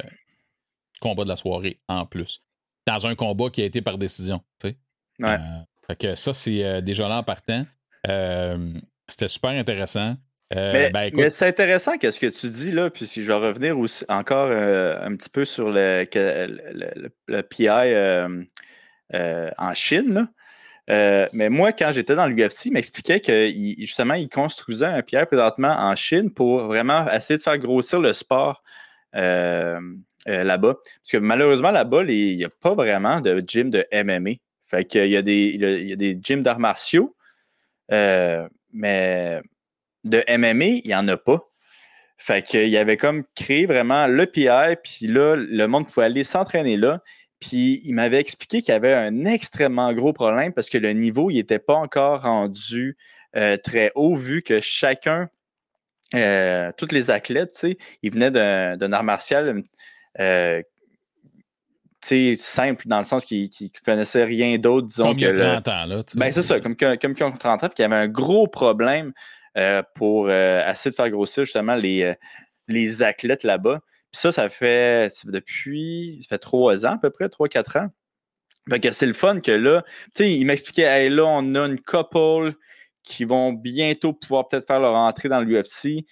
[1.00, 2.42] combat de la soirée en plus.
[2.86, 4.40] Dans un combat qui a été par décision.
[4.64, 4.74] Ouais.
[5.20, 5.36] Euh,
[5.86, 7.66] fait que ça, c'est déjà là en partant.
[9.08, 10.16] C'était super intéressant.
[10.56, 13.78] Euh, ben, mais, c'est intéressant qu'est-ce que tu dis là, puis si je vais revenir
[13.78, 16.04] aussi encore euh, un petit peu sur le,
[17.28, 20.28] le, PI euh, en Chine.
[20.88, 25.76] Mais moi, quand j'étais dans l'UFC, il m'expliquait que justement, il construisait un PI présentement
[25.76, 28.62] en Chine pour vraiment essayer de faire grossir le sport
[29.12, 30.74] là-bas.
[30.74, 34.32] Parce que malheureusement, là-bas, il n'y a pas vraiment de gym de MMA.
[34.66, 37.16] Fait qu'il y il y a des gyms d'arts martiaux,
[37.88, 39.40] mais
[40.04, 41.46] de MMA, il n'y en a pas.
[42.16, 46.76] Fait qu'il avait comme créé vraiment le PI, puis là, le monde pouvait aller s'entraîner
[46.76, 47.02] là.
[47.40, 51.30] Puis il m'avait expliqué qu'il y avait un extrêmement gros problème parce que le niveau,
[51.30, 52.96] il n'était pas encore rendu
[53.36, 55.28] euh, très haut, vu que chacun,
[56.14, 57.66] euh, tous les athlètes,
[58.02, 59.62] ils venaient d'un art martial
[60.18, 60.62] euh,
[62.02, 65.08] simple dans le sens qu'ils ne connaissaient rien d'autre, disons.
[65.08, 66.02] Comme il y a 30 ans, là.
[66.16, 68.08] Ben, c'est ça, comme, comme, comme ils ont 30 ans, puis qu'il y avait un
[68.08, 69.12] gros problème
[69.56, 72.14] euh, pour essayer de faire grossir justement les,
[72.68, 73.80] les athlètes là-bas.
[74.12, 77.88] Ça, ça fait depuis ça fait trois ans à peu près, trois, quatre ans.
[78.68, 81.66] Fait que c'est le fun que là, tu sais, il m'expliquait, hey, là, on a
[81.66, 82.54] une couple
[83.02, 86.04] qui vont bientôt pouvoir peut-être faire leur entrée dans l'UFC.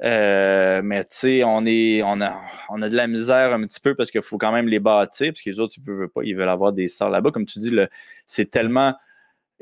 [0.00, 4.10] mais tu sais, on, on, a, on a de la misère un petit peu parce
[4.10, 6.72] qu'il faut quand même les bâtir, parce les autres, ils veulent pas, ils veulent avoir
[6.72, 7.30] des stars là-bas.
[7.30, 7.74] Comme tu dis,
[8.26, 8.94] c'est tellement.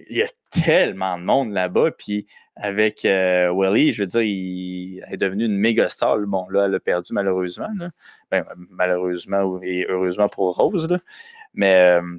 [0.08, 1.92] Il y a tellement de monde là-bas.
[1.92, 2.26] Puis
[2.56, 6.18] avec euh, Willie, je veux dire, il est devenu une méga star.
[6.20, 7.70] Bon, là, elle a perdu malheureusement.
[8.30, 10.88] Ben, malheureusement et heureusement pour Rose.
[11.54, 12.18] Mais, euh,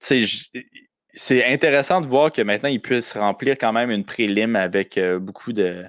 [0.00, 5.18] c'est intéressant de voir que maintenant, il puisse remplir quand même une prélim avec euh,
[5.18, 5.84] beaucoup de,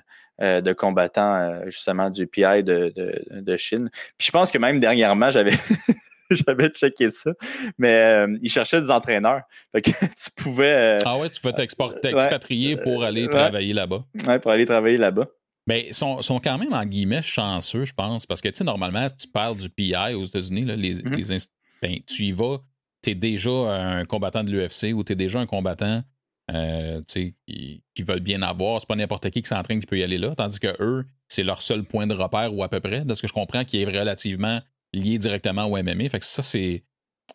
[0.77, 3.89] combattants, justement, du PI de, Chine.
[4.17, 5.53] Puis je pense que même dernièrement, j'avais.
[6.47, 7.31] J'avais checké ça.
[7.77, 9.41] Mais euh, ils cherchaient des entraîneurs.
[9.71, 10.97] Fait que tu pouvais.
[10.97, 14.03] Euh, ah ouais, tu pouvais t'expatrier pour aller travailler là-bas.
[14.27, 15.27] Ouais, pour aller travailler là-bas.
[15.67, 18.25] Mais ils sont, sont, quand même, en guillemets, chanceux, je pense.
[18.25, 21.47] Parce que, tu sais, normalement, si tu parles du PI aux États-Unis, les, mm-hmm.
[21.81, 22.57] ben, tu y vas,
[23.03, 26.01] tu es déjà un combattant de l'UFC ou tu es déjà un combattant
[26.51, 27.35] euh, qui,
[27.93, 28.79] qui, veulent bien avoir.
[28.81, 30.33] C'est pas n'importe qui qui s'entraîne qui peut y aller là.
[30.35, 33.21] Tandis que eux, c'est leur seul point de repère ou à peu près, de ce
[33.21, 34.59] que je comprends, qui est relativement
[34.93, 36.09] lié directement au MMA.
[36.09, 36.83] Fait que ça, c'est,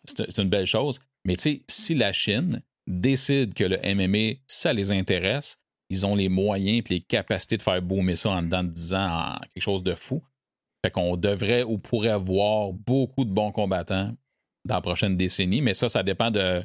[0.03, 0.99] c'est une belle chose.
[1.25, 5.59] Mais tu sais, si la Chine décide que le MMA, ça les intéresse,
[5.89, 8.93] ils ont les moyens et les capacités de faire boomer ça en dedans de 10
[8.93, 10.23] ans en quelque chose de fou.
[10.83, 14.15] Fait qu'on devrait ou pourrait avoir beaucoup de bons combattants
[14.65, 16.63] dans la prochaine décennie, mais ça, ça dépend de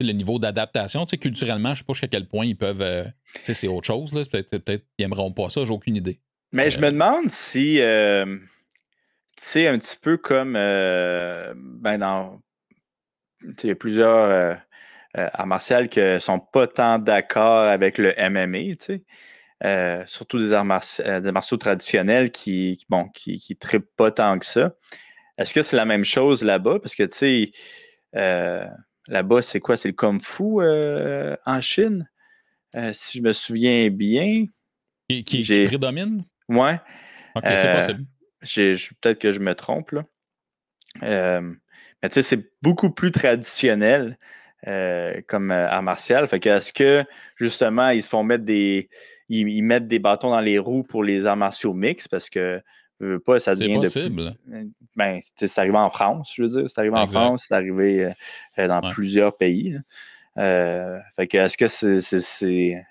[0.00, 1.06] le niveau d'adaptation.
[1.06, 2.82] Tu sais, culturellement, je ne sais pas jusqu'à quel point ils peuvent.
[2.82, 4.12] Euh, tu sais, c'est autre chose.
[4.12, 6.20] Peut-être qu'ils n'aimeront pas ça, j'ai aucune idée.
[6.52, 7.80] Mais je me demande si.
[7.80, 8.38] Euh,
[9.44, 12.40] sais, un petit peu comme euh, ben dans
[13.42, 14.54] il y a plusieurs euh,
[15.16, 19.02] euh, arts martiaux qui ne sont pas tant d'accord avec le MMA, tu
[19.60, 20.04] sais.
[20.06, 24.74] surtout des arts martiaux, traditionnels qui, bon, qui, qui trippent pas tant que ça.
[25.38, 26.80] Est-ce que c'est la même chose là-bas?
[26.80, 27.52] Parce que, tu sais,
[29.08, 29.76] là-bas, c'est quoi?
[29.76, 30.60] C'est le Kung Fu
[31.46, 32.08] en Chine?
[32.92, 34.46] si je me souviens bien.
[35.08, 36.24] Qui, qui, prédomine?
[36.48, 36.80] Ouais.
[37.36, 38.04] OK, c'est possible
[38.40, 40.04] peut-être que je me trompe, là.
[41.02, 41.40] Euh,
[42.02, 44.18] mais tu sais, c'est beaucoup plus traditionnel
[44.66, 46.26] euh, comme euh, art martial.
[46.28, 47.04] Fait que est-ce que
[47.36, 48.88] justement ils se font mettre des.
[49.30, 52.62] Ils, mettent des bâtons dans les roues pour les arts martiaux mix parce que
[53.26, 54.34] pas, ça devient possible.
[54.46, 54.70] de.
[54.96, 56.62] Ben, c'est arrivé en France, je veux dire.
[56.66, 58.10] C'est arrivé en France, c'est arrivé
[58.56, 59.78] dans plusieurs pays.
[60.34, 62.86] fait que est-ce que c'est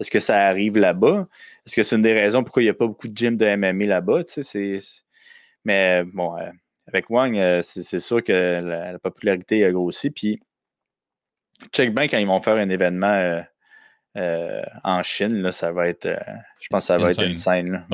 [0.00, 1.26] est-ce que ça arrive là-bas?
[1.66, 3.56] Est-ce que c'est une des raisons pourquoi il n'y a pas beaucoup de gym de
[3.56, 4.22] MMA là-bas?
[5.64, 6.50] Mais bon, euh,
[6.86, 10.10] avec Wang, euh, c'est sûr que la, popularité a grossi.
[10.10, 10.40] Puis,
[11.74, 13.42] check bien quand ils vont faire un événement
[14.16, 16.08] euh, en Chine, là, ça va être.
[16.60, 17.84] je pense que ça va être une scène.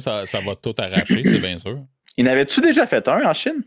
[0.00, 1.78] Ça, ça, va tout arracher, c'est bien sûr.
[2.16, 3.62] Il n'avait-tu déjà fait un en Chine?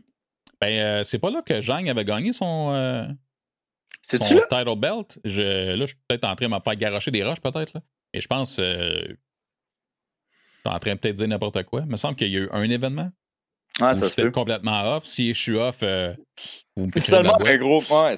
[0.62, 3.16] Ben, c'est pas là que Zhang avait gagné son.
[4.06, 7.24] Son title belt, je, là, je suis peut-être en train de me faire garocher des
[7.24, 7.82] roches, peut-être.
[8.14, 8.60] Et je pense.
[8.60, 11.82] Euh, je suis en train de peut-être dire n'importe quoi.
[11.82, 13.10] Il me semble qu'il y a eu un événement.
[13.82, 15.06] Ah, ça je suis complètement off.
[15.06, 16.14] Si je suis off, euh,
[16.76, 18.16] vous me Seulement un gros point,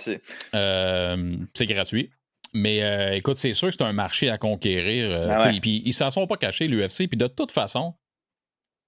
[0.54, 2.12] euh, c'est gratuit.
[2.54, 5.12] Mais écoute, c'est sûr que c'est un marché à conquérir.
[5.32, 7.08] Ah puis ils s'en sont pas cachés, l'UFC.
[7.08, 7.96] Puis de toute façon,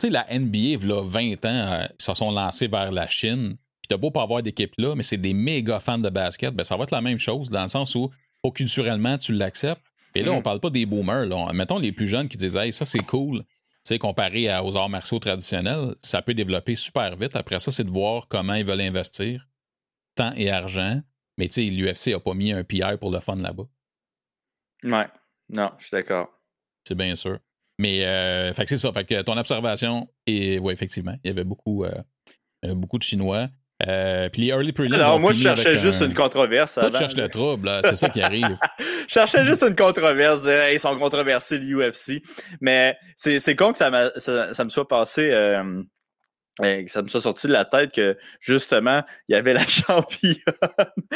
[0.03, 3.57] la NBA, il y a 20 ans, ils se sont lancés vers la Chine.
[3.89, 6.53] T'as beau pas avoir d'équipe là, mais c'est des méga fans de basket.
[6.53, 8.09] Ben, ça va être la même chose, dans le sens où,
[8.53, 9.81] culturellement, tu l'acceptes.
[10.15, 10.43] Et là, on mm.
[10.43, 11.25] parle pas des boomers.
[11.25, 11.51] Là.
[11.53, 13.39] Mettons les plus jeunes qui disent Hey, ça c'est cool.
[13.39, 17.35] Tu sais, comparé aux arts martiaux traditionnels, ça peut développer super vite.
[17.35, 19.47] Après ça, c'est de voir comment ils veulent investir,
[20.15, 21.01] temps et argent.
[21.37, 23.63] Mais tu sais, l'UFC n'a pas mis un PR pour le fun là-bas.
[24.83, 25.07] Ouais,
[25.49, 26.29] non, je suis d'accord.
[26.87, 27.39] C'est bien sûr.
[27.79, 28.91] Mais euh, fait que c'est ça.
[28.91, 31.93] Fait que ton observation, et oui, effectivement, il y avait beaucoup, euh,
[32.65, 33.47] euh, beaucoup de Chinois.
[33.87, 34.93] Euh, puis les early prelims.
[34.93, 36.73] Alors, moi, je cherchais juste une controverse.
[36.73, 38.57] Toi, tu cherches le trouble, c'est ça qui arrive.
[38.79, 40.47] je cherchais juste une controverse.
[40.71, 42.21] Ils sont controversés, l'UFC.
[42.61, 45.29] Mais c'est con que ça, ça, ça, me soit passé.
[45.31, 45.81] Euh,
[46.87, 50.35] ça me soit sorti de la tête que justement, il y avait la championne.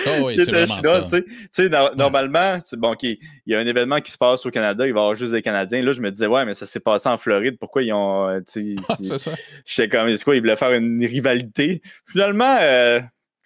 [0.07, 1.21] Oh oui, c'est vraiment ça.
[1.21, 3.17] Tu sais, normalement, bon, il
[3.47, 5.41] y a un événement qui se passe au Canada, il va y avoir juste des
[5.41, 5.81] Canadiens.
[5.81, 7.57] Là, je me disais, ouais, mais ça s'est passé en Floride.
[7.59, 8.27] Pourquoi ils ont.
[8.27, 9.31] Ah, c'est ça.
[9.65, 11.81] J'étais comme, c'est quoi, ils voulaient faire une rivalité?
[12.07, 13.01] Finalement, euh,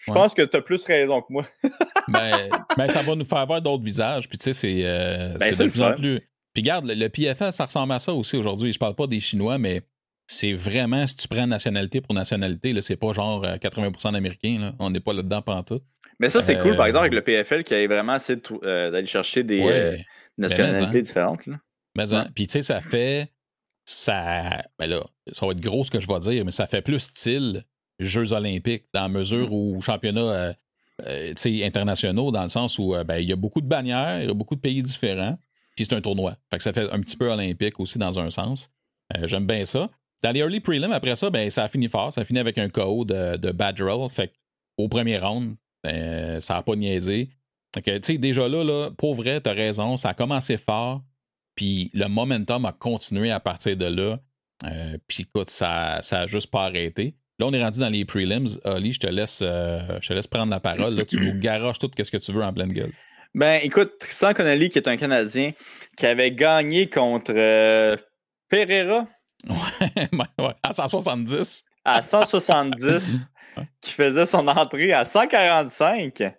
[0.06, 1.46] je pense que tu as plus raison que moi.
[2.08, 4.30] mais, ben, ben, ça va nous faire voir d'autres visages.
[4.30, 6.22] Puis tu sais, c'est euh, ben, de plus en plus.
[6.54, 8.72] Puis regarde, le, le PFL, ça ressemble à ça aussi aujourd'hui.
[8.72, 9.82] Je parle pas des Chinois, mais
[10.28, 14.74] c'est vraiment, si tu prends nationalité pour nationalité, là, c'est pas genre 80% euh, d'Américains.
[14.78, 15.80] On n'est pas là-dedans tout.
[16.20, 18.92] Mais ça, c'est cool, par exemple, avec le euh, PFL qui avait vraiment essayé euh,
[18.92, 20.04] d'aller chercher des
[20.38, 21.42] nationalités différentes.
[21.96, 23.32] Mais, hein, puis tu sais, ça fait.
[23.90, 24.64] Ça.
[24.78, 25.02] Ben là,
[25.32, 27.64] ça va être gros ce que je vais dire, mais ça fait plus style
[28.00, 30.54] Jeux olympiques, dans la mesure où championnats
[31.00, 34.34] internationaux, dans le sens où ben, il y a beaucoup de bannières, il y a
[34.34, 35.40] beaucoup de pays différents,
[35.78, 36.36] puis c'est un tournoi.
[36.52, 38.70] Fait que ça fait un petit peu olympique aussi dans un sens.
[39.24, 39.90] J'aime bien ça.
[40.24, 42.12] Dans les early prelims, après ça, ben, ça a fini fort.
[42.12, 43.78] Ça a fini avec un code de, de bad
[44.10, 44.32] Fait
[44.78, 47.30] au premier round, ben, ça n'a pas niaisé.
[47.74, 51.04] tu sais, déjà là, là, pour vrai, t'as raison, ça a commencé fort.
[51.56, 54.20] Puis le momentum a continué à partir de là.
[54.66, 57.16] Euh, puis écoute, ça n'a juste pas arrêté.
[57.40, 58.48] Là, on est rendu dans les prelims.
[58.64, 60.96] Ali, je te laisse, euh, je te laisse prendre la parole.
[60.96, 62.92] Là, tu nous garoches tout ce que tu veux en pleine gueule.
[63.36, 65.52] Ben, écoute, Tristan Connolly, qui est un Canadien,
[65.96, 67.96] qui avait gagné contre euh,
[68.50, 69.08] Pereira,
[69.46, 71.66] Ouais, ouais, à 170.
[71.86, 73.20] À 170,
[73.82, 76.34] qui faisait son entrée à 145.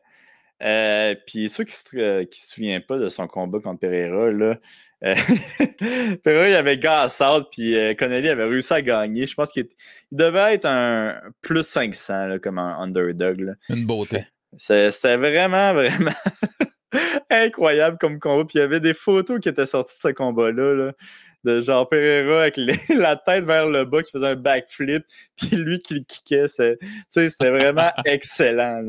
[0.60, 4.56] Euh, puis ceux qui ne euh, se, souviennent pas de son combat contre Pereira, là,
[5.04, 5.14] euh,
[6.24, 9.26] Pereira, il avait gas out, puis Connelly avait réussi à gagner.
[9.26, 9.68] Je pense qu'il
[10.10, 13.54] devait être un plus 500 comme un underdog.
[13.68, 14.26] Une beauté.
[14.56, 16.10] C'était vraiment, vraiment
[17.30, 18.44] incroyable comme combat.
[18.44, 20.74] Puis il y avait des photos qui étaient sorties de ce combat-là.
[20.74, 20.92] Là
[21.44, 22.56] de Jean Pereira avec
[22.88, 25.04] la tête vers le bas qui faisait un backflip,
[25.36, 26.48] puis lui qui le kickait.
[27.08, 28.88] C'était vraiment excellent.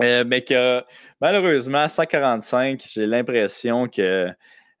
[0.00, 0.82] Euh, mais que
[1.20, 4.28] malheureusement, 145, j'ai l'impression que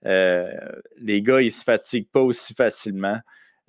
[0.06, 0.52] euh,
[1.00, 3.18] les gars, ils se fatiguent pas aussi facilement.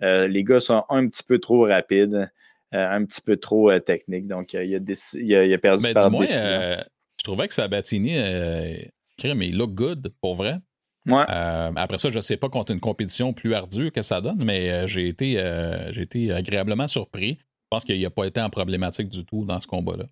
[0.01, 2.29] Euh, les gars sont un petit peu trop rapides,
[2.71, 4.27] un petit peu trop techniques.
[4.27, 4.79] Donc, il, a,
[5.13, 10.59] il, a, perdu mais par je trouvais que Sabatini, mais il look good, pour vrai.
[11.07, 14.43] Euh, après ça, je ne sais pas contre une compétition plus ardue que ça donne,
[14.43, 17.39] mais euh, j'ai été, euh, été agréablement surpris.
[17.39, 20.05] Je pense qu'il n'a pas été en problématique du tout dans ce combat-là.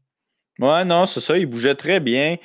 [0.59, 1.37] Ouais, non, c'est ça.
[1.37, 2.37] Il bougeait très bien.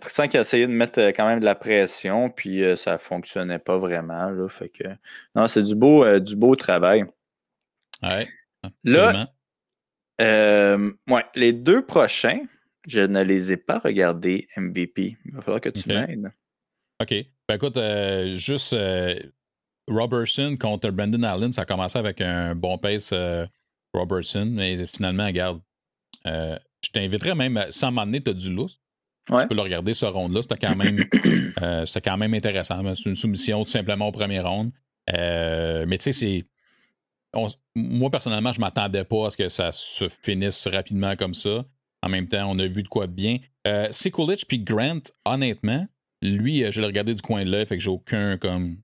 [0.00, 3.58] Tristan qui a essayé de mettre quand même de la pression, puis ça ne fonctionnait
[3.58, 4.30] pas vraiment.
[4.30, 4.84] Là, fait que,
[5.34, 7.04] non, c'est du beau, du beau travail.
[8.02, 8.28] Ouais,
[8.84, 9.28] là,
[10.20, 12.40] ouais, les deux prochains,
[12.86, 15.16] je ne les ai pas regardés MVP.
[15.24, 16.32] Il va falloir que tu m'aides.
[17.02, 17.14] OK.
[17.48, 19.18] Ben écoute, euh, juste euh,
[19.88, 23.46] Robertson contre Brandon Allen, ça a commencé avec un bon pace euh,
[23.92, 25.60] Robertson, mais finalement, regarde,
[26.24, 28.78] je t'inviterais même, sans m'emmener, tu as du lousse.
[29.28, 30.42] Tu peux le regarder ce round-là.
[30.42, 30.98] C'était quand, même,
[32.04, 32.82] quand même intéressant.
[32.94, 34.72] C'est une soumission tout simplement au premier round.
[35.08, 36.44] mais tu sais, c'est.
[37.74, 41.64] moi, personnellement, je ne m'attendais pas à ce que ça se finisse rapidement comme ça.
[42.02, 43.38] En même temps, on a vu de quoi bien.
[43.66, 45.86] Euh, Sikulich puis Grant, honnêtement,
[46.22, 48.76] lui, euh, je l'ai regardé du coin de l'œil, fait que j'ai aucun comme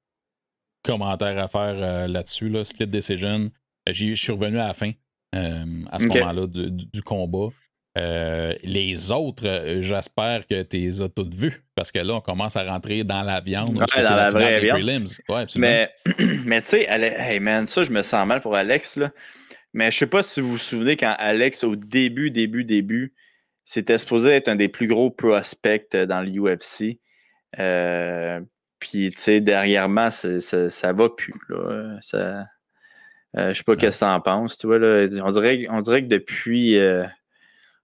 [0.83, 2.49] commentaire à faire euh, là-dessus.
[2.49, 2.65] Là.
[2.65, 3.51] Split Decision.
[3.89, 4.93] Euh, je suis revenu à la fin,
[5.33, 7.49] à ce moment-là du, combat.
[7.97, 12.65] les autres, j'espère que tu les as toutes vues, parce que là, on commence à
[12.65, 13.75] rentrer dans la viande.
[13.75, 15.09] dans la, vraie viande.
[15.57, 15.91] mais,
[16.45, 18.97] mais tu sais, hey man, ça, je me sens mal pour Alex.
[18.97, 19.11] Là.
[19.73, 23.15] Mais je sais pas si vous vous souvenez quand Alex, au début, début, début,
[23.65, 26.99] c'était supposé être un des plus gros prospects dans l'UFC.
[27.59, 28.41] Euh,
[28.79, 31.35] puis, tu sais, derrière moi, ça, ça, va plus.
[31.49, 31.99] Là.
[32.03, 32.45] Ça,
[33.37, 34.59] euh, je sais pas ce que tu en penses.
[34.59, 37.05] Tu vois, là, on, dirait, on dirait que depuis, euh,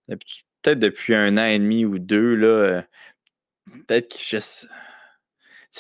[0.09, 2.83] peut-être depuis un an et demi ou deux, là, euh,
[3.87, 4.39] peut-être qu'il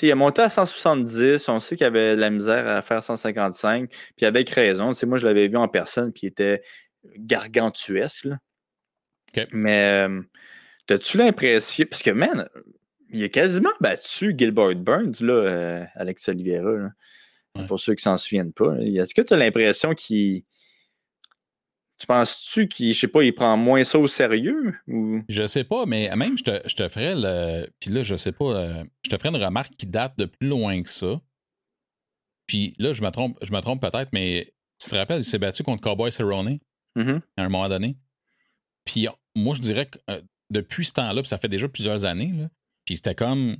[0.02, 3.90] il a monté à 170, on sait qu'il avait de la misère à faire 155,
[4.16, 4.92] puis avec raison.
[4.92, 6.62] Tu moi, je l'avais vu en personne, puis il était
[7.16, 8.28] gargantuesque.
[9.52, 10.20] Mais euh,
[10.90, 11.86] as-tu l'impression.
[11.88, 12.48] Parce que, man,
[13.14, 16.90] il a quasiment battu Gilbert Burns, là, euh, Alex Oliveira.
[17.68, 18.74] Pour ceux qui s'en souviennent pas.
[18.80, 20.42] Est-ce que tu as l'impression qu'il.
[21.98, 24.74] Tu penses-tu qu'il, je sais pas, il prend moins ça au sérieux?
[24.88, 25.22] Ou...
[25.28, 27.68] Je sais pas, mais même je te, je te ferais le.
[27.78, 30.48] Puis là, je sais pas, euh, je te ferais une remarque qui date de plus
[30.48, 31.20] loin que ça.
[32.48, 35.38] Puis là, je me trompe, je me trompe peut-être, mais tu te rappelles, il s'est
[35.38, 36.58] battu contre Cowboy Cerrone
[36.96, 37.20] mm-hmm.
[37.36, 37.96] à un moment donné.
[38.84, 40.20] Puis moi, je dirais que euh,
[40.50, 42.48] depuis ce temps-là, puis ça fait déjà plusieurs années, là,
[42.84, 43.56] puis c'était comme.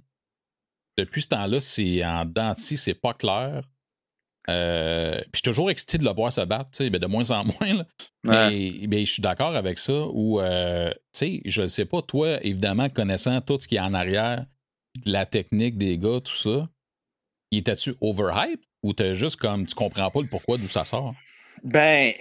[0.96, 3.64] Depuis ce temps-là, c'est en denti, c'est pas clair.
[4.48, 7.06] Euh, puis je suis toujours excité de le voir se battre, tu sais, ben de
[7.06, 7.74] moins en moins.
[7.74, 7.86] Là.
[8.22, 10.06] Mais, je suis d'accord avec ça.
[10.12, 13.80] Ou, euh, tu sais, je ne sais pas, toi, évidemment, connaissant tout ce qui est
[13.80, 14.46] en arrière,
[15.05, 16.68] la technique des gars, tout ça,
[17.51, 21.14] était-tu overhype ou t'es juste comme tu comprends pas le pourquoi d'où ça sort?
[21.62, 22.12] Ben,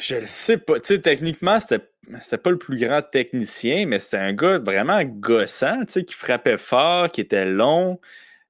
[0.00, 0.80] je le sais pas.
[0.80, 1.91] Tu sais, techniquement, c'était,
[2.22, 7.10] c'était pas le plus grand technicien, mais c'était un gars vraiment gossant, qui frappait fort,
[7.10, 8.00] qui était long,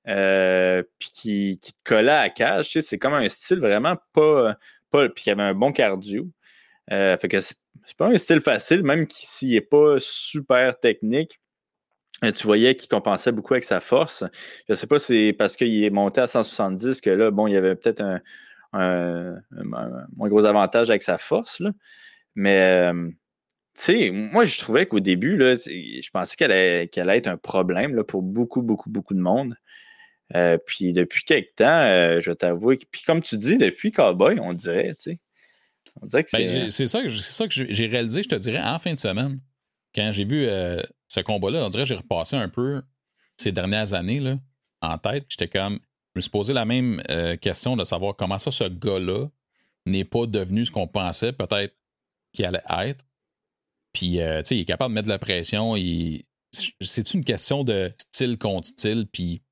[0.08, 2.78] euh, puis qui, te collait à la cage.
[2.80, 4.56] C'est comme un style vraiment pas.
[4.90, 6.28] pas puis qui avait un bon cardio.
[6.90, 7.56] Euh, fait que c'est,
[7.96, 11.40] pas un style facile, même s'il n'est pas super technique.
[12.24, 14.24] Euh, tu voyais qu'il compensait beaucoup avec sa force.
[14.68, 17.54] Je sais pas si c'est parce qu'il est monté à 170 que là, bon, il
[17.54, 18.02] y avait peut-être
[18.72, 19.42] un,
[20.16, 21.60] gros avantage avec sa force.
[21.60, 21.70] Là.
[22.34, 22.92] Mais,
[23.74, 27.94] sais, moi, je trouvais qu'au début, là, je pensais qu'elle allait, allait, être un problème
[27.94, 29.54] là, pour beaucoup, beaucoup, beaucoup de monde.
[30.34, 34.52] Euh, puis depuis quelque temps, euh, je t'avoue, puis comme tu dis, depuis Cowboy, on
[34.52, 35.18] dirait, tu sais.
[36.00, 36.86] On dirait que ben, c'est.
[36.88, 39.38] c'est ça, que j'ai réalisé, je te dirais, en fin de semaine.
[39.94, 40.46] Quand j'ai vu
[41.06, 42.80] ce combat-là, on dirait que j'ai repassé un peu
[43.36, 44.38] ces dernières années là,
[44.80, 45.26] en tête.
[45.28, 45.80] J'étais comme,
[46.14, 49.28] je me suis posé la même euh, question de savoir comment ça, ce gars-là
[49.86, 51.74] n'est pas devenu ce qu'on pensait peut-être
[52.32, 53.04] qu'il allait être.
[53.92, 55.74] Puis, euh, tu sais, il est capable de mettre de la pression.
[56.80, 59.42] C'est une question de style contre style, puis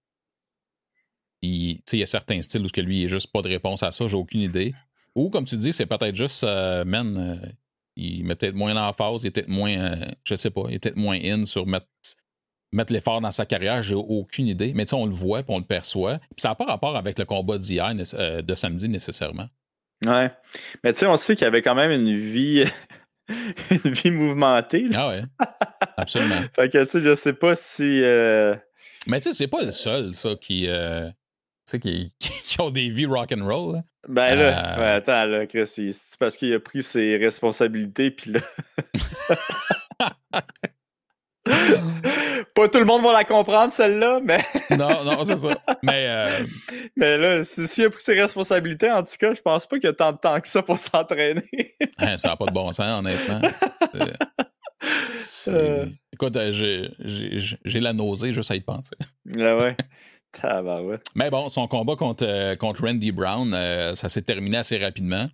[1.43, 3.83] il, il y a certains styles où que lui, il a juste pas de réponse
[3.83, 4.75] à ça, j'ai aucune idée.
[5.15, 7.55] Ou, comme tu dis, c'est peut-être juste, euh, man,
[7.97, 10.97] il met peut-être moins l'emphase, il est peut-être moins, je sais pas, il est peut-être
[10.97, 11.87] moins in sur mettre
[12.73, 14.73] mettre l'effort dans sa carrière, j'ai aucune idée.
[14.75, 16.19] Mais tu sais, on le voit, puis on le perçoit.
[16.19, 19.49] Puis ça n'a pas rapport avec le combat d'hier, euh, de samedi nécessairement.
[20.07, 20.31] Ouais.
[20.83, 22.65] Mais tu sais, on sait qu'il y avait quand même une vie,
[23.71, 24.89] une vie mouvementée.
[24.95, 25.23] Ah ouais.
[25.97, 26.43] Absolument.
[26.55, 28.03] fait que tu sais, je sais pas si.
[28.03, 28.55] Euh,
[29.07, 30.67] Mais tu sais, c'est pas le seul, ça, qui.
[30.69, 31.15] Euh, tu
[31.73, 33.83] sais, qui, qui, ont des vies rock'n'roll.
[34.09, 38.41] Ben là, attends, là, Chris, c'est parce qu'il a pris ses responsabilités, puis là.
[42.55, 44.45] Pas tout le monde va la comprendre, celle-là, mais.
[44.77, 45.57] non, non, c'est ça.
[45.83, 46.47] Mais, euh,
[46.97, 49.91] mais là, s'il a pris ses responsabilités, en tout cas, je pense pas qu'il y
[49.91, 51.43] a tant de temps que ça pour s'entraîner.
[51.99, 53.41] Hein, ça n'a pas de bon sens, honnêtement.
[53.95, 54.07] Euh,
[55.49, 55.87] euh.
[56.15, 58.97] Écoute, j'ai la nausée juste à y penser.
[59.39, 59.57] Ah
[60.83, 60.99] ouais.
[61.15, 63.53] Mais bon, son combat contre, contre Randy Brown,
[63.97, 65.29] ça s'est terminé assez rapidement.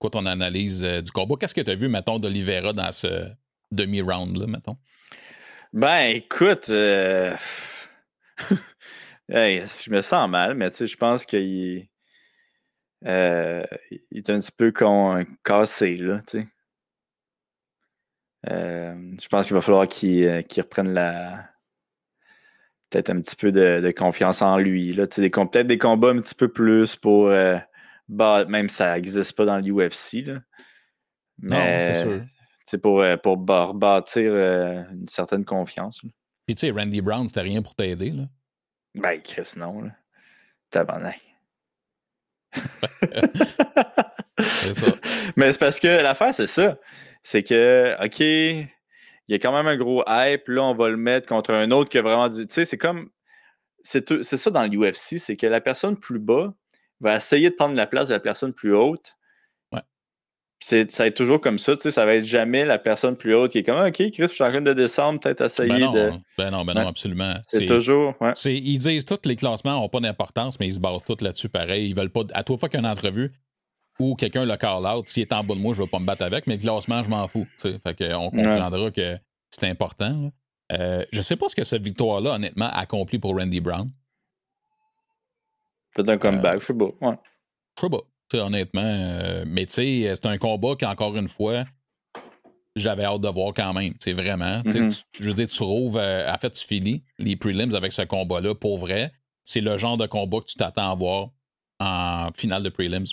[0.00, 1.36] Quoi ton analyse du combat?
[1.38, 3.28] Qu'est-ce que tu as vu, mettons, d'Olivera dans ce
[3.70, 4.76] demi-round-là, mettons?
[5.72, 7.36] Ben, écoute, euh,
[9.28, 11.86] je me sens mal, mais tu sais, je pense qu'il
[13.06, 13.64] euh,
[14.10, 14.72] il est un petit peu
[15.44, 16.48] cassé, là, tu sais.
[18.50, 21.48] Euh, je pense qu'il va falloir qu'il reprenne la.
[22.88, 24.92] Peut-être un petit peu de, confiance en lui.
[24.94, 27.32] Peut-être des combats un petit peu plus pour.
[28.08, 30.26] Bah, même ça n'existe pas dans l'UFC.
[31.38, 32.24] Mais, non, c'est sûr
[32.70, 36.02] c'est pour, euh, pour bâtir euh, une certaine confiance.
[36.46, 38.26] Puis tu sais, Randy Brown, c'était rien pour t'aider, là?
[38.94, 39.90] Ben, Chris, non, là.
[40.70, 41.20] Tabarnak.
[44.38, 44.86] c'est ça.
[45.36, 46.78] Mais c'est parce que l'affaire, c'est ça.
[47.24, 48.68] C'est que, OK, il
[49.28, 51.90] y a quand même un gros hype, là, on va le mettre contre un autre
[51.90, 52.46] qui a vraiment du.
[52.46, 53.10] Tu sais, c'est comme.
[53.82, 56.54] C'est ça dans l'UFC, c'est que la personne plus bas
[57.00, 59.16] va essayer de prendre la place de la personne plus haute
[60.60, 63.34] ça va être toujours comme ça, tu sais, ça va être jamais la personne plus
[63.34, 65.78] haute qui est comme OK, Chris, je suis en train de descendre, peut-être essayer ben
[65.78, 66.12] non, de.
[66.36, 67.34] Ben non, ben non, absolument.
[67.48, 68.14] C'est toujours.
[68.20, 68.32] Ouais.
[68.44, 71.88] Ils disent tous les classements n'ont pas d'importance, mais ils se basent tous là-dessus pareil.
[71.88, 72.22] Ils veulent pas.
[72.34, 73.32] À toi fois qu'il y a une entrevue
[73.98, 75.98] où quelqu'un le call out, s'il est en bas de moi, je ne vais pas
[75.98, 77.46] me battre avec, mais le classement, je m'en fous.
[77.58, 77.78] Tu sais.
[77.78, 79.16] Fait qu'on comprendra que
[79.48, 80.30] c'est important.
[80.72, 83.90] Euh, je sais pas ce que cette victoire-là, honnêtement, accomplit pour Randy Brown.
[85.94, 86.90] Peut-être un comeback, je sais pas.
[87.00, 87.18] Ouais.
[87.76, 88.02] Je sais pas
[88.38, 88.82] honnêtement.
[88.84, 91.64] Euh, mais tu sais, c'est un combat qui, encore une fois,
[92.76, 94.62] j'avais hâte de voir quand même, tu sais, vraiment.
[94.64, 94.88] Mhm.
[94.90, 98.02] tu- je veux dire, tu trouves, euh, en fait, tu finis les prelims avec ce
[98.02, 99.12] combat-là, pour vrai.
[99.44, 101.30] C'est le genre de combat que tu t'attends à voir
[101.80, 103.04] en finale de prelims,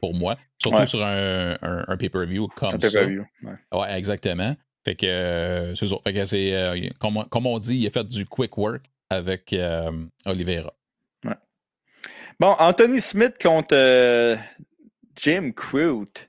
[0.00, 0.36] pour moi.
[0.62, 0.86] Surtout Ouais.
[0.86, 3.02] sur un, un- un pay-per-view comme Un ça.
[3.04, 3.18] Ouais.
[3.72, 4.54] Ouais, exactement.
[4.84, 5.86] Fait que euh, c'est.
[6.04, 8.82] Fait que c'est, euh, comme, on- comme on dit, il a fait du quick work
[9.10, 9.90] avec euh,
[10.24, 10.72] Oliveira.
[12.38, 14.36] Bon, Anthony Smith contre euh,
[15.16, 16.28] Jim Crute.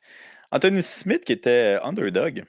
[0.51, 2.45] Anthony Smith qui était euh, underdog.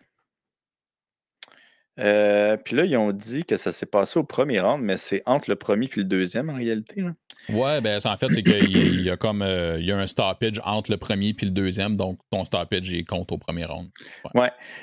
[1.98, 5.20] Euh, puis là, ils ont dit que ça s'est passé au premier round, mais c'est
[5.26, 7.00] entre le premier puis le deuxième en réalité.
[7.00, 7.10] là.
[7.48, 9.86] Ouais, ben ça, en fait, c'est qu'il y a- il y a comme euh, il
[9.86, 13.32] y a un stoppage entre le premier et le deuxième, donc ton stoppage il compte
[13.32, 13.88] au premier round.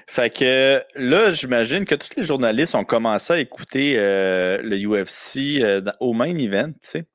[0.07, 5.63] Fait que là, j'imagine que tous les journalistes ont commencé à écouter euh, le UFC
[6.01, 7.05] au main event, tu sais.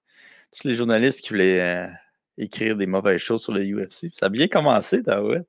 [0.57, 1.87] Tous les journalistes qui voulaient euh,
[2.39, 4.09] écrire des mauvaises choses sur le UFC.
[4.13, 5.49] Ça a bien commencé, Daouette.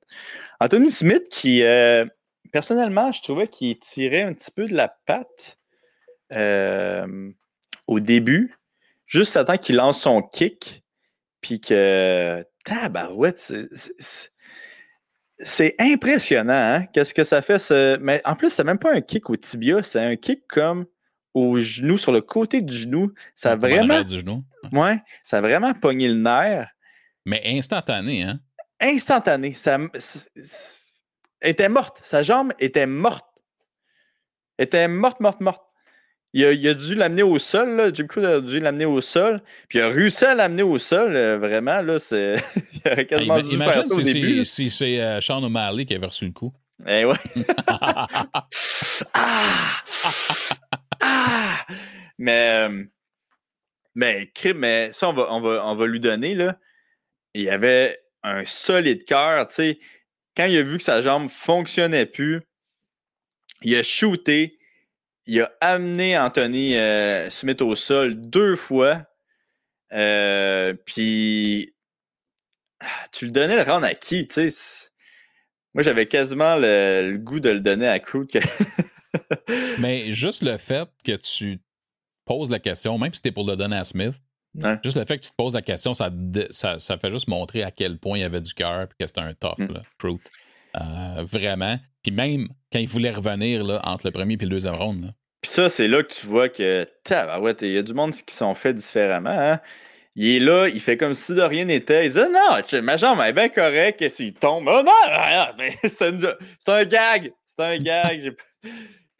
[0.60, 2.04] Anthony Smith, qui, euh,
[2.52, 5.58] personnellement, je trouvais qu'il tirait un petit peu de la patte
[6.32, 7.30] euh,
[7.86, 8.54] au début,
[9.06, 10.84] juste à temps qu'il lance son kick,
[11.40, 14.30] puis que, tabarouette, c'est-
[15.38, 16.86] c'est impressionnant, hein?
[16.92, 17.58] Qu'est-ce que ça fait?
[17.58, 17.96] Ce...
[17.98, 20.86] Mais en plus, c'est même pas un kick au tibia, c'est un kick comme
[21.34, 23.12] au genou, sur le côté du genou.
[23.34, 24.44] Ça a vraiment, du genou.
[24.72, 26.68] ouais, ça a vraiment pogné le nerf.
[27.24, 28.40] Mais instantané, hein?
[28.80, 29.54] Instantané.
[29.54, 29.78] Ça,
[31.40, 32.00] elle était morte.
[32.04, 33.26] Sa jambe était morte.
[34.58, 35.62] Elle était morte, morte, morte.
[36.34, 37.92] Il a, il a dû l'amener au sol, là.
[37.92, 39.42] Jim Crute a dû l'amener au sol.
[39.68, 41.98] Puis il a réussi à l'amener au sol, euh, vraiment, là.
[41.98, 42.36] C'est...
[42.84, 44.44] il aurait quasiment Hey, dû imagine faire ça au début.
[44.44, 46.52] si c'est, euh, Sean O'Malley qui avait reçu le coup.
[46.86, 47.16] Eh ouais.
[49.14, 49.82] Ah!
[51.02, 51.66] Ah!
[52.18, 52.68] Mais,
[53.94, 56.58] mais, mais ça, on va, on, va, lui donner, là.
[57.34, 59.80] Il avait un solide cœur, tu sais.
[60.36, 62.42] Quand il a vu que sa jambe fonctionnait plus,
[63.62, 64.58] il a shooté,
[65.26, 69.06] il a amené Anthony euh, Smith au sol deux fois.
[69.92, 71.74] Euh, puis,
[73.12, 74.90] tu le donnais le round à qui, tu sais?
[75.74, 77.98] Moi, j'avais quasiment le, goût de le donner à.
[77.98, 78.38] Que...
[79.78, 81.60] Mais juste le fait que tu
[82.24, 84.14] poses la question, même si c'était pour le donner à Smith,
[84.54, 84.76] Ouais.
[84.84, 86.10] juste le fait que tu te poses la question, ça,
[86.50, 89.22] ça, ça fait juste montrer à quel point il avait du cœur et que c'était
[89.22, 89.72] un tough, Mm.
[89.72, 90.18] là, Fruit.
[90.78, 91.78] Euh, vraiment.
[92.02, 95.50] Puis même quand il voulait revenir là, entre le premier et le deuxième round, Puis
[95.52, 98.54] ça, c'est là que tu vois que, tabarouette, il y a du monde qui sont
[98.54, 99.30] faits différemment.
[99.30, 99.58] hein.
[100.16, 102.04] Il est là, il fait comme si de rien n'était.
[102.06, 104.06] Il dit Non, ma jambe est bien correcte.
[104.10, 107.32] S'il tombe, oh non, c'est un gag.
[107.46, 108.36] C'est un gag.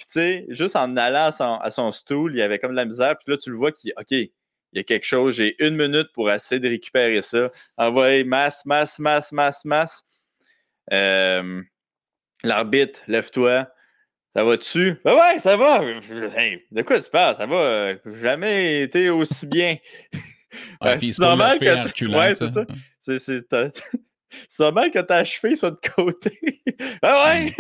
[0.02, 2.72] Puis tu sais, juste en allant à son, à son stool, il y avait comme
[2.72, 3.16] de la misère.
[3.16, 4.30] Puis là, tu le vois qu'il OK, il
[4.72, 5.36] y a quelque chose.
[5.36, 7.50] J'ai une minute pour essayer de récupérer ça.
[7.76, 10.04] Envoyer masse, masse, masse, masse, masse.
[10.92, 11.62] Euh,
[12.42, 13.68] L'arbitre, lève-toi.
[14.34, 14.96] Ça va dessus?
[15.04, 15.84] Ben ouais, ça va.
[16.36, 17.36] Hey, de quoi tu parles?
[17.36, 17.56] Ça va.
[17.56, 19.76] euh, jamais été aussi bien.
[20.80, 21.84] Ouais, puis il c'est normal que.
[21.84, 22.66] reculant, Ouais, c'est ça.
[24.48, 26.62] C'est, normal que ta cheville soit de côté.
[27.02, 27.52] ah ouais!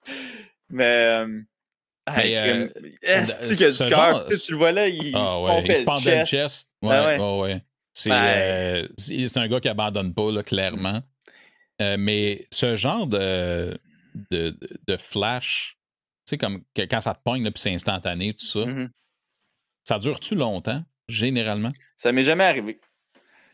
[0.70, 1.22] Mais.
[1.24, 1.42] euh,
[2.16, 2.68] Mais, euh,
[3.02, 4.26] est-ce ce du cœur?
[4.28, 6.70] Tu le vois là, il, Ah ouais, il se pendait le chest.
[6.82, 7.18] Ouais, Ah ouais.
[7.18, 7.62] ouais, ouais.
[7.92, 8.16] C'est Ouais.
[8.84, 11.02] euh, c'est c'est un gars qui abandonne pas, là, clairement.
[11.80, 13.78] Euh, mais ce genre de,
[14.30, 14.56] de,
[14.86, 15.76] de flash,
[16.26, 18.90] tu sais, comme que- quand ça te pogne, puis c'est instantané, tout ça, Mhm.
[19.84, 21.70] ça dure-tu longtemps, généralement?
[21.96, 22.80] Ça m'est jamais arrivé.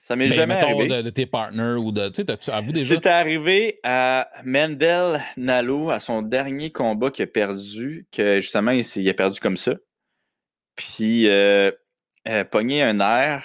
[0.07, 0.97] Ça m'est Mais jamais mettons, arrivé.
[0.99, 2.09] de, de tes partners ou de.
[2.09, 2.95] Tu sais, t'as-tu- avoue déjà?
[2.95, 9.09] C'est arrivé à Mendel Nalo à son dernier combat qu'il a perdu, que justement, il,
[9.09, 9.73] a perdu comme ça.
[10.77, 11.71] Puis, euh,
[12.29, 13.45] euh, pogné un air,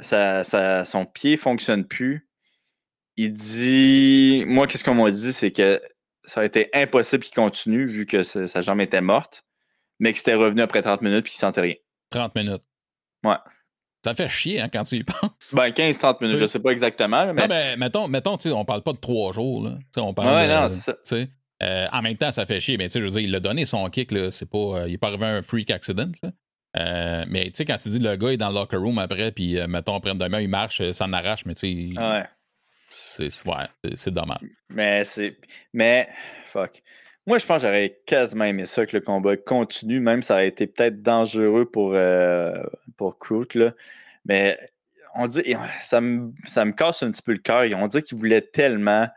[0.00, 2.28] ça, ça- son pied fonctionne plus.
[3.16, 5.80] Il dit Moi, qu'est-ce qu'on m'a dit, c'est que
[6.24, 9.44] ça a été impossible qu'il continue vu que sa sa jambe était morte,
[10.00, 11.74] mais que c'était revenu après 30 minutes puis qu'il sentait rien.
[12.10, 12.62] 30 minutes.
[13.24, 13.36] Ouais.
[14.04, 15.54] Ça fait chier hein, quand tu y penses.
[15.54, 17.42] Ben, 15-30 minutes, je sais pas exactement, mais.
[17.42, 19.64] Non, mais mettons, mettons tu sais, on parle pas de trois jours.
[19.64, 19.72] Là.
[19.78, 21.16] Tu sais, on parle Ouais, de- non, c'est ça.
[21.62, 22.78] euh, en même temps, ça fait chier.
[22.78, 24.10] Mais tu sais, je veux dire, il a donné son kick.
[24.12, 26.10] Là, c'est pas, euh, il est pas arrivé à un freak accident.
[26.22, 26.30] Là.
[26.78, 29.32] Euh, mais tu sais, quand tu dis le gars est dans le locker room après,
[29.32, 32.24] puis mettons, après demain, il marche, ça en arrache, mais tu sais, Ouais.
[32.88, 33.66] c'est, ouais,
[33.96, 34.38] c'est dommage.
[34.70, 35.36] Mais c'est.
[35.74, 36.08] Mais.
[36.52, 36.82] Fuck.
[37.30, 40.48] Moi, je pense que j'aurais quasiment aimé ça que le combat continue, même ça aurait
[40.48, 42.60] été peut-être dangereux pour, euh,
[42.96, 43.16] pour
[43.54, 43.72] là.
[44.24, 44.58] Mais
[45.14, 45.40] on dit.
[45.84, 47.64] Ça me, ça me casse un petit peu le cœur.
[47.76, 49.08] On dit qu'il voulait tellement.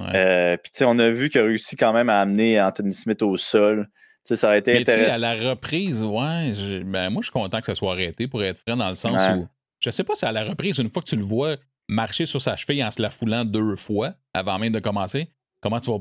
[0.00, 0.06] Ouais.
[0.16, 2.92] Euh, Puis, tu sais, on a vu qu'il a réussi quand même à amener Anthony
[2.92, 3.88] Smith au sol.
[4.24, 5.14] Ça aurait été Mais tu sais, intéressant.
[5.14, 8.58] à la reprise, ouais, ben, moi, je suis content que ça soit arrêté pour être
[8.58, 9.34] franc dans le sens Ouais.
[9.38, 9.48] où
[9.78, 11.56] je sais pas si à la reprise, une fois que tu le vois
[11.88, 15.78] marcher sur sa cheville en se la foulant deux fois avant même de commencer, comment
[15.78, 15.98] tu vas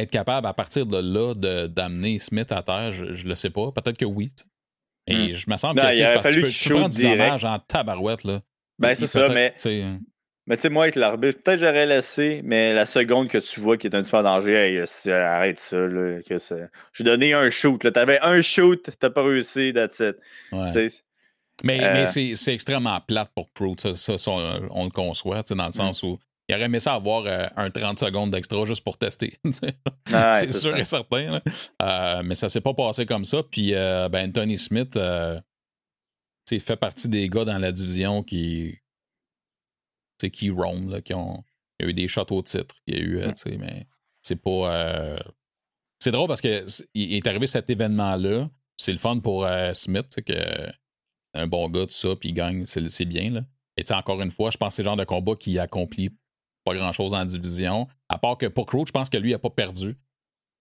[0.00, 1.34] être capable à partir de là
[1.68, 3.70] d'amener Smith à terre, je, je le sais pas.
[3.72, 4.30] Peut-être que oui.
[5.08, 5.36] Et Hmm.
[5.36, 7.44] je me semble Non, que tu il parce que tu peux, tu shoot du dommage
[7.44, 8.24] en tabarouette.
[8.24, 8.40] Là.
[8.78, 9.68] Ben, c'est ça, mais- tu
[10.48, 13.76] Mais tu sais, moi, avec l'arbitre, peut-être j'aurais laissé, mais la seconde que tu vois
[13.76, 15.76] qui est un petit peu en danger, hey, c'est- arrête ça.
[15.76, 16.36] Là, que
[16.92, 17.82] J'ai donné un shoot.
[17.82, 17.90] là.
[17.90, 20.16] T'avais un shoot, t'as pas réussi, that's it.
[20.52, 20.70] ouais.
[20.72, 21.02] Tu sais,
[21.64, 22.06] Mais, Euh, mais
[22.36, 23.74] c'est extrêmement plate pour Pro.
[23.78, 25.56] Ça, ça, ça, on, on le conçoit, tu Mm.
[25.56, 26.18] dans le sens où
[26.48, 29.38] il aurait aimé ça avoir euh, un 30 secondes d'extra juste pour tester.
[29.44, 30.78] ouais, c'est sûr ça.
[30.78, 31.40] et certain.
[31.82, 33.42] Euh, mais ça s'est pas passé comme ça.
[33.42, 35.40] Puis euh, ben, Anthony Smith euh,
[36.48, 38.78] fait partie des gars dans la division qui
[40.18, 41.44] tu sais, qui roam, là, qui ont.
[41.78, 42.76] Il y a eu des shots au titre.
[42.86, 43.58] Il y a eu, Mm.
[43.58, 43.86] mais
[44.22, 45.18] c'est pas.
[45.98, 46.64] C'est drôle parce que
[46.94, 48.48] il est arrivé cet événement-là.
[48.78, 50.70] C'est le fun pour Smith, que
[51.34, 53.30] un bon gars, tout ça, puis il gagne, c'est bien.
[53.30, 53.42] Là.
[53.76, 56.10] Et encore une fois, je pense que c'est le genre de combat qui accomplit
[56.66, 57.88] pas grand-chose en division.
[58.10, 59.94] À part que pour Crow, je pense que lui, il a pas perdu.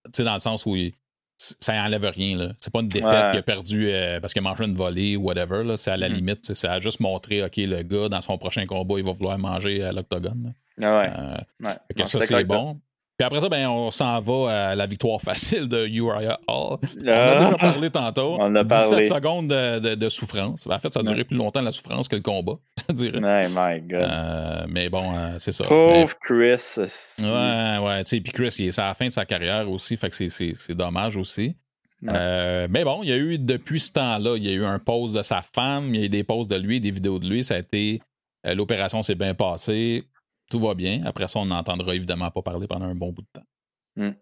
[0.06, 0.94] Tu sais, dans le sens où il-
[1.38, 2.38] ça enlève rien.
[2.38, 2.53] là.
[2.60, 3.30] C'est pas une défaite Ouais.
[3.32, 5.64] qu'il a perdu euh, parce qu'il a mangé une volée ou whatever.
[5.65, 5.76] là.
[5.76, 6.15] C'est à la Mhm.
[6.15, 6.53] limite.
[6.53, 9.84] Ça a juste montré, OK, le gars, dans son prochain combat, il va vouloir manger
[9.84, 10.53] à l'octogone.
[10.77, 10.88] là.
[10.88, 11.11] Ah ouais.
[11.18, 11.95] Euh, ouais.
[11.95, 12.80] que ça, c'est bon.
[13.17, 16.77] Puis après ça, ben, on s'en va à la victoire facile de Uriah Hall.
[16.97, 18.35] On en a déjà Ah, parlé tantôt.
[18.39, 19.03] On a 17 parlé.
[19.05, 20.67] secondes de, de- de souffrance.
[20.67, 21.23] En fait, ça a duré Ouais.
[21.23, 22.55] plus longtemps la souffrance que le combat,
[22.89, 23.19] je dirais.
[23.21, 23.99] My God.
[24.01, 25.63] Euh, mais bon, euh, c'est ça.
[25.65, 26.51] Pauvre Chris.
[26.81, 27.23] esti.
[27.23, 28.03] Mais- ouais, ouais.
[28.03, 30.15] Tu sais, puis Chris, il est à la fin de sa carrière aussi, fait que
[30.15, 31.55] c'est- c'est c'est dommage aussi.
[32.01, 32.11] Ouais.
[32.13, 34.77] Euh, mais bon, il y a eu, depuis ce temps-là, il y a eu un
[34.79, 37.29] pause de sa femme, il y a eu des pauses de lui, des vidéos de
[37.29, 37.45] lui.
[37.45, 38.01] Ça a été.
[38.43, 40.03] L'opération s'est bien passée.
[40.49, 41.01] Tout va bien.
[41.05, 44.13] Après ça, on n'entendra évidemment pas parler pendant un bon bout de temps.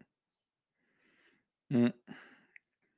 [1.70, 1.88] Mm.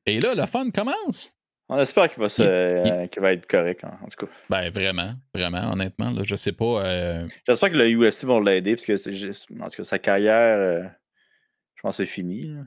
[0.06, 1.32] Et là, le fun commence.
[1.68, 4.32] On espère qu'il va, se, Il- euh, qu'il va être correct, en, en tout cas.
[4.50, 6.86] Ben, vraiment, vraiment, honnêtement, là, je sais pas.
[6.86, 8.94] euh, J'espère que le UFC va l'aider, parce que
[9.64, 10.84] en tout cas, sa carrière, euh,
[11.76, 12.44] je pense que c'est fini.
[12.54, 12.62] là.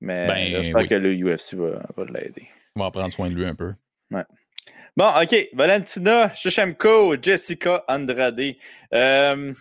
[0.00, 0.88] Mais Ben, j'espère oui.
[0.88, 2.48] que le UFC va, va l'aider.
[2.74, 3.74] on va prendre soin de lui un peu.
[4.96, 5.48] Bon, OK.
[5.54, 8.56] Valentina Shishemko, Jessica Andrade.
[8.94, 9.52] Euh,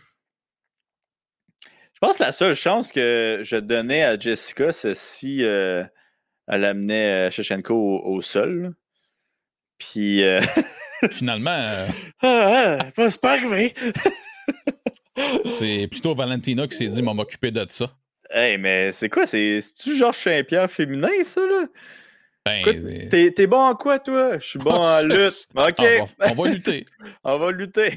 [2.01, 5.83] pense que la seule chance que je donnais à Jessica, c'est si euh,
[6.47, 8.73] elle amenait euh, Shishemko au, au sol.
[9.77, 10.23] Puis.
[10.23, 10.41] euh,
[11.11, 11.87] Finalement,
[12.21, 13.73] ah, ah, c'est pas arrivé.
[15.49, 17.89] c'est plutôt Valentina qui s'est dit, va m'occuper de ça.
[18.29, 19.25] Hey, mais c'est quoi?
[19.25, 21.65] C'est- C'est-tu Georges Saint-Pierre féminin, ça, là?
[22.45, 24.37] Ben, T'es bon en quoi, toi?
[24.39, 25.47] Je suis bon en lutte.
[25.55, 25.75] OK.
[25.79, 26.85] on, va, on va lutter.
[27.23, 27.93] On va lutter.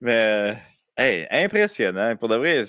[0.00, 0.56] Mais,
[0.96, 2.16] hey, impressionnant.
[2.16, 2.64] Pour de vrai,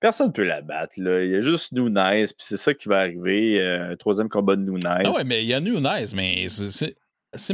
[0.00, 0.94] personne ne peut la battre.
[0.98, 1.22] Là.
[1.24, 1.94] Il y a juste Nunes,
[2.26, 3.60] puis c'est ça qui va arriver.
[3.60, 4.80] euh, troisième combat de Nunes.
[4.84, 6.94] Ah ouais, mais il y a Nunes, mais c'est-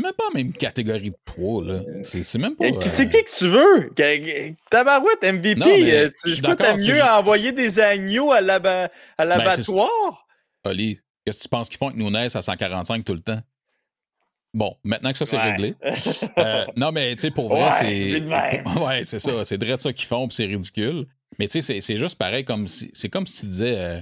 [0.01, 1.81] même pas la même catégorie de poids, là.
[2.03, 2.67] C'est c'est même pas.
[2.67, 3.91] Et qui- C'est euh, qui que tu veux?
[4.71, 6.43] Tabarouette, MVP, Non, mais euh, je tu je
[6.77, 8.41] c'est mieux juste- envoyer des agneaux à
[9.17, 10.27] à Ben, l'abattoir?
[10.65, 13.41] Oli, qu'est-ce que tu penses qu'ils font avec Nunes à 145 tout le temps?
[14.53, 15.51] Bon, maintenant que ça c'est Ouais.
[15.53, 15.75] réglé.
[16.39, 18.21] Euh, non, mais tu sais, pour vrai, Ouais, c'est.
[18.81, 19.45] Ouais, c'est ça.
[19.45, 21.07] C'est de ça qu'ils font, puis c'est ridicule.
[21.39, 22.91] Mais tu sais, c'est- juste pareil comme si.
[22.93, 24.01] C'est comme si tu disais, euh,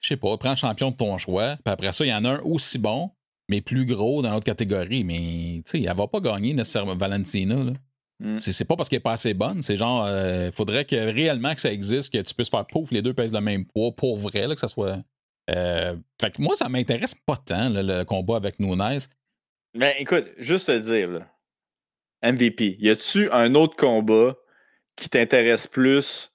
[0.00, 2.24] je sais pas, prends le champion de ton choix, puis après ça, il y en
[2.24, 3.10] a un aussi bon,
[3.48, 5.04] mais plus gros dans l'autre catégorie.
[5.04, 7.72] Mais tu sais, elle va pas gagner nécessairement Valentina, là.
[8.18, 8.40] Mm.
[8.40, 11.54] C'est c'est pas parce qu'elle est pas assez bonne, c'est genre, euh, faudrait que réellement
[11.54, 14.16] que ça existe, que tu puisses faire pouf, les deux pèsent le même poids, pour
[14.16, 14.98] vrai, là, que ça soit.
[15.50, 18.98] Euh, fait que moi, ça m'intéresse pas tant, là, le combat avec Nunes.
[19.76, 21.28] Ben, écoute, juste te dire, là,
[22.22, 24.34] MVP, y a-tu un autre combat
[24.96, 26.32] qui t'intéresse plus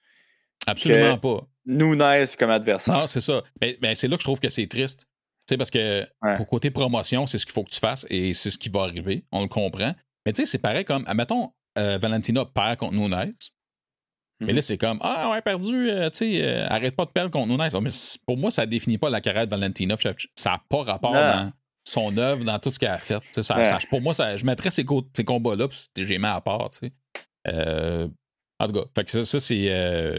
[0.67, 1.47] Absolument pas.
[1.65, 2.03] Nunes
[2.37, 2.93] comme adversaire?
[2.93, 3.43] Non, c'est ça.
[3.61, 5.01] Mais, mais c'est là que je trouve que c'est triste.
[5.47, 6.35] Tu sais, parce que Ouais.
[6.37, 8.81] pour côté promotion, c'est ce qu'il faut que tu fasses et c'est ce qui va
[8.83, 9.25] arriver.
[9.31, 9.93] On le comprend.
[10.25, 13.33] Mais tu sais, c'est pareil comme, admettons, euh, Valentina perd contre Nunes.
[14.39, 14.55] Mais Mhm.
[14.55, 17.47] là, c'est comme, ah, ouais, perdu, euh, tu sais, euh, arrête pas de perdre contre
[17.47, 17.69] Nunes.
[17.73, 17.89] Oh, mais
[18.25, 19.95] pour moi, ça définit pas la carrière de Valentina.
[20.35, 21.51] Ça n'a pas rapport dans
[21.83, 23.21] son œuvre, dans tout ce qu'elle a fait.
[23.31, 23.65] Ça- Ouais.
[23.65, 26.69] ça- pour moi, ça, je mettrais ces, co- ces combats-là, puis j'ai mis à part.
[27.47, 28.07] Euh,
[28.59, 29.67] en tout cas, fait que ça, ça, c'est.
[29.69, 30.17] euh,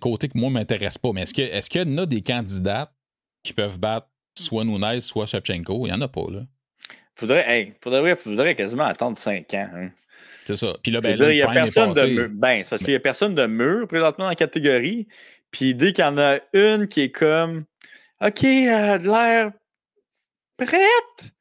[0.00, 1.12] côté que moi m'intéresse pas.
[1.12, 2.90] Mais est-ce qu'il y en a des candidats
[3.42, 4.08] qui peuvent battre
[4.38, 5.86] soit Nunes, soit Shevchenko?
[5.86, 6.40] Il y en a pas, là.
[7.14, 9.68] Faudrait, hey, vrai, faudrait quasiment attendre 5 ans.
[9.74, 9.90] hein.
[10.44, 10.72] C'est ça.
[10.82, 12.28] Puis là, ben, là, il n'y a est personne de mur.
[12.32, 15.06] Ben, c'est parce qu'il n'y a personne de mur présentement dans la catégorie.
[15.50, 17.64] Puis dès qu'il y en a une qui est comme
[18.22, 19.52] OK, a de l'air
[20.64, 21.32] prête,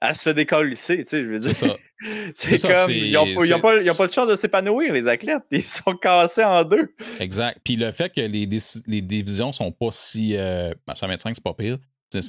[0.00, 1.54] elle se fait décalisser, tu sais, je veux dire.
[1.56, 1.76] C'est ça.
[2.34, 2.80] C'est ça, comme.
[2.86, 5.42] c'est- Ils n'ont pas, pas- pas de chance de s'épanouir, les athlètes.
[5.50, 6.94] Ils sont cassés en deux.
[7.20, 7.58] Exact.
[7.64, 8.46] Puis le fait que les,
[8.86, 10.36] les divisions sont pas si.
[10.36, 11.78] Euh, ben, 125, c'est pas pire,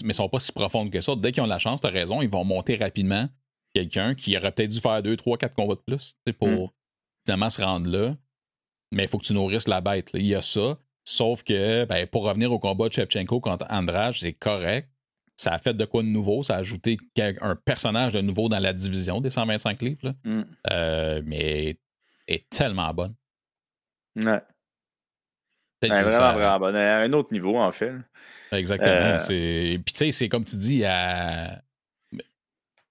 [0.06, 1.16] mais sont pas si profondes que ça.
[1.18, 3.28] Dès qu'ils ont la chance, t'as raison, ils vont monter rapidement
[3.76, 6.70] quelqu'un qui aurait peut-être dû faire 2, 3, 4 combats de plus sais, pour Mm.
[7.26, 8.16] finalement se rendre là.
[8.94, 10.14] Mais il faut que tu nourrisses la bête.
[10.14, 10.20] là.
[10.22, 10.78] Il y a ça.
[11.04, 14.88] Sauf que, ben, pour revenir au combat de Shevchenko contre Andrade, c'est correct.
[15.38, 16.42] Ça a fait de quoi de nouveau?
[16.42, 16.98] Ça a ajouté
[17.42, 20.00] un personnage de nouveau dans la division des 125 livres.
[20.04, 20.14] Là.
[20.24, 20.42] Mm.
[20.72, 21.78] Euh, mais
[22.28, 23.14] est tellement bonne.
[24.16, 24.42] Ouais.
[25.82, 26.76] Elle est vraiment, vraiment bonne.
[26.76, 27.94] À un autre niveau, en fait.
[28.52, 29.18] Exactement.
[29.30, 29.78] Euh...
[29.78, 31.62] Puis, tu sais, c'est comme tu dis, à.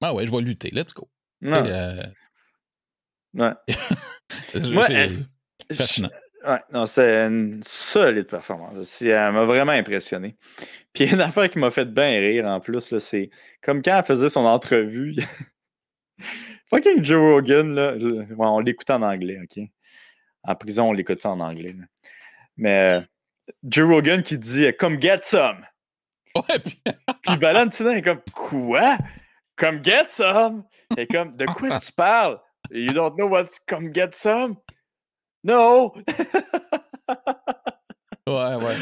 [0.01, 0.71] Ah ouais, je vais lutter.
[0.71, 1.09] Let's go.
[1.41, 1.67] Non.
[1.67, 2.05] Euh...
[3.35, 3.53] Ouais.
[4.73, 5.09] Moi, c'est
[5.75, 6.11] fascinant.
[6.47, 9.03] Ouais, non, c'est une solide performance.
[9.03, 10.37] Elle m'a vraiment impressionné.
[10.97, 13.29] Puis une affaire qui m'a fait bien rire en plus, c'est
[13.61, 15.15] comme quand elle faisait son entrevue.
[16.71, 17.95] Fucking Joe Rogan, là,
[18.39, 19.63] on l'écoute en anglais, OK?
[20.43, 21.77] En prison, on l'écoute ça en anglais.
[22.57, 25.67] Mais euh, Joe Rogan qui dit Come get some.
[26.37, 26.83] Ouais, puis...
[27.23, 28.97] puis Valentina est comme Quoi?
[29.57, 30.65] Come get some?
[30.97, 32.39] Et comme De quoi tu parles?
[32.71, 34.57] You don't know what's come get some?
[35.45, 35.95] No!
[38.27, 38.77] Ouais, ouais.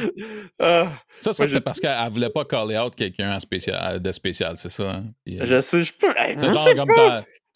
[0.61, 0.89] Uh,
[1.21, 4.91] ça, ça c'était parce qu'elle voulait pas caller out quelqu'un spécial, de spécial, c'est ça?
[4.91, 5.05] Hein?
[5.25, 6.12] Puis, je sais, je peux.
[6.37, 6.91] C'est genre comme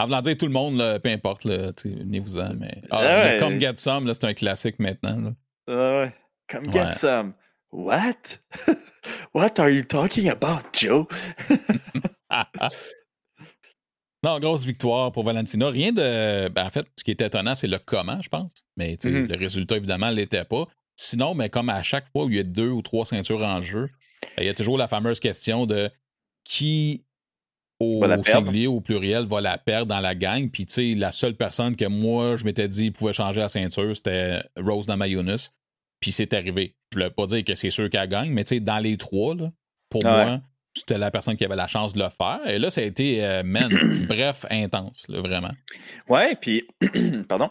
[0.01, 2.83] en voulant dire tout le monde, là, peu importe, venez-vous-en, mais.
[2.91, 3.37] Ah, ouais.
[3.41, 5.19] Come Get Some, c'est un classique maintenant.
[5.21, 5.31] Là.
[5.69, 6.15] Ah ouais.
[6.49, 7.35] Come Get Some.
[7.73, 8.39] What?
[9.35, 11.07] What are you talking about, Joe?
[14.25, 15.69] non, grosse victoire pour Valentina.
[15.69, 16.49] Rien de.
[16.49, 18.53] Ben, en fait, ce qui est étonnant, c'est le comment, je pense.
[18.77, 19.27] Mais Mhm.
[19.27, 20.65] le résultat, évidemment, ne l'était pas.
[21.01, 23.61] Sinon, mais comme à chaque fois où il y a deux ou trois ceintures en
[23.61, 23.89] jeu,
[24.23, 25.91] ben, il y a toujours la fameuse question de
[26.45, 27.05] qui
[27.79, 30.51] au singulier ou au pluriel va la perdre dans la gang.
[30.51, 33.95] Puis, tu sais, la seule personne que moi, je m'étais dit pouvait changer la ceinture,
[33.95, 35.51] c'était Rose Namajunas.
[36.01, 36.75] Puis c'est arrivé.
[36.93, 38.97] Je ne voulais pas dire que c'est sûr qu'elle gagne, mais tu sais, dans les
[38.97, 39.53] trois, là,
[39.91, 40.11] pour Ouais.
[40.11, 40.41] moi,
[40.75, 42.41] c'était la personne qui avait la chance de le faire.
[42.47, 43.71] Et là, ça a été, euh, man,
[44.09, 45.53] bref, intense, là, vraiment.
[46.09, 46.67] Ouais, puis,
[47.29, 47.51] pardon.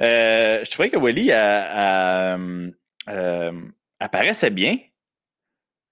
[0.00, 2.70] Euh, je trouvais que Willy euh,
[3.98, 4.78] apparaissait bien.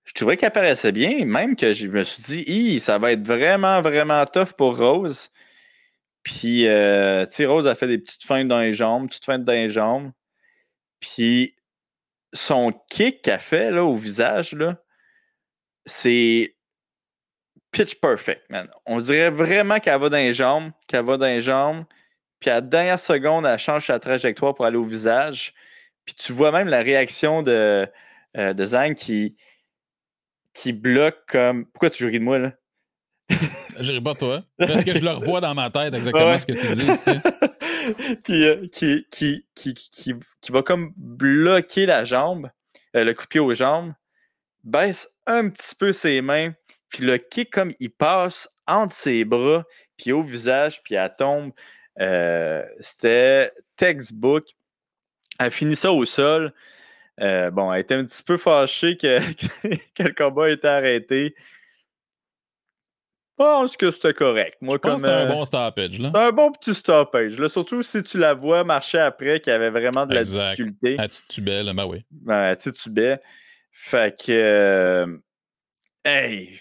[0.04, 3.80] Je trouvais qu'elle apparaissait bien, même que je me suis dit, ça va être vraiment,
[3.80, 5.30] vraiment tough pour Rose.
[6.22, 9.44] Puis, euh, tu sais, Rose a fait des petites feintes dans les jambes, petites feintes
[9.44, 10.12] dans les jambes.
[11.00, 11.56] Puis,
[12.32, 14.56] son kick qu'elle fait là, au visage,
[15.84, 16.56] c'est
[17.72, 18.68] pitch perfect, man.
[18.86, 21.84] On dirait vraiment qu'elle va dans les jambes, qu'elle va dans les jambes,
[22.38, 25.54] puis à la dernière seconde, elle change sa trajectoire pour aller au visage.
[26.04, 27.86] Puis tu vois même la réaction de,
[28.36, 29.36] euh, de Zhang qui,
[30.52, 31.66] qui bloque comme.
[31.66, 32.52] Pourquoi tu ris de moi, là?
[33.78, 34.44] Je pas toi.
[34.58, 36.38] Parce que je le revois dans ma tête exactement Ouais.
[36.38, 36.86] ce que tu dis.
[36.86, 38.16] Tu sais.
[38.24, 42.50] puis euh, qui, qui, qui, qui, qui va comme bloquer la jambe,
[42.96, 43.94] euh, le coup de pied aux jambes,
[44.64, 46.52] baisse un petit peu ses mains,
[46.90, 49.64] puis le kick comme il passe entre ses bras,
[49.96, 51.52] puis au visage, puis elle tombe.
[52.00, 54.48] Euh, C'était textbook.
[55.38, 56.52] Elle finit ça au sol.
[57.20, 59.18] Euh, bon, elle était un petit peu fâchée que,
[59.94, 61.34] que le combat ait été arrêté.
[63.38, 64.56] Je pense que c'était correct.
[64.60, 65.98] Moi, Je pense comme, que c'était un euh, bon stoppage.
[65.98, 66.12] Là.
[66.14, 67.38] un bon petit stoppage.
[67.38, 70.50] Là, surtout si tu la vois marcher après, qu'il y avait vraiment de la Exact.
[70.50, 70.96] difficulté.
[70.98, 72.04] À titubelle, ben oui.
[72.10, 72.56] Ben.
[73.72, 74.30] Fait que.
[74.30, 75.06] euh,
[76.04, 76.60] hey!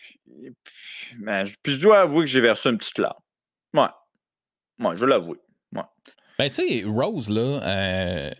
[1.20, 3.20] Ben, puis je dois avouer que j'ai versé une petite larme.
[3.74, 3.84] Ouais.
[4.80, 5.38] Ouais, je vais l'avouer.
[6.40, 8.32] Ben, tu sais, Rose, là, euh,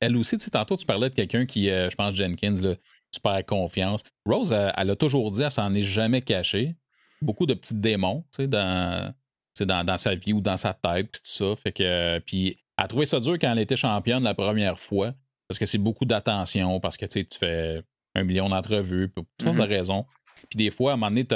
[0.00, 2.74] elle aussi, tu sais, tantôt, tu parlais de quelqu'un qui, euh, je pense, Jenkins, là,
[3.10, 4.02] super confiance.
[4.26, 6.76] Rose, elle, elle a toujours dit, elle s'en est jamais cachée.
[7.20, 9.14] Beaucoup de petits démons, tu sais, dans, tu
[9.58, 11.56] sais, dans, dans sa vie ou dans sa tête, puis tout ça.
[11.56, 15.12] Fait que, puis, elle a trouvé ça dur quand elle était championne la première fois,
[15.48, 17.82] parce que c'est beaucoup d'attention, parce que, tu sais, tu fais
[18.14, 20.06] un million d'entrevues, pour toutes sortes de raisons.
[20.48, 21.26] Puis des fois, à un moment donné,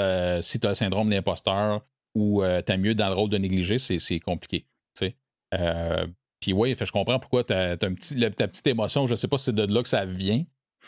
[0.42, 1.84] si tu as le syndrome d'imposteur
[2.14, 4.66] ou euh, t'as mieux dans le rôle de négligé, c'est c'est compliqué.
[4.96, 5.16] tu sais.
[5.54, 6.06] Euh,
[6.46, 9.08] puis oui, fait, je comprends pourquoi tu as, un petit, ta petite émotion.
[9.08, 10.44] Je sais pas si c'est de là que ça vient,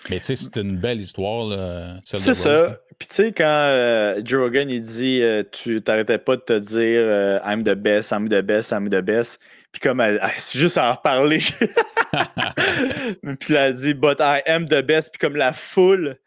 [0.08, 2.78] mais tu sais, c'est une belle histoire, là, celle de C'est ça.
[2.96, 6.58] Puis tu sais, quand euh, Joe Rogan, il dit euh, tu t'arrêtais pas de te
[6.60, 9.40] dire euh, I'm the best, I'm the best, I'm the best.
[9.72, 11.40] Puis comme elle, elle- c'est juste à en reparler.
[13.40, 15.10] puis elle a dit But I am the best.
[15.10, 16.20] Puis comme la foule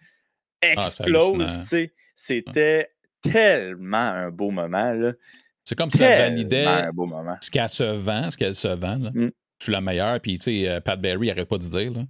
[0.61, 1.93] Ah, explose, tu sais.
[2.15, 2.89] C'était
[3.21, 5.13] tellement un beau moment, là.
[5.71, 7.37] C'est comme si ça validait beau moment.
[7.39, 8.97] ce qu'elle se vend, ce qu'elle se vend.
[8.97, 9.11] là.
[9.11, 9.31] Mm.
[9.59, 11.93] Je suis la meilleure, puis tu sais, euh, Pat Berry, il arrête pas de dire.
[11.93, 12.03] Là.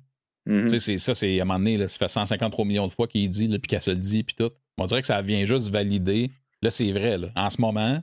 [0.47, 2.91] Tu sais, c'est ça, c'est à un moment donné, là, ça fait 153 millions de
[2.91, 4.49] fois qu'il dit, puis qu'elle se le dit, puis tout.
[4.79, 6.31] On dirait que ça vient juste valider.
[6.63, 7.27] Là, c'est vrai, là.
[7.35, 8.01] En ce moment,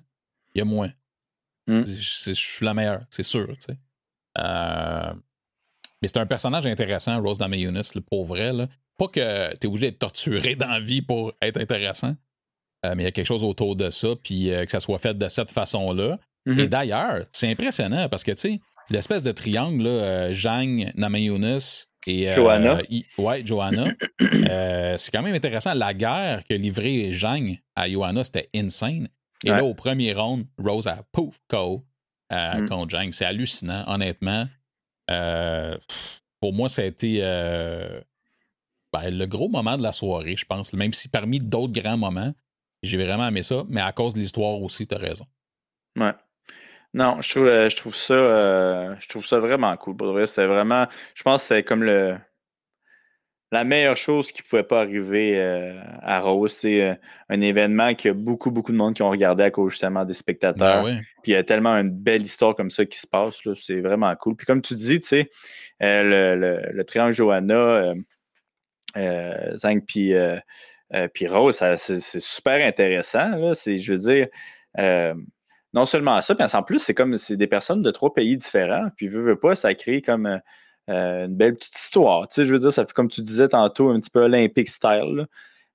[0.55, 0.93] il y a moins.
[1.67, 1.83] Mm.
[1.87, 1.93] Je
[2.29, 3.73] je suis la meilleure, c'est sûr, tu.
[4.39, 5.13] Euh,
[6.01, 7.49] Mais c'est un personnage intéressant, Rose là,
[8.09, 8.69] pour vrai, là.
[8.97, 12.15] Pas que t'es obligé d'être torturé dans la vie pour être intéressant,
[12.85, 14.99] euh, mais il y a quelque chose autour de ça, puis euh, que ça soit
[14.99, 16.19] fait de cette façon-là.
[16.47, 16.61] Mhm.
[16.61, 18.61] Et d'ailleurs, c'est impressionnant parce que, tu sais,
[18.91, 20.93] l'espèce de triangle, là, euh, Zhang,
[22.07, 22.81] Et, Johanna.
[23.19, 23.87] ouais, Johanna.
[24.97, 25.75] c'est quand même intéressant.
[25.75, 29.09] La guerre que livré Jang à Johanna, c'était insane.
[29.45, 31.85] Et là, au premier round, Rose a pouf, KO
[32.31, 32.67] mm.
[32.69, 33.11] contre Jang.
[33.11, 34.47] C'est hallucinant, honnêtement.
[36.41, 37.21] pour moi, ça a été
[38.93, 40.73] ben, le gros moment de la soirée, je pense.
[40.73, 42.33] Même si parmi d'autres grands moments,
[42.83, 45.27] j'ai vraiment aimé ça, mais à cause de l'histoire aussi, tu as raison.
[45.97, 46.13] Ouais.
[46.95, 49.97] Non, je trouve, euh, je trouve ça euh, je trouve ça vraiment cool.
[50.27, 50.87] c'est vraiment.
[51.15, 52.17] Je pense que c'est comme le
[53.51, 56.53] la meilleure chose qui ne pouvait pas arriver euh, à Rose.
[56.53, 56.99] C'est
[57.31, 60.13] un événement qui a beaucoup, beaucoup de monde qui ont regardé à cause justement des
[60.13, 60.85] spectateurs.
[60.85, 63.41] Ben Puis il y a tellement une belle histoire comme ça qui se passe.
[63.63, 64.37] C'est vraiment cool.
[64.37, 65.31] Puis comme tu dis, tu sais,
[65.81, 67.95] le, le, triangle Johanna,
[68.95, 70.13] Zang puis,
[70.93, 73.33] Rose, c'est super intéressant.
[73.55, 74.29] Je veux dire
[75.75, 78.89] non seulement ça, mais en plus, c'est comme c'est des personnes de trois pays différents.
[78.97, 80.39] Puis, veux, veux pas, ça crée comme euh,
[80.91, 82.29] euh, une belle petite histoire.
[82.29, 84.71] Tu sais, je veux dire, ça fait comme tu disais tantôt, un petit peu olympique
[84.71, 85.27] style.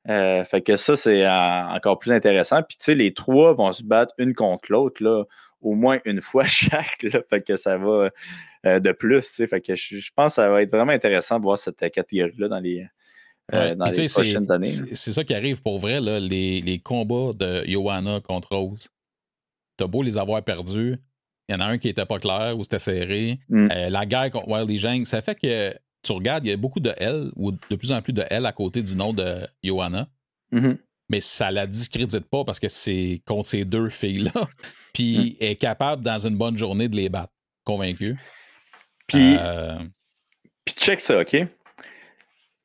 [0.09, 2.63] Euh, fait que ça, c'est encore plus intéressant.
[2.63, 5.27] Puis, tu sais, les trois vont se battre une contre l'autre,
[5.61, 7.03] au moins une fois chaque.
[7.03, 8.09] Là, fait que ça va
[8.65, 9.25] de plus.
[9.47, 12.59] Fait que je, pense que ça va être vraiment intéressant de voir cette catégorie-là dans
[12.59, 12.87] les.
[13.75, 14.65] Dans les prochaines années.
[14.93, 18.89] C'est ça qui arrive pour vrai, là, les, les combats de Johanna contre Rose
[19.77, 20.97] t'as beau les avoir perdus,
[21.47, 23.39] il y en a un qui était pas clair ou c'était serré.
[23.49, 23.69] Mm.
[23.71, 25.73] Euh, la guerre contre Wildy Jang, ça fait que
[26.03, 28.45] tu regardes, il y a beaucoup de L ou de plus en plus de L
[28.45, 30.07] à côté du nom de Johanna.
[30.51, 30.77] Mm-hmm.
[31.09, 34.47] Mais ça la discrédite pas parce que c'est contre ces deux filles-là.
[34.93, 35.43] Puis mm.
[35.43, 37.33] est capable, dans une bonne journée, de les battre.
[37.65, 38.17] Convaincu.
[39.07, 39.77] Puis, euh,
[40.65, 41.29] puis check ça, OK?
[41.31, 41.47] Tu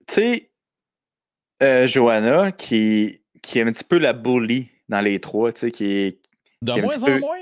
[0.09, 0.48] sais,
[1.63, 5.71] euh, Johanna, qui, qui est un petit peu la bully dans les trois, tu sais,
[5.71, 6.19] qui,
[6.63, 7.41] de moins en moins?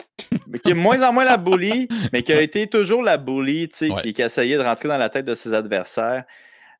[0.62, 3.76] qui est moins en moins la bully, mais qui a été toujours la bully, tu
[3.76, 6.24] sais, qui, qui, essayait de rentrer dans la tête de ses adversaires,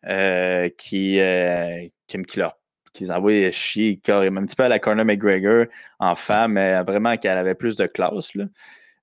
[0.07, 2.59] euh, qui, euh, qui, qui, leur,
[2.93, 5.67] qui les envoyait chier carrément, un petit peu à la Conor McGregor
[5.99, 8.35] en femme, mais vraiment qu'elle avait plus de classe.
[8.35, 8.45] Là.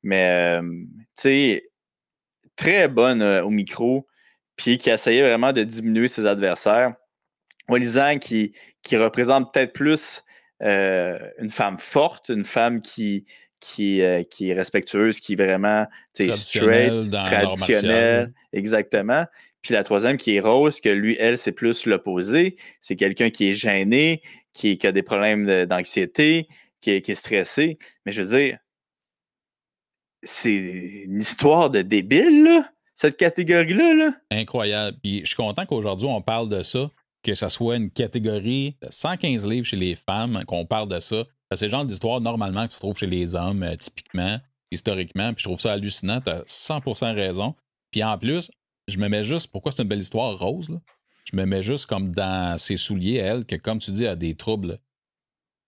[0.03, 1.69] Mais, euh, tu sais,
[2.55, 4.07] très bonne au micro,
[4.55, 6.93] puis qui essayait vraiment de diminuer ses adversaires.
[7.69, 10.23] Walizan qui, qui représente peut-être plus
[10.61, 13.25] euh, une femme forte, une femme qui,
[13.59, 18.33] qui, euh, qui est respectueuse, qui est vraiment straight, traditionnelle.
[18.51, 19.25] Exactement.
[19.61, 22.57] Puis la troisième qui est Rose, que lui, elle, c'est plus l'opposé.
[22.81, 24.21] C'est quelqu'un qui est gêné,
[24.51, 26.47] qui, a des problèmes d'anxiété,
[26.81, 27.77] qui, est stressé.
[28.05, 28.57] Mais je veux dire,
[30.21, 32.63] c'est une histoire de débile,
[32.93, 33.93] cette catégorie-là.
[33.93, 34.15] Là.
[34.31, 34.97] Incroyable.
[35.01, 36.89] Puis je suis content qu'aujourd'hui, on parle de ça
[37.23, 41.23] que ça soit une catégorie de 115 livres chez les femmes, qu'on parle de ça.
[41.55, 44.39] C'est le genre d'histoire normalement que tu trouves chez les hommes, euh, typiquement,
[44.71, 45.33] historiquement.
[45.33, 46.19] Puis je trouve ça hallucinant.
[46.19, 47.55] Tu as 100% raison.
[47.91, 48.51] Puis en plus,
[48.87, 50.79] je me mets juste, pourquoi c'est une belle histoire, Rose?
[51.31, 54.15] Je me mets juste comme dans ses souliers, elle, que comme tu dis, elle a
[54.15, 54.79] des troubles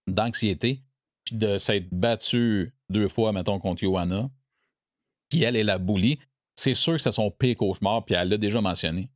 [0.07, 0.81] d'anxiété.
[1.23, 4.29] Puis de s'être battue deux fois, mettons, contre Johanna.
[5.29, 6.19] Puis elle est la bully.
[6.55, 9.09] C'est sûr que c'est son pire cauchemar, puis elle l'a déjà mentionné.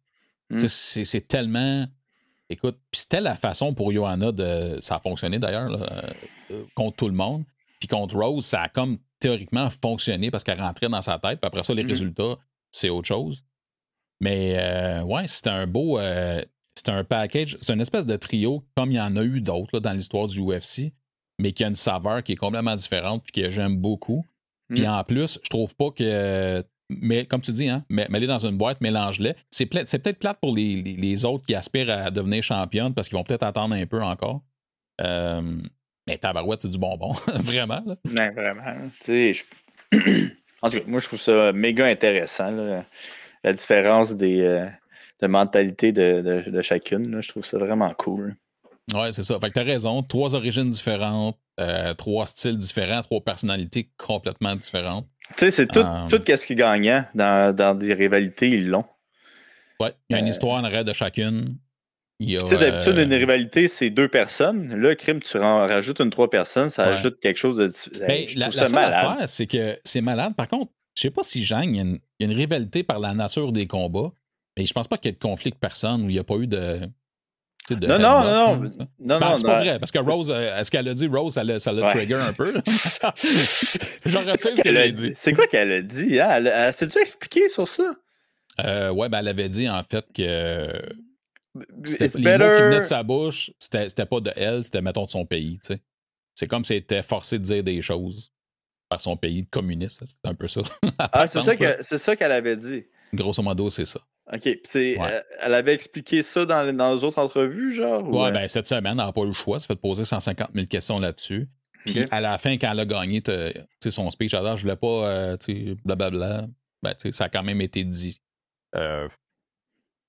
[0.49, 0.57] Hmm.
[0.67, 1.85] C'est tellement
[2.49, 4.77] Écoute, puis c'était la façon pour Johanna de.
[4.81, 7.43] Ça a fonctionné d'ailleurs, euh, contre tout le monde.
[7.79, 11.39] Puis contre Rose, ça a comme théoriquement fonctionné parce qu'elle rentrait dans sa tête.
[11.39, 11.87] Puis après ça, les mm-hmm.
[11.87, 12.37] résultats,
[12.71, 13.45] c'est autre chose.
[14.19, 15.99] Mais euh, ouais, c'était un beau.
[15.99, 16.43] Euh,
[16.75, 17.57] c'était un package.
[17.61, 20.41] C'est une espèce de trio, comme il y en a eu d'autres dans l'histoire du
[20.41, 20.93] UFC,
[21.37, 24.25] mais qui a une saveur qui est complètement différente puis que j'aime beaucoup.
[24.69, 24.89] Puis mm.
[24.89, 28.81] en plus, je trouve pas que mais comme tu dis, hein, mets-les dans une boîte,
[28.81, 29.35] mélange-les.
[29.51, 33.43] C'est, peut-être plate pour les, autres qui aspirent à devenir championne parce qu'ils vont peut-être
[33.43, 34.41] attendre un peu encore.
[35.01, 35.57] Euh,
[36.07, 37.83] mais Tabarouette, c'est du bonbon, vraiment.
[37.85, 38.31] Là.
[38.31, 38.89] vraiment.
[40.61, 42.51] en tout cas, moi, je trouve ça méga intéressant,
[43.43, 44.65] la différence des, euh,
[45.21, 47.21] de mentalité de, chacune.
[47.21, 48.35] Je trouve ça vraiment cool.
[48.93, 49.39] Ouais, c'est ça.
[49.39, 50.01] Fait que t'as raison.
[50.01, 55.07] Trois origines différentes, euh, trois styles différents, trois personnalités complètement différentes.
[55.37, 58.67] Tu sais, c'est tout, euh, tout ce qui est gagnant dans, dans des rivalités, ils
[58.67, 58.85] l'ont.
[59.79, 61.57] Ouais, il y a une euh, histoire en arrêt de chacune.
[62.19, 64.75] Tu sais, d'habitude, une rivalité, c'est deux personnes.
[64.75, 67.71] Là, crime, tu rajoutes une trois personnes, ça ajoute quelque chose de.
[68.05, 70.35] Ben, la, la seule affaire, c'est que c'est malade.
[70.35, 71.83] Par contre, je sais pas si Jean, il y, a
[72.25, 74.11] une, rivalité par la nature des combats,
[74.57, 76.25] mais je pense pas qu'il y ait de conflit de personne ou il n'y a
[76.25, 76.81] pas eu de
[77.75, 78.69] non, non, non, non,
[78.99, 81.43] non, ben, c'est pas vrai, parce que Rose, euh, est-ce qu'elle a dit Rose, ça
[81.43, 82.53] l'a, trigger un peu?
[84.05, 85.13] J'en retire ce qu'elle a dit.
[85.15, 86.19] C'est quoi qu'elle a dit?
[86.19, 86.45] Hein?
[86.45, 87.91] Elle, s'est-tu expliqué sur ça?
[88.59, 90.71] Euh, ouais, ben elle avait dit en fait que
[91.55, 95.25] les mots qui venaient de sa bouche, c'était, pas de elle, c'était mettons de son
[95.25, 95.59] pays.
[95.63, 95.81] Tu sais.
[96.35, 98.31] C'est comme si elle était forcée de dire des choses
[98.89, 100.03] par son pays communiste.
[100.05, 100.61] C'est un peu ça.
[100.97, 102.85] ah, c'est ça, que, c'est ça qu'elle avait dit.
[103.13, 103.99] Grosso modo, c'est ça.
[104.31, 104.47] OK.
[104.75, 108.07] Euh, elle avait expliqué ça dans, dans les autres entrevues, genre?
[108.07, 109.59] Ouais, ben cette semaine, elle n'a pas eu le choix.
[109.59, 111.47] Ça fait poser 150 000 questions là-dessus.
[111.85, 113.23] Puis à la fin, quand elle a gagné
[113.81, 115.37] son speech, elle a dit Je voulais pas, euh,
[115.83, 116.47] blablabla.
[116.83, 118.21] Ben, ça a quand même été dit.
[118.75, 119.07] Euh,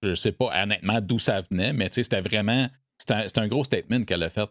[0.03, 2.69] je sais pas honnêtement d'où ça venait, mais c'était vraiment.
[2.99, 4.49] C'était un, gros statement qu'elle a fait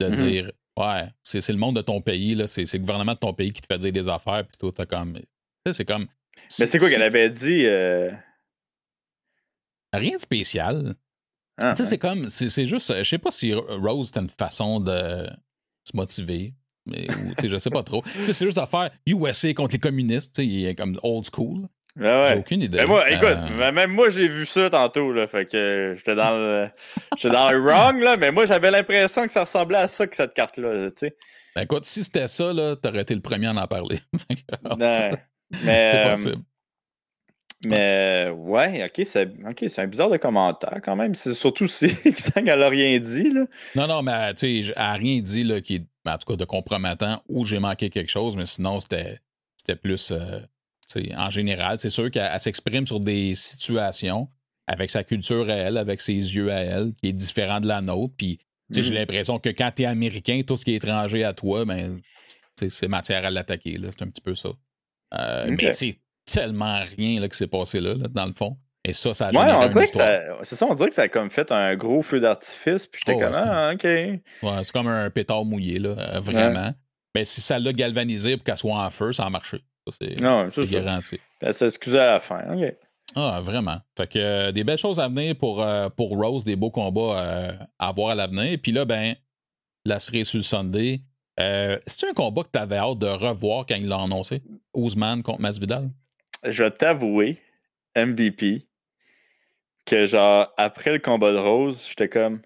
[0.00, 0.28] de mm-hmm.
[0.28, 3.62] dire Ouais, c'est le monde de ton pays, c'est le gouvernement de ton pays qui
[3.62, 5.18] te fait dire des affaires, puis tout, t'as comme.
[5.72, 6.08] C'est comme.
[6.58, 7.66] Mais c'est quoi qu'elle avait dit?
[9.96, 10.00] Euh?
[10.00, 10.94] Rien de spécial.
[11.62, 12.28] Ah, tu sais, c'est comme.
[12.28, 12.94] C'est juste.
[12.96, 15.26] Je sais pas si Rose, c'était une façon de
[15.84, 16.54] se motiver.
[16.86, 17.06] Mais,
[17.42, 18.02] je sais pas trop.
[18.22, 20.38] c'est juste à faire USA contre les communistes.
[20.38, 21.66] Il est comme old school.
[21.96, 22.78] Ben j'ai aucune idée.
[22.78, 23.72] Mais moi, écoute, euh.
[23.72, 25.12] même moi, j'ai vu ça tantôt.
[25.12, 26.68] Là, fait que j'étais dans le,
[27.16, 30.14] j'étais dans le wrong, là, mais moi, j'avais l'impression que ça ressemblait à ça, que
[30.14, 30.88] cette carte-là.
[31.54, 33.98] Ben écoute, si c'était ça, là, t'aurais été le premier à en parler.
[35.54, 36.42] c'est possible.
[37.64, 41.14] Mais ouais, ok, c'est un bizarre de commentaire quand même.
[41.14, 41.86] C'est surtout si
[42.36, 43.30] elle n'a rien dit.
[43.30, 43.46] Là.
[43.74, 46.26] Non, non, mais tu sais, elle n'a rien dit là, qui est ben, en tout
[46.32, 49.18] cas de compromettant ou j'ai manqué quelque chose, mais sinon, c'était
[49.82, 50.40] plus euh,
[51.16, 51.80] en général.
[51.80, 54.28] C'est sûr qu'elle s'exprime sur des situations
[54.68, 57.80] avec sa culture à elle, avec ses yeux à elle, qui est différent de la
[57.80, 58.14] nôtre.
[58.16, 58.38] Puis
[58.70, 58.94] j'ai mm-hmm.
[58.94, 62.00] l'impression que quand tu es américain, tout ce qui est étranger à toi, ben,
[62.68, 63.76] c'est matière à l'attaquer.
[63.90, 64.50] C'est un petit peu ça.
[65.14, 68.58] Euh, mais c'est tellement rien là, qui s'est passé là, dans le fond.
[68.86, 71.08] Et ça, ça a ouais, on dirait que C'est ça, on dirait que ça a
[71.08, 73.82] comme fait un gros feu d'artifice, puis j'étais oh, comme, ah, OK.
[73.82, 74.20] Ouais,
[74.62, 76.72] c'est comme un pétard mouillé, là, euh, vraiment.
[77.12, 79.64] Mais si ça l'a galvanisé pour qu'elle soit en feu, ça a marché.
[79.98, 80.14] C'est
[80.70, 81.18] garanti.
[81.50, 82.76] S'est excusée à la fin, OK.
[83.16, 83.76] Ah, vraiment.
[83.96, 87.56] Fait que euh, des belles choses à venir pour, euh, pour Rose, des beaux combats
[87.78, 88.56] à voir à l'avenir.
[88.62, 89.16] Puis là, ben,
[89.84, 91.00] la série sur le Sunday.
[91.38, 94.42] C'est un combat que tu avais hâte de revoir quand il l'a annoncé?
[94.74, 95.90] Ousmane contre Masvidal?
[96.46, 97.38] Je vais t'avouer,
[97.96, 98.66] MVP,
[99.84, 102.40] que genre, après le combat de Rose, j'étais comme.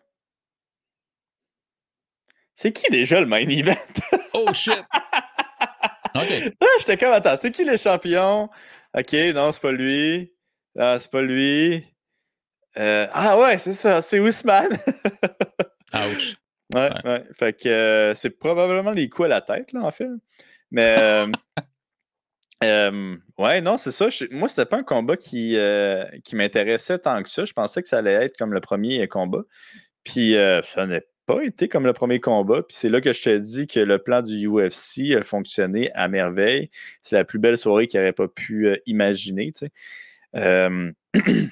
[2.55, 3.75] C'est qui déjà le main event?
[4.35, 4.85] oh shit!
[6.15, 6.55] OK.
[6.79, 8.51] j'étais comme, attends, c'est qui le champion?
[8.97, 10.33] Ok, non, c'est pas lui.
[10.79, 11.85] Ah, c'est pas lui.
[12.79, 14.79] Euh, ah ouais, c'est ça, c'est Ousmane.
[15.95, 16.37] Ouch.
[16.75, 20.09] Ouais, ouais, Fait que euh, c'est probablement les coups à la tête, là, en fait.
[20.71, 20.97] Mais.
[20.99, 21.27] Euh,
[22.63, 24.09] euh, ouais, non, c'est ça.
[24.31, 27.45] moi, c'était pas un combat qui, euh, qui m'intéressait tant que ça.
[27.45, 29.43] Je pensais que ça allait être comme le premier combat.
[30.05, 32.63] Puis euh, ça n'a pas été comme le premier combat.
[32.63, 36.09] Puis c'est là que je te dis que le plan du UFC a fonctionné à
[36.09, 36.71] merveille.
[37.03, 39.53] C'est la plus belle soirée qu'il n'aurait pas pu imaginer.
[39.53, 39.67] Tu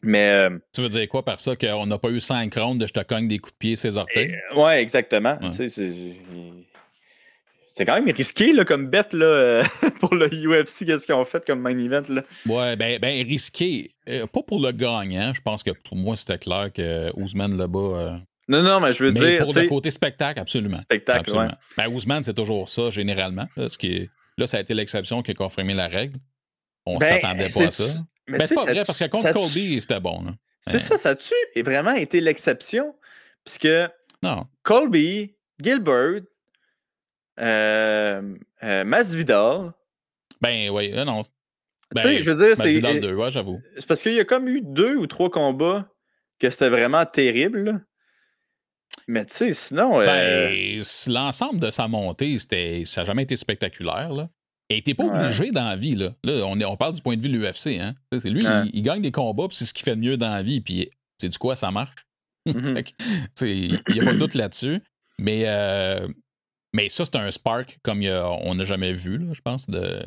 [0.00, 0.48] Mais.
[0.72, 1.56] tu veux dire quoi par ça?
[1.56, 3.96] Qu'on n'a pas eu cinq rounds de je te cogne des coups de pied ses
[3.96, 4.38] orteils?
[4.54, 5.36] ouais, exactement.
[5.50, 6.14] Tu sais,
[7.78, 9.64] c'est quand même risqué là, comme bête là, euh,
[10.00, 12.02] pour le UFC, qu'est-ce qu'ils ont fait comme main event.
[12.08, 12.24] Là?
[12.44, 13.92] Ouais, ben, ben risqué.
[14.08, 15.32] Euh, pas pour le gagnant.
[15.32, 17.78] Je pense que pour moi, c'était clair que Ousmane là-bas.
[17.78, 18.16] Euh,
[18.48, 19.44] non, non, mais je veux dire.
[19.44, 20.80] Pour le côté spectacle, absolument.
[20.80, 21.54] Spectacle, absolument.
[21.76, 23.46] Ben, Ousmane, c'est toujours ça, généralement.
[23.56, 24.10] Là, ce qui est...
[24.36, 26.18] là, ça a été l'exception qui a confirmé la règle.
[26.84, 27.84] On ben, s'attendait pas à ça.
[28.26, 30.34] Mais ben, c'est pas vrai, parce que contre Colby, c'était bon.
[30.62, 31.32] C'est ça, ça a-tu
[31.62, 32.96] vraiment été l'exception?
[33.44, 33.68] Puisque
[34.20, 34.46] non.
[34.64, 36.22] Colby, Gilbert,
[38.84, 39.72] Masvidal.
[40.40, 41.22] Ben oui, non.
[41.22, 41.28] tu
[42.00, 42.80] sais, ben, je veux dire, c'est.
[42.80, 43.60] Masvidal 2, ouais, j'avoue.
[43.76, 45.88] C'est parce qu'il y a comme eu deux ou trois combats
[46.38, 47.84] que c'était vraiment terrible.
[49.06, 49.98] Mais tu sais, sinon.
[49.98, 54.12] Ben, euh, l'ensemble de sa montée, ça n'a jamais été spectaculaire.
[54.12, 54.28] Là.
[54.70, 55.94] Il n'était pas obligé dans la vie.
[55.94, 57.80] Là, là on, est, on parle du point de vue de l'UFC.
[57.80, 57.94] Hein.
[58.12, 58.44] Lui,
[58.74, 60.60] il, gagne des combats, puis c'est ce qu'il fait de mieux dans la vie.
[60.60, 62.06] Puis c'est du quoi, ça marche.
[62.46, 62.92] Mm-hmm.
[63.88, 64.80] il n'y a pas de doute là-dessus.
[65.18, 66.06] Mais euh,
[66.72, 69.68] mais ça, c'est un spark comme on n'a jamais vu, je pense.
[69.68, 70.04] De,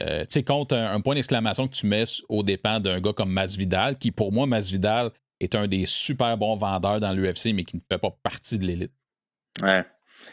[0.00, 3.30] euh, tu sais, contre un, point d'exclamation que tu mets au dépens d'un gars comme
[3.30, 5.10] Masvidal, qui pour moi, Masvidal
[5.40, 8.66] est un des super bons vendeurs dans l'UFC, mais qui ne fait pas partie de
[8.66, 8.92] l'élite.
[9.62, 9.84] Ouais.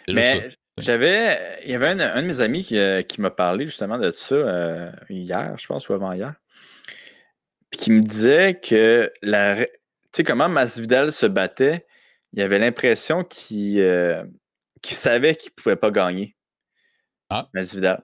[0.08, 1.60] Mais j'avais.
[1.64, 4.92] Il y avait un, de mes amis qui, euh, m'a parlé justement de ça euh,
[5.10, 6.34] hier, je pense, ou avant-hier.
[7.70, 9.66] Puis qui me disait que la.
[9.66, 9.68] Tu
[10.18, 11.86] sais, comment Masvidal se battait,
[12.34, 13.80] il avait l'impression qu'il
[14.82, 16.36] qui savait qu'il pouvait pas gagner.
[17.30, 17.48] Ah.
[17.54, 18.04] Masvidal.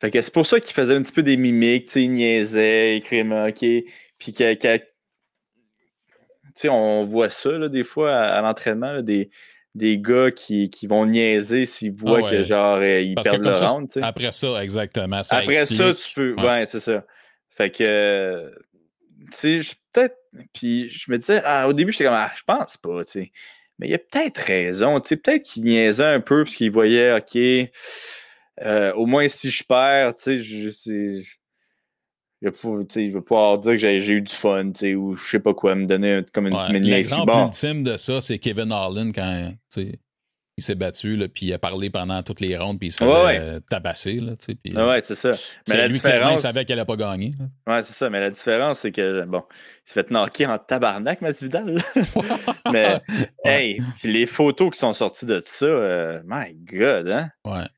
[0.00, 2.10] Fait que c'est pour ça qu'il faisait un petit peu des mimiques, tu sais, il
[2.10, 3.60] niaisait, il OK.
[6.54, 9.30] Puis on voit ça là, des fois à, l'entraînement, des,
[9.74, 13.52] des gars qui, qui vont niaiser s'ils voient ah que genre euh, ils perdent le
[13.52, 13.90] round.
[14.02, 15.20] Après ça, exactement.
[15.30, 16.34] après ça, tu peux.
[16.34, 17.04] Ouais, c'est ça.
[17.50, 18.52] Fait que
[19.32, 20.16] tu sais, peut-être.
[20.52, 23.32] Puis je me disais, ah, au début, j'étais comme ah, je pense pas, tu sais.
[23.78, 25.00] Mais il a peut-être raison.
[25.00, 27.36] Tu sais, peut-être qu'il niaisait un peu parce qu'il voyait, OK,
[28.62, 31.22] euh, au moins si je perds, tu sais,
[32.40, 35.74] Il ne veut pas dire que j'ai eu du fun, ou je sais pas quoi,
[35.74, 39.52] me donner comme une ouais, L'exemple ultime de ça, c'est Kevin Harlan quand
[40.58, 42.98] il s'est battu, là, puis il a parlé pendant toutes les rondes, puis il se
[42.98, 44.14] faisait ouais, euh, tabasser.
[44.14, 45.30] Là, puis, ah ouais, c'est ça.
[45.68, 46.40] Mais la lui, différence...
[46.40, 47.30] il savait qu'elle n'a pas gagné.
[47.64, 48.10] Ouais, c'est ça.
[48.10, 51.80] Mais la différence, c'est que, bon, il s'est fait knocker en tabarnak, Masvidal.
[52.72, 53.00] mais,
[53.44, 57.30] hey, les photos qui sont sorties de ça, euh, my God, hein?
[57.44, 57.68] Ouais.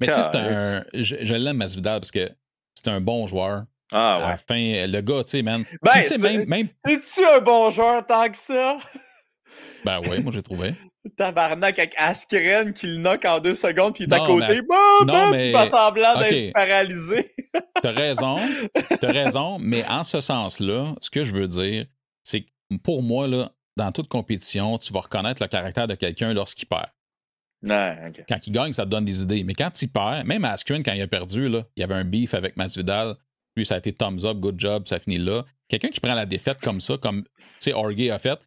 [0.00, 0.82] Mais tu sais, c'est un.
[0.94, 2.30] Je, je l'aime, Masvidal, parce que
[2.72, 3.64] c'est un bon joueur.
[3.92, 4.24] Ah ouais.
[4.24, 5.64] À la fin, le gars, tu sais, man.
[5.82, 6.68] Ben, sais, même, même...
[6.88, 8.78] Es-tu un bon joueur tant que ça?
[9.84, 10.74] Ben oui, moi j'ai trouvé.
[11.16, 14.46] Tabarnak avec Askren qui le knock en deux secondes puis il est non, à côté.
[14.48, 14.62] Mais...
[14.62, 15.50] Boum, non, boum, mais...
[15.50, 17.34] il fait semblant d'être paralysé.
[17.82, 18.36] T'as raison.
[19.00, 19.58] T'as raison.
[19.58, 21.86] Mais en ce sens-là, ce que je veux dire,
[22.22, 22.48] c'est que
[22.82, 26.88] pour moi, là, dans toute compétition, tu vas reconnaître le caractère de quelqu'un lorsqu'il perd.
[27.62, 28.24] Ouais, okay.
[28.28, 29.44] Quand il gagne, ça te donne des idées.
[29.44, 32.04] Mais quand il perd, même Askren, quand il a perdu, là, il y avait un
[32.04, 33.16] beef avec Masvidal.
[33.56, 35.44] Lui, ça a été thumbs up, good job, ça finit là.
[35.68, 37.24] Quelqu'un qui prend la défaite comme ça, comme
[37.72, 38.38] Orgay a fait,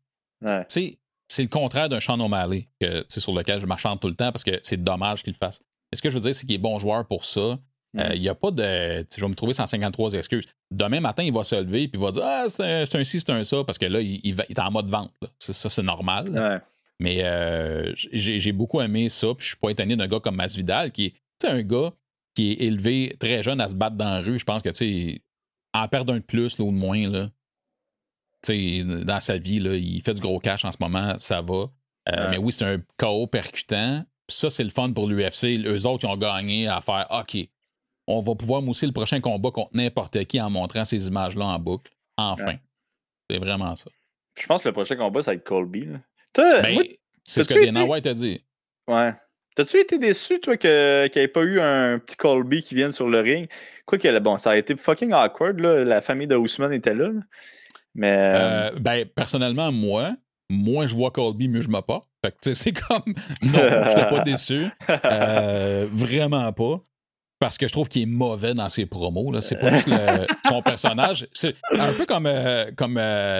[0.41, 0.65] ouais.
[0.65, 0.99] tu sais,
[1.33, 4.43] c'est le contraire d'un Sean O'Malley que, sur lequel je marchande tout le temps parce
[4.43, 5.59] que c'est dommage qu'il le fasse.
[5.91, 7.59] Mais ce que je veux dire, c'est qu'il est bon joueur pour ça.
[7.95, 8.13] Il Mm.
[8.19, 9.05] n'y a pas de.
[9.15, 10.45] Je vais me trouver 153 excuses.
[10.71, 13.19] Demain matin, il va se lever et il va dire Ah, c'est un, un ci,
[13.19, 15.11] c'est un ça, parce que là, il, il, va, il est en mode vente.
[15.37, 16.25] Ça, c'est normal.
[16.29, 16.57] Ouais.
[16.99, 19.27] Mais euh, j'ai beaucoup aimé ça.
[19.35, 21.91] Puis je suis pas étonné d'un gars comme Masvidal, qui est un gars
[22.35, 24.39] qui est élevé très jeune à se battre dans la rue.
[24.39, 25.21] Je pense que, tu sais,
[25.73, 27.29] en perdre un de plus là, ou de moins, là,
[28.43, 31.53] T'sais, dans sa vie, là, il fait du gros cash en ce moment, ça va.
[31.53, 31.65] Euh,
[32.11, 32.29] ouais.
[32.31, 34.03] Mais oui, c'est un KO percutant.
[34.27, 35.65] Puis ça, c'est le fun pour l'UFC.
[35.65, 37.37] Eux autres, ils ont gagné à faire OK,
[38.07, 41.59] on va pouvoir mousser le prochain combat contre n'importe qui en montrant ces images-là en
[41.59, 41.91] boucle.
[42.17, 42.45] Enfin.
[42.45, 42.59] Ouais.
[43.29, 43.89] C'est vraiment ça.
[44.37, 45.87] Je pense que le prochain combat, ça va être Colby.
[46.35, 46.83] Ben,
[47.23, 47.89] c'est ce que Dana été...
[47.89, 48.43] White a dit.
[48.87, 49.13] Ouais.
[49.55, 53.07] T'as-tu été déçu, toi, qu'il n'y ait pas eu un petit Colby qui vienne sur
[53.07, 53.47] le ring?
[53.85, 55.83] Quoi que, bon, ça a été fucking awkward, là.
[55.83, 57.09] La famille de Ousmane était là.
[57.09, 57.21] là.
[57.95, 58.11] Mais.
[58.11, 60.15] Euh, ben, personnellement, moi,
[60.49, 62.09] moins je vois Colby, mieux je me porte.
[62.23, 63.13] Fait que, tu sais, c'est comme.
[63.43, 64.67] Non, je pas déçu.
[65.05, 66.81] Euh, vraiment pas.
[67.39, 69.31] Parce que je trouve qu'il est mauvais dans ses promos.
[69.31, 69.41] Là.
[69.41, 71.27] C'est pas juste le, son personnage.
[71.33, 72.95] C'est un peu comme, euh, comme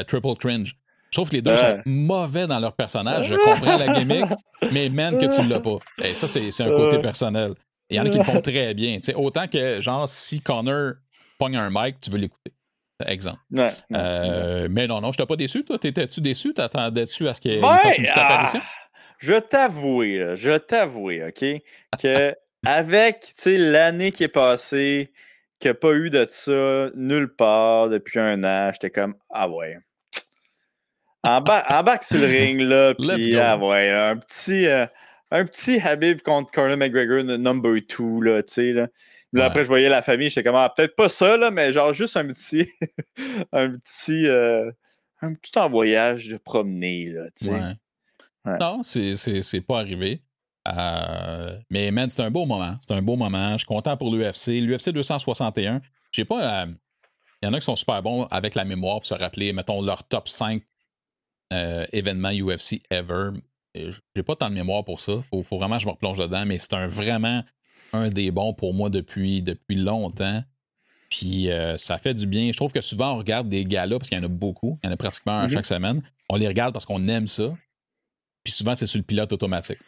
[0.07, 0.75] Triple Cringe.
[1.09, 3.27] Je trouve que les deux sont mauvais dans leur personnage.
[3.27, 4.25] Je comprends la gimmick,
[4.71, 5.77] mais man, que tu l'as pas.
[6.03, 7.53] Et ça, c'est un côté personnel.
[7.89, 8.99] Il y en a qui le font très bien.
[8.99, 10.93] T'sais, autant que, genre, si Connor
[11.37, 12.51] pogne un mic, tu veux l'écouter.
[13.05, 13.39] Exemple.
[13.51, 14.69] Ouais, euh, ouais.
[14.69, 15.77] Mais non, non, je t'ai pas déçu, toi.
[15.77, 16.53] T'étais-tu déçu?
[16.53, 18.59] T'attendais-tu à ce qu'il ouais, fasse une petite apparition?
[18.63, 18.83] Ah,
[19.17, 21.45] je t'avoue, je t'avoue, OK,
[22.01, 25.11] que avec l'année qui est passée,
[25.59, 29.49] qu'il n'y a pas eu de ça nulle part depuis un an, j'étais comme, ah
[29.49, 29.77] ouais.
[31.23, 34.85] Embarque, embarque sur le ring, là, puis ah ouais, un petit, euh,
[35.31, 38.87] un petit Habib contre Conor McGregor number two, là, tu sais, là.
[39.33, 39.47] Là, ouais.
[39.47, 42.15] après, je voyais la famille, j'étais comme, ah, peut-être pas ça, là, mais genre juste
[42.17, 42.69] un petit,
[43.51, 44.71] un petit, euh,
[45.21, 47.51] un petit voyage de promener, là, tu sais.
[47.51, 47.73] Ouais.
[48.45, 48.57] Ouais.
[48.59, 50.21] Non, c'est pas arrivé.
[50.67, 52.75] Euh, mais man, c'est un beau moment.
[52.85, 53.53] C'est un beau moment.
[53.53, 54.59] Je suis content pour l'UFC.
[54.61, 55.81] L'UFC 261,
[56.11, 56.65] j'ai pas.
[56.65, 56.73] Il euh,
[57.43, 60.03] y en a qui sont super bons avec la mémoire pour se rappeler, mettons, leur
[60.03, 60.61] top 5
[61.51, 63.31] euh, événements UFC ever.
[63.75, 65.21] J'ai pas tant de mémoire pour ça.
[65.21, 67.43] Faut, faut vraiment que je me replonge dedans, mais c'est un vraiment
[67.93, 70.43] un des bons pour moi depuis, depuis longtemps.
[71.09, 72.51] Puis euh, ça fait du bien.
[72.51, 74.87] Je trouve que souvent on regarde des galas, parce qu'il y en a beaucoup, il
[74.87, 75.49] y en a pratiquement un Mhm.
[75.53, 76.01] chaque semaine.
[76.29, 77.53] On les regarde parce qu'on aime ça.
[78.43, 79.79] Puis souvent, c'est sur le pilote automatique.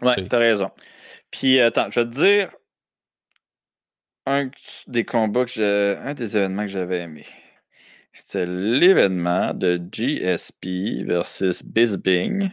[0.00, 0.70] Ouais, t'as raison.
[1.30, 2.50] Puis attends, je vais te dire
[4.26, 4.50] un
[4.86, 5.96] des combats que j'ai.
[5.98, 7.26] Un des événements que j'avais aimé.
[8.12, 12.50] C'était l'événement de GSP versus Bisbing.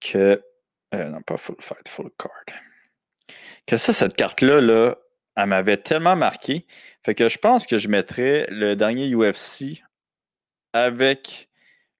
[0.00, 0.42] Que.
[0.94, 2.30] euh, non, pas full fight, full card.
[3.66, 4.96] Que ça, cette carte-là, là,
[5.36, 6.66] elle m'avait tellement marqué.
[7.04, 9.82] Fait que je pense que je mettrais le dernier UFC
[10.72, 11.48] avec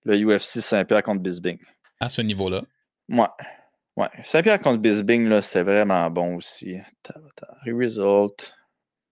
[0.05, 1.59] le UFC Saint-Pierre contre Bisbing.
[2.01, 2.62] À ce niveau-là.
[3.09, 3.27] Ouais.
[3.97, 4.09] Ouais.
[4.24, 6.77] Saint-Pierre contre Bisbing, là, c'était vraiment bon aussi.
[7.66, 8.55] Result.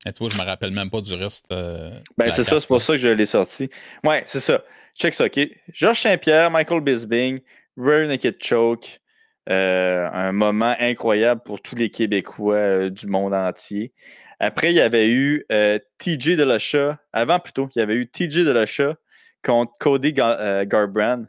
[0.05, 1.47] Et tu vois, je me rappelle même pas du reste.
[1.53, 3.71] euh, Ben, c'est ça, c'est pour ça que je l'ai sorti.
[4.05, 4.63] Ouais, c'est ça.
[4.97, 5.39] Check ça, OK?
[5.73, 7.41] Georges Saint-Pierre, Michael Bisbing,
[7.77, 9.01] Rare Naked Choke.
[9.49, 13.93] Euh, un moment incroyable pour tous les Québécois euh, du monde entier.
[14.39, 16.99] Après, il y avait eu euh, TJ Delachat.
[17.13, 18.97] Avant, plutôt, il y avait eu TJ Delachat
[19.45, 21.29] contre Cody Gar- euh, Garbrandt.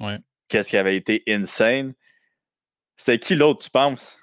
[0.00, 0.18] Ouais.
[0.48, 1.94] Qu'est-ce qui avait été insane?
[2.96, 4.18] C'était qui l'autre, tu penses?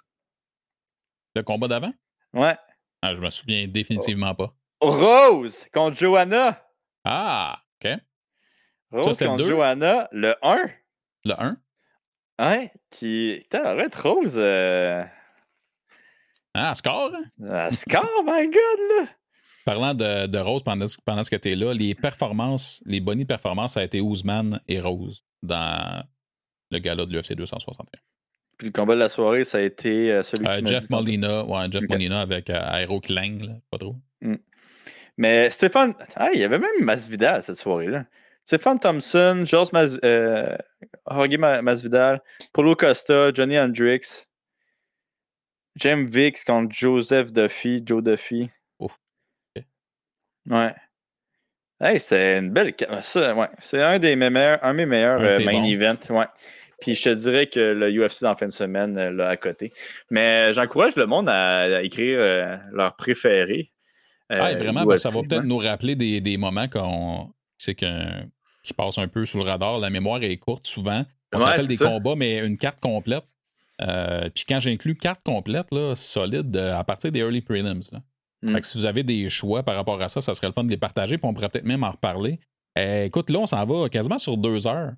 [1.35, 1.93] Le combat d'avant?
[2.33, 2.55] Ouais.
[3.01, 4.53] Ah, je me souviens définitivement pas.
[4.81, 6.63] Rose contre Johanna.
[7.03, 7.91] Ah, OK.
[8.91, 9.49] Rose contre deux?
[9.49, 10.69] Johanna, le 1.
[11.25, 11.57] Le 1.
[12.37, 12.67] Hein?
[12.91, 13.45] Qui.
[13.51, 14.35] Arrête, Rose.
[14.37, 15.03] Euh...
[16.53, 17.11] Ah, score?
[17.13, 17.43] hein?
[17.43, 19.07] euh, score, my god, là.
[19.65, 23.25] parlant de, de Rose pendant, pendant ce que tu es là, les performances, les bonnes
[23.25, 26.03] performances, ça a été Ousmane et Rose dans
[26.71, 27.85] le gala de l'UFC 261.
[28.57, 31.67] Puis le combat de la soirée, ça a été euh, celui euh, Jeff Molina, ouais,
[31.71, 33.95] Jeff Molina avec euh, Aero Klang, pas trop.
[34.21, 34.35] Mm.
[35.17, 38.05] Mais Stéphane, ah, il y avait même Masvidal cette soirée-là.
[38.47, 40.55] Stéphane Thompson, George Mas, euh,
[41.61, 42.21] Masvidal,
[42.53, 44.25] Polo Costa, Johnny Hendricks,
[45.75, 48.49] James Vix contre Joseph Duffy, Joe Duffy.
[50.49, 50.73] Ouais.
[51.81, 52.73] Hey, c'est une belle.
[53.03, 53.49] Ça, ouais.
[53.59, 56.09] C'est un des meilleurs, un de mes meilleurs euh, main events.
[56.09, 56.27] Ouais.
[56.79, 59.73] Puis je te dirais que le UFC en fin de semaine, euh, là, à côté.
[60.09, 63.73] Mais j'encourage le monde à, écrire euh, leur préféré.
[64.31, 67.33] Euh, vraiment, ça va peut-être nous rappeler des, des moments qu'on.
[67.57, 67.75] C'est
[68.67, 69.79] qui passent un peu sous le radar.
[69.79, 71.05] La mémoire est courte souvent.
[71.33, 73.25] On s'appelle des combats, mais une carte complète.
[73.79, 77.81] puis quand j'inclus carte complète, là, solide, à partir des early prelims.
[78.43, 78.51] Mm.
[78.51, 80.63] Fait que si vous avez des choix par rapport à ça, ça serait le fun
[80.63, 82.39] de les partager, puis on pourrait peut-être même en reparler.
[82.75, 84.93] écoute, là, on s'en va quasiment sur deux heures.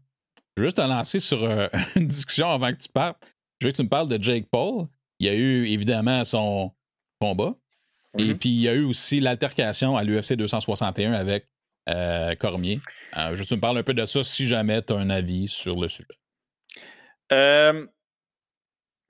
[0.60, 3.18] Je veux juste te lancer sur euh, une discussion avant que tu partes.
[3.60, 4.88] Je veux que tu me parles de Jake Paul.
[5.20, 6.72] Il y a eu évidemment son
[7.20, 7.56] combat.
[8.18, 8.38] Et mhm.
[8.38, 11.48] puis il y a eu aussi l'altercation à l'UFC 261 avec
[11.88, 12.82] euh, Cormier.
[13.18, 15.48] Euh, je tu me parles un peu de ça si jamais tu as un avis
[15.48, 16.08] sur le sujet.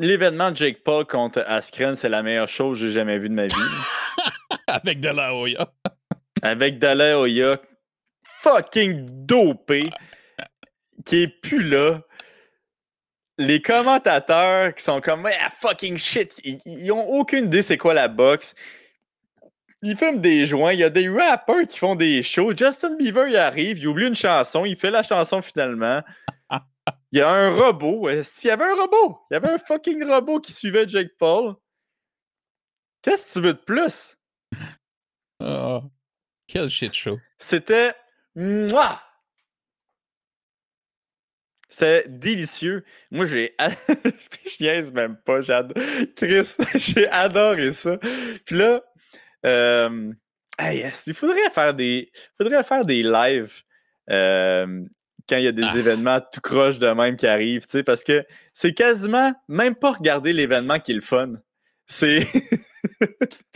[0.01, 3.33] L'événement de Jake Paul contre Askren, c'est la meilleure chose que j'ai jamais vue de
[3.33, 3.53] ma vie.
[4.67, 5.67] avec De La Hoya.
[6.41, 7.59] avec De La Hoya
[8.41, 9.89] fucking dopé
[11.05, 12.01] qui est plus là.
[13.37, 18.07] Les commentateurs qui sont comme ah, fucking shit, ils, ont aucune idée c'est quoi la
[18.07, 18.53] boxe.
[19.81, 22.55] Ils fument des joints, il y a des rappers qui font des shows.
[22.55, 26.01] Justin Bieber il arrive, il oublie une chanson, il fait la chanson finalement.
[27.11, 28.09] Il y a un robot.
[28.23, 31.55] S'il y avait un robot, il y avait un fucking robot qui suivait Jake Paul.
[33.01, 34.17] Qu'est-ce que tu veux de plus?
[35.39, 35.83] Oh,
[36.47, 37.17] quel shit show.
[37.37, 37.93] C'était.
[38.35, 39.01] Mouah!
[41.69, 42.83] C'est délicieux.
[43.11, 43.55] Moi, j'ai.
[43.87, 45.39] je niaise même pas.
[46.15, 47.97] Chris, j'ai adoré ça.
[48.45, 48.83] Puis là,
[49.45, 50.11] euh...
[50.61, 52.11] il faudrait faire des.
[52.37, 53.61] faudrait faire des lives
[54.09, 54.83] euh,
[55.27, 55.77] quand il y a des ah.
[55.77, 59.91] événements tout croche de même qui arrivent, tu sais, parce que c'est quasiment même pas
[59.91, 61.33] regarder l'événement qui est le fun.
[61.89, 62.19] C'est.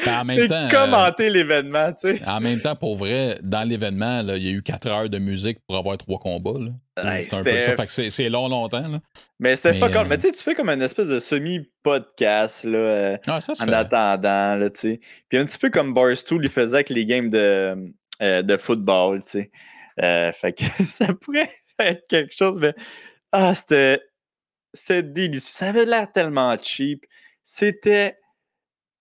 [0.03, 2.21] Ben, c'est euh, commenter l'événement, tu sais.
[2.25, 5.59] En même temps, pour vrai, dans l'événement, il y a eu quatre heures de musique
[5.67, 6.59] pour avoir trois combats.
[6.97, 7.75] c'est un peu ça.
[7.75, 8.87] Fait que c'est long, longtemps.
[8.87, 8.99] Là.
[9.39, 10.07] Mais c'est pas comme.
[10.07, 14.55] Mais tu sais, tu fais comme une espèce de semi-podcast là, euh, ah, en attendant,
[14.55, 14.99] là, tu sais.
[15.29, 17.93] Puis un petit peu comme Barstool, il faisait avec les games de,
[18.23, 19.51] euh, de football, tu sais.
[20.33, 22.73] fait que ça pourrait être quelque chose, mais.
[23.31, 24.01] Ah, c'était.
[24.73, 25.53] C'était délicieux.
[25.53, 27.05] Ça avait l'air tellement cheap.
[27.43, 28.17] C'était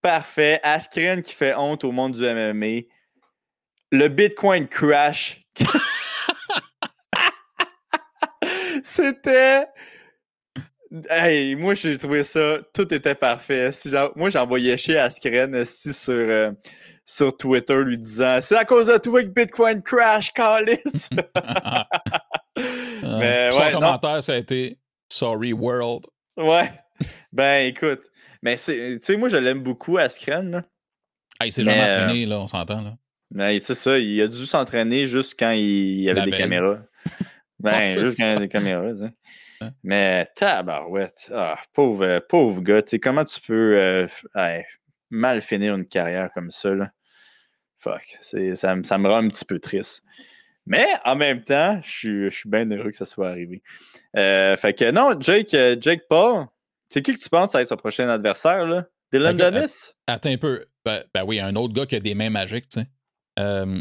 [0.02, 0.60] Parfait.
[0.64, 2.88] Askren qui fait honte au monde du MMA.
[3.92, 5.46] Le Bitcoin crash.
[8.82, 9.66] C'était.
[11.08, 12.58] Hey, moi, j'ai trouvé ça.
[12.74, 13.70] Tout était parfait.
[14.16, 16.50] moi, envoyé chez Askren aussi sur, euh,
[17.06, 21.08] sur Twitter lui disant C'est à cause de toi que Bitcoin crash, Callis.
[23.02, 26.06] Mais Son commentaire, ça a été Sorry World.
[26.36, 26.72] Ouais.
[27.32, 28.02] Ben, écoute.
[28.42, 30.64] Mais tu sais, moi, je l'aime beaucoup, Askren.
[31.38, 32.82] Ah, il s'est jamais euh, entraîné, là, on s'entend.
[32.82, 32.96] Là.
[33.30, 36.78] Mais tu sais, ça, il a dû s'entraîner juste quand il y avait des caméras.
[37.58, 39.68] Ben, juste quand il y avait des caméras, sais.
[39.84, 44.08] Mais tabarouette, ah, pauvre, pauvre gars, comment tu peux euh,
[45.10, 46.90] mal finir une carrière comme ça, là?
[47.78, 50.02] Fuck, ça, ça me rend un petit peu triste.
[50.66, 53.62] Mais en même temps, je suis, bien heureux que ça soit arrivé.
[54.16, 56.46] Euh, fait que non, Jake, Jake Paul,
[56.92, 58.84] c'est qui que tu penses être son prochain adversaire, là?
[59.10, 59.92] Dylan Dennis?
[60.06, 60.66] Attends un peu.
[60.84, 62.86] Ben, ben, oui, un autre gars qui a des mains magiques, tu sais.
[63.38, 63.80] Euh...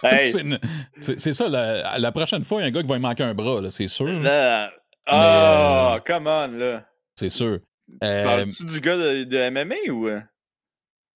[1.00, 3.34] c'est ça, la, prochaine fois, il y a un gars qui va lui manquer un
[3.34, 4.20] bras, c'est sûr.
[4.20, 4.72] Là...
[5.08, 6.00] Oh, euh...
[6.00, 6.84] come on, là.
[7.14, 7.60] C'est sûr.
[7.88, 8.24] Tu euh...
[8.24, 10.08] parles-tu du gars de, de, MMA ou?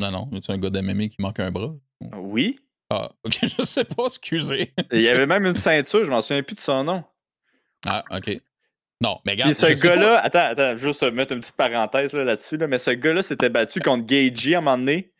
[0.01, 1.73] Non, non, c'est un gars de MMA qui manque un bras?
[2.17, 2.61] Oui.
[2.89, 4.73] Ah, ok, je sais pas, excusez.
[4.93, 7.05] Il y avait même une ceinture, je m'en souviens plus de son nom.
[7.85, 8.41] Ah, ok.
[9.03, 9.53] Non, mais regarde.
[9.53, 13.49] ce gars-là, attends, attends, juste mettre une petite parenthèse là-dessus, là, mais ce gars-là s'était
[13.49, 15.12] battu contre Gagey à un moment donné.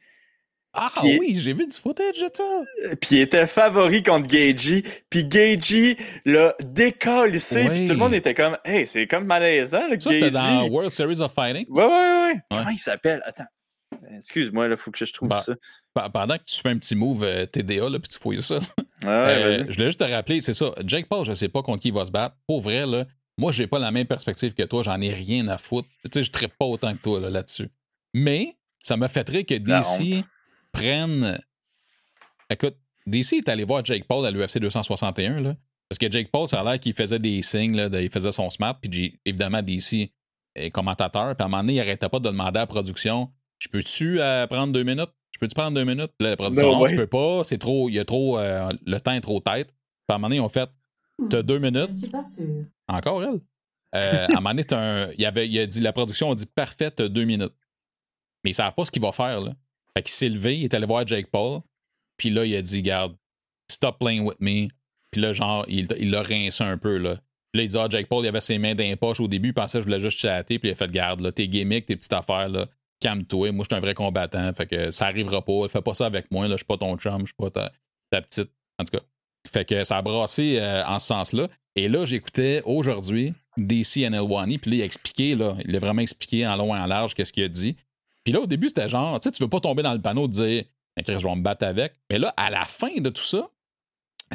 [0.75, 2.63] Ah oui, j'ai vu du footage de ça.
[3.01, 4.83] Puis il était favori contre Gagey.
[5.11, 7.69] Puis Gagey l'a décalissé.
[7.69, 9.87] Puis tout le monde était comme, hey, c'est comme malaisant.
[9.89, 11.67] Là, ça, c'était dans World Series of Fighting.
[11.69, 12.41] Ouais, ouais, ouais.
[12.51, 13.21] Comment il s'appelle?
[13.27, 13.45] Attends.
[14.17, 15.55] Excuse-moi, il faut que je trouve bah, ça.
[16.11, 18.59] Pendant que tu fais un petit move euh, TDA, là, puis tu fouilles ça.
[19.05, 20.73] Ouais, euh, je voulais juste te rappeler, c'est ça.
[20.87, 22.37] Jake Paul, je sais pas contre qui il va se battre.
[22.47, 23.05] Pour vrai, là,
[23.39, 25.89] moi, j'ai pas la même perspective que toi, j'en ai rien à foutre.
[26.05, 27.69] Tu sais, je ne pas autant que toi là-dessus.
[28.15, 30.25] Mais ça me fait que d'ici,
[30.73, 31.41] prennent.
[32.51, 32.77] Écoute,
[33.07, 35.57] DC est allé voir Jake Paul à l'UFC 261, là.
[35.89, 38.49] Parce que Jake Paul, ça a l'air qu'il faisait des signes, là, il faisait son
[38.49, 40.11] smart, puis évidemment, DC
[40.55, 43.31] est commentateur, puis à un moment donné, il arrêtait pas de demander à la production
[43.59, 45.11] Je peux-tu euh, prendre deux minutes?
[45.33, 47.99] Je peux-tu prendre deux minutes La production, non, tu peux pas, c'est trop, il y
[47.99, 49.69] a trop, euh, le temps est trop tête.
[49.69, 49.75] Puis
[50.09, 50.69] à un moment donné, ils ont fait
[51.31, 51.91] T'as deux minutes?
[51.95, 52.65] Je suis pas sûr.
[52.89, 53.41] Encore elle?
[53.95, 56.47] Euh, À un moment donné, un, il, avait, il a dit, la production a dit
[56.47, 57.55] Parfait, t'as deux minutes.
[58.45, 59.55] Mais ils savent pas ce qu'il va faire, là.
[59.97, 61.61] Fait qu'il s'est levé, il est allé voir Jake Paul,
[62.17, 63.15] puis là, il a dit Garde,
[63.71, 64.69] stop playing with me.
[65.11, 67.17] Puis là, genre, il l'a rincé un peu, là.
[67.53, 69.29] Puis là, il dit, ah, Jake Paul, il avait ses mains dans les poches au
[69.29, 71.49] début, il pensait que je voulais juste chatter, puis il a fait, garde, là, tes
[71.49, 72.67] gimmicks, tes petites affaires, là,
[73.01, 76.07] calme-toi, moi, je suis un vrai combattant, fait que ça arrivera pas, fais pas ça
[76.07, 78.51] avec moi, là, je suis pas ton chum, je suis pas ta, petite.
[78.79, 79.05] En tout cas.
[79.51, 81.49] Fait que ça a brassé euh, en ce sens-là.
[81.75, 86.03] Et là, j'écoutais aujourd'hui DC Nelwani, puis là, il a expliqué, là, il a vraiment
[86.03, 87.77] expliqué en long et en large qu'est-ce qu'il a dit.
[88.25, 90.29] Puis là, au début, c'était genre, tu sais, tu veux pas tomber dans le panneau
[90.29, 90.65] de dire,
[90.97, 91.95] je vais me battre avec.
[92.11, 93.49] Mais là, à la fin de tout ça,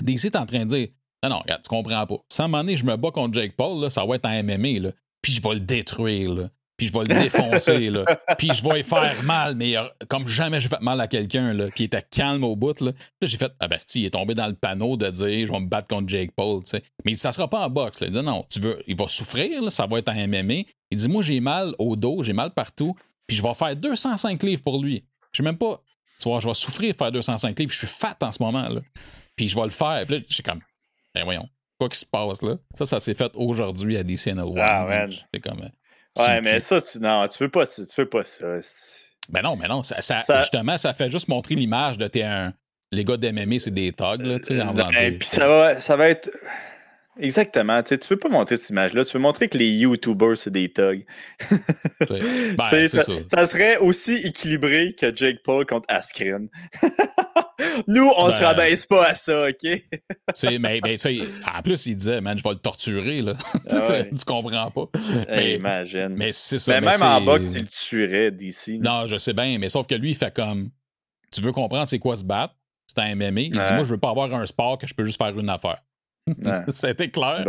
[0.02, 0.88] DC est en train de dire
[1.24, 2.18] Non, non, regarde, tu comprends pas.
[2.30, 5.34] Sans un moment je me bats contre Jake Paul, ça va être en MMA, puis
[5.34, 6.50] je vais le détruire.
[6.78, 8.06] Puis je vais le défoncer, là,
[8.38, 9.76] puis je vais lui faire mal, mais
[10.08, 12.92] comme jamais j'ai fait mal à quelqu'un, là, puis il était calme au bout, là,
[12.92, 15.60] là j'ai fait, ah ben, il est tombé dans le panneau de dire, je vais
[15.60, 16.84] me battre contre Jake Paul, tu sais.
[17.04, 18.08] Mais ça sera pas en boxe, là.
[18.08, 20.64] Il dit, non, tu veux, il va souffrir, là, ça va être en MMA.
[20.92, 22.96] Il dit, moi, j'ai mal au dos, j'ai mal partout,
[23.26, 25.04] puis je vais faire 205 livres pour lui.
[25.32, 25.82] Je sais même pas,
[26.20, 28.70] tu vois, je vais souffrir de faire 205 livres, je suis fat en ce moment,
[28.70, 28.82] là
[29.38, 30.04] puis je vais le faire.
[30.06, 30.60] Puis là, j'ai comme,
[31.16, 31.48] ben voyons,
[31.80, 32.58] quoi qui se passe là?
[32.74, 35.14] Ça, ça s'est fait aujourd'hui à DCNL Ah, man.
[35.34, 35.70] C'est comme.
[36.20, 38.46] Euh, ouais, mais ça, tu, non, tu veux pas, tu, veux pas ça.
[39.30, 42.54] Ben non, mais non, ça, justement, ça fait juste montrer l'image de t'es un.
[42.94, 44.86] Les gars d'MMA, c'est des thugs, là, tu sais, en ben,
[45.20, 46.32] Puis ça va, ça va être.
[47.20, 47.84] Exactement.
[47.84, 49.04] Tu ne veux pas montrer cette image-là.
[49.04, 51.04] Tu veux montrer que les YouTubers, c'est des thugs.
[52.00, 53.14] ben, ça, ça.
[53.26, 56.48] ça, serait aussi équilibré que Jake Paul contre Askren.
[57.88, 59.64] Nous, on se ben, rabaisse pas à ça, OK?
[60.60, 60.98] mais, mais
[61.56, 63.36] en plus, il disait, man, je vais le torturer, là.
[63.70, 65.00] Ah tu comprends pas.
[65.30, 66.10] Mais, imagine.
[66.10, 66.80] Mais c'est ça.
[66.80, 68.80] Mais, même en boxe, il le tuerait d'ici.
[68.80, 70.70] Non, je sais bien, mais sauf que lui, il fait comme.
[71.34, 72.56] Tu veux comprendre c'est quoi se battre?
[72.88, 73.42] C'est un MMA.
[73.42, 75.50] Il dit, moi, je veux pas avoir un sport que je peux juste faire une
[75.50, 75.82] affaire.
[76.70, 77.46] C'était clair.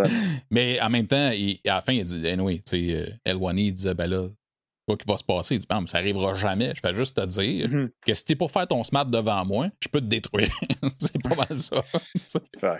[0.50, 3.94] Mais en même temps, à la fin, il dit, anyway, tu sais, euh, Elwani disait,
[3.94, 4.28] ben là,
[4.88, 5.56] quoi qu'il va se passer.
[5.56, 6.72] Il dit, mais ça arrivera jamais.
[6.74, 7.90] Je vais juste te dire mm-hmm.
[8.06, 10.50] que si t'es pour faire ton smart devant moi, je peux te détruire.
[10.98, 11.84] c'est pas mal ça.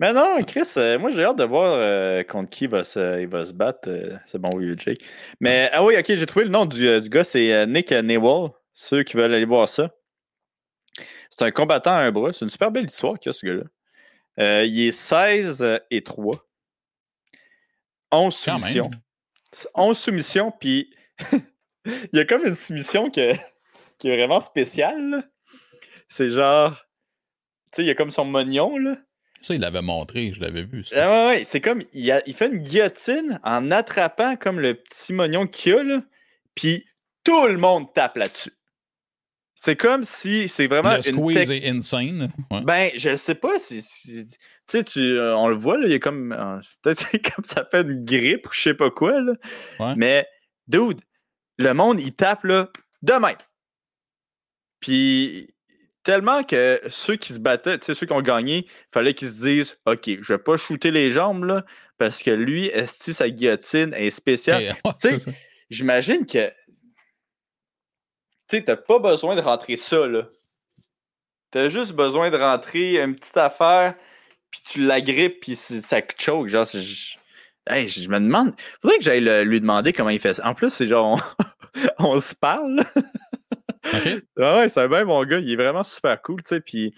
[0.00, 3.20] mais non, Chris, euh, moi j'ai hâte de voir euh, contre qui il va se,
[3.20, 3.88] il va se battre.
[3.88, 5.00] Euh, c'est bon, oui, Jake.
[5.40, 8.50] Mais ah oui, ok, j'ai trouvé le nom du, du gars, c'est Nick Newell.
[8.74, 9.90] Ceux qui veulent aller voir ça.
[11.30, 12.32] C'est un combattant à un bras.
[12.32, 14.64] C'est une super belle histoire qu'il a, ce gars-là.
[14.64, 16.44] il est 16 et 3.
[18.12, 18.90] 11 soumissions.
[19.74, 20.94] 11 soumissions, puis
[21.84, 23.38] il y a comme une soumission qui est
[24.04, 25.28] vraiment spéciale.
[26.08, 26.76] C'est genre.
[27.72, 28.96] Tu sais, il y a comme son mognon, là.
[29.40, 30.84] Ça, il l'avait montré, je l'avais vu.
[30.96, 31.82] Ah ouais, c'est comme.
[31.92, 36.02] Il, a, il, fait une guillotine en attrapant comme le petit mognon qu'il a, là.
[36.54, 36.86] Puis
[37.24, 38.52] tout le monde tape là-dessus.
[39.54, 40.96] C'est comme si c'est vraiment.
[40.96, 42.30] Le squeeze est insane.
[42.64, 43.82] Ben, je sais pas si.
[43.82, 44.26] tu
[44.66, 46.32] sais, euh, on le voit, là, il y a comme.
[46.32, 49.34] Euh, peut-être comme ça fait une grippe ou je sais pas quoi, là.
[49.96, 50.26] Mais
[50.68, 51.00] dude,
[51.58, 52.70] le monde, il tape là,
[53.02, 53.36] de même.
[54.80, 55.48] Puis
[56.04, 59.30] tellement que ceux qui se battaient, tu sais, ceux qui ont gagné, il fallait qu'ils
[59.30, 61.64] se disent OK, je vais pas shooter les jambes là,
[61.98, 64.74] parce que lui, esti, sa guillotine est spéciale.
[65.00, 65.32] tu sais,
[65.68, 66.52] j'imagine que
[68.48, 70.28] tu t'as pas besoin de rentrer ça là.
[71.50, 73.94] T'as juste besoin de rentrer une petite affaire,
[74.50, 76.48] puis tu l'agrippes, puis ça choke.
[76.48, 76.66] Genre,
[77.68, 78.52] Hey, je me demande.
[78.80, 80.48] Faudrait que j'aille lui demander comment il fait ça.
[80.48, 81.36] En plus, c'est genre,
[81.98, 82.82] on, se parle.
[84.38, 85.38] Ah ouais, c'est un bien bon gars.
[85.38, 86.60] Il est vraiment super cool, tu sais.
[86.60, 86.92] Puis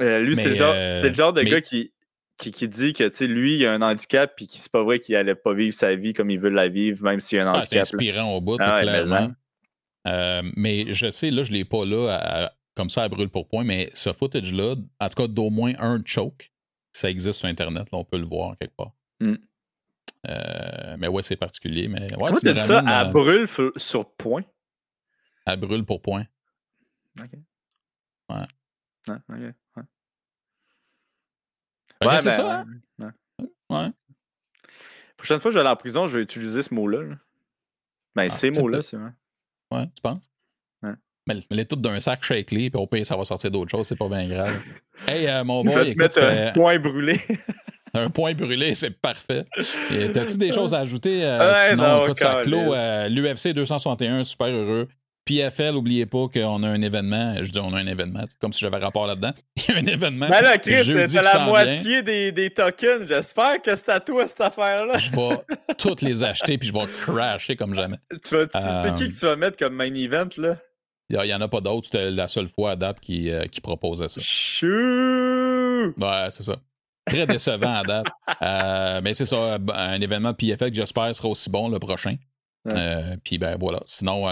[0.00, 1.92] euh, lui, c'est le, genre, le euh, genre de gars qui,
[2.36, 4.98] qui, dit que, tu sais, lui, il a un handicap, puis qui c'est pas vrai
[4.98, 7.46] qu'il allait pas vivre sa vie comme il veut la vivre, même s'il a un
[7.46, 7.70] ah, handicap.
[7.70, 9.32] c'est inspirant au bout, ah clairement.
[10.06, 13.64] Euh, mais je sais, là, je l'ai pas là, comme ça, à brûle pour point,
[13.64, 16.52] mais ce footage-là, en tout cas, d'au moins un choke,
[16.92, 18.92] ça existe sur Internet, là, on peut le voir quelque part.
[19.20, 19.36] Hmm.
[20.28, 21.88] Euh, mais ouais, c'est particulier.
[21.88, 22.80] Mais ouais, tu dis ça?
[22.80, 23.46] à brûle
[23.76, 24.42] sur point?
[25.46, 26.24] À brûle pour point.
[27.18, 27.30] OK.
[28.30, 28.36] Ouais.
[29.08, 29.54] Ouais, ok.
[32.00, 32.60] Ouais, ouais c'est ben, ça.
[32.60, 33.12] Hein?
[33.70, 33.90] Ouais.
[35.16, 37.16] Prochaine fois que je vais aller en prison, je vais utiliser ce mot-là.
[38.14, 39.10] Ben, ah, ces mots-là, c'est vrai.
[39.70, 40.30] Ouais, tu penses?
[40.82, 40.92] Ouais.
[41.26, 43.86] Mais, mais les toutes d'un sac Shakely, puis au pire, ça va sortir d'autres choses,
[43.86, 44.62] c'est pas bien grave.
[45.08, 47.20] hey, euh, mon boy, écoute, mettre un point brûlé.
[47.98, 49.44] un point brûlé, c'est parfait.
[50.12, 51.24] T'as-tu des choses à ajouter?
[51.24, 54.88] Euh, sinon, écoute, ça clôt euh, l'UFC 261, super heureux.
[55.28, 57.34] PFL, n'oubliez pas qu'on a un événement.
[57.42, 59.32] Je dis on a un événement, comme si j'avais rapport là-dedans.
[59.56, 60.26] Il y a un événement.
[60.26, 63.06] Ben là, Chris, c'est la moitié des, des, tokens.
[63.06, 64.96] J'espère que c'est à toi cette affaire-là.
[64.96, 65.36] Je vais
[65.78, 67.98] toutes les acheter puis je vais crasher comme jamais.
[68.24, 70.56] Tu vas, c'est qui que tu vas mettre comme main event là?
[71.10, 71.86] Il n'y en a pas d'autres.
[71.86, 74.20] C'était la seule fois à date qui, euh, qui proposait ça.
[74.22, 74.66] Chou!
[75.96, 76.56] Ouais, c'est ça.
[77.08, 78.06] Très décevant à date.
[78.42, 82.16] Euh, mais c'est ça, un événement PFL que j'espère sera aussi bon le prochain.
[82.74, 83.80] Euh, puis ben voilà.
[83.86, 84.28] Sinon,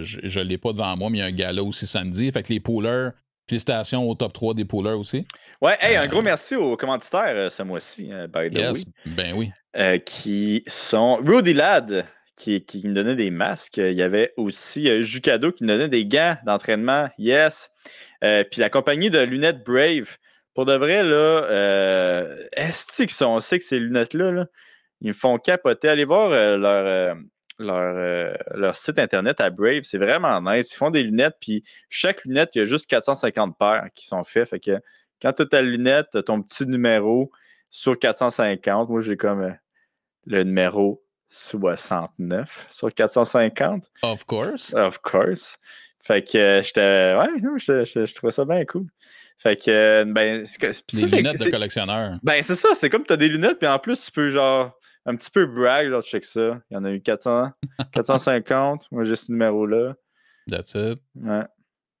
[0.00, 2.30] je ne l'ai pas devant moi, mais il y a un gala aussi samedi.
[2.32, 3.10] Fait que les poolers,
[3.48, 5.26] félicitations au top 3 des poolers aussi.
[5.60, 9.50] Ouais, hey, un gros merci aux commanditaires ce mois-ci, by the yes, Ben oui.
[10.04, 12.06] qui sont Rudy Ladd,
[12.38, 13.78] qui, qui nous donnait des masques.
[13.78, 17.08] Il y avait aussi euh, Jucado qui nous donnait des gants d'entraînement.
[17.18, 17.70] Yes.
[18.24, 20.16] Euh, puis la compagnie de lunettes Brave.
[20.58, 24.46] Pour de vrai, là, euh, est-ce que on sait que ces lunettes-là,
[25.00, 25.88] ils me font capoter.
[25.88, 27.14] Allez voir leur,
[27.60, 29.82] leur, leur, site internet à Brave.
[29.84, 30.72] C'est vraiment nice.
[30.72, 34.24] Ils font des lunettes, puis chaque lunette, il y a juste 450 paires qui sont
[34.24, 34.48] faites.
[34.48, 34.80] Fait que
[35.22, 37.30] quand tu as ta lunette, ton petit numéro
[37.70, 38.88] sur 450.
[38.88, 39.56] Moi, j'ai comme
[40.26, 43.84] le numéro 69 sur 450.
[44.02, 44.74] Of course.
[44.74, 45.56] Of course.
[46.02, 47.14] Fait que euh, j'étais.
[47.16, 47.28] Ouais,
[47.58, 48.86] je, trouvais ça bien cool.
[49.38, 50.44] Fait que, euh, ben.
[50.92, 52.18] Des lunettes de collectionneur.
[52.22, 52.70] Ben, c'est ça.
[52.74, 54.72] C'est comme tu as des lunettes, puis en plus, tu peux, genre,
[55.06, 56.60] un petit peu brag, genre, check ça.
[56.70, 57.50] Il y en a eu 400,
[57.92, 58.88] 450.
[58.92, 59.94] Moi, j'ai ce numéro-là.
[60.50, 60.98] That's it.
[61.14, 61.44] Ouais.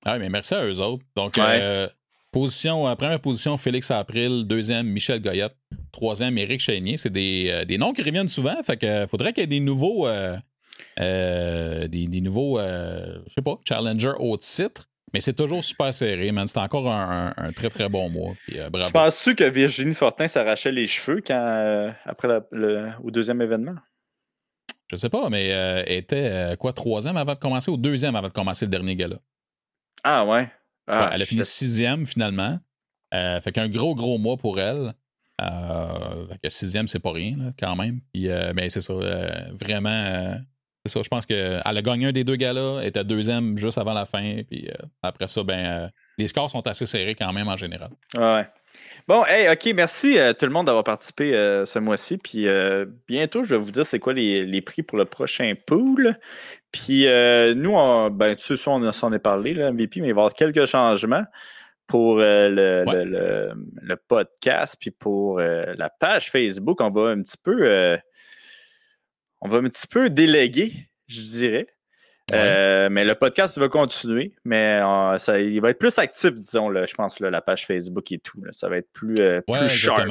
[0.04, 1.04] Ah, mais merci à eux autres.
[1.14, 1.88] Donc, euh,
[2.30, 4.44] Position, euh, première position, Félix April.
[4.46, 5.56] Deuxième, Michel Goyette.
[5.92, 6.98] Troisième, Éric Chénier.
[6.98, 8.62] C'est des, euh, des, noms qui reviennent souvent.
[8.62, 10.06] Fait que faudrait qu'il y ait des nouveaux.
[10.06, 10.36] Euh,
[10.98, 12.58] des, des, nouveaux.
[12.58, 14.87] je sais pas, challenger au titre.
[15.14, 16.46] Mais c'est toujours super serré, man.
[16.46, 18.34] C'est encore un, très très bon mois.
[18.46, 18.88] Puis, bravo.
[18.88, 23.74] Je pense que Virginie Fortin s'arrachait les cheveux quand, après le, au deuxième événement?
[24.90, 28.32] Je sais pas, mais elle était quoi, troisième avant de commencer ou deuxième avant de
[28.32, 29.16] commencer le dernier gala?
[30.04, 30.48] Ah ouais.
[30.86, 32.58] Ah, elle a fini sixième finalement.
[33.14, 34.94] Euh, fait qu'un gros, gros mois pour elle.
[35.40, 38.00] Euh, fait que sixième, c'est pas rien, quand même.
[38.12, 38.94] Puis, euh, mais c'est ça,
[39.52, 40.36] vraiment.
[40.88, 43.94] C'est ça, je pense qu'elle a gagné un des deux galas, était deuxième juste avant
[43.94, 44.42] la fin.
[44.48, 44.68] Puis
[45.02, 47.90] après ça, ben, les scores sont assez serrés quand même en général.
[48.16, 48.46] Ouais.
[49.06, 51.32] Bon, hey, OK, merci à tout le monde d'avoir participé
[51.64, 52.18] ce mois-ci.
[52.18, 52.46] Puis
[53.06, 56.16] bientôt, je vais vous dire c'est quoi les, les, prix pour le prochain pool.
[56.72, 60.14] Puis euh, nous, on, ben, tu sais, on s'en est parlé, là, MVP, mais il
[60.14, 61.24] va y avoir quelques changements
[61.86, 66.80] pour euh, le, le, podcast, puis pour euh, la page Facebook.
[66.80, 67.98] On va un petit peu,
[69.40, 70.72] on va un petit peu déléguer,
[71.06, 71.66] je dirais.
[72.32, 74.80] mais le podcast va continuer, mais
[75.18, 78.18] ça, il va être plus actif, disons, là, je pense, là, la page Facebook et
[78.18, 78.42] tout.
[78.50, 80.08] ça va être plus, plus sharp.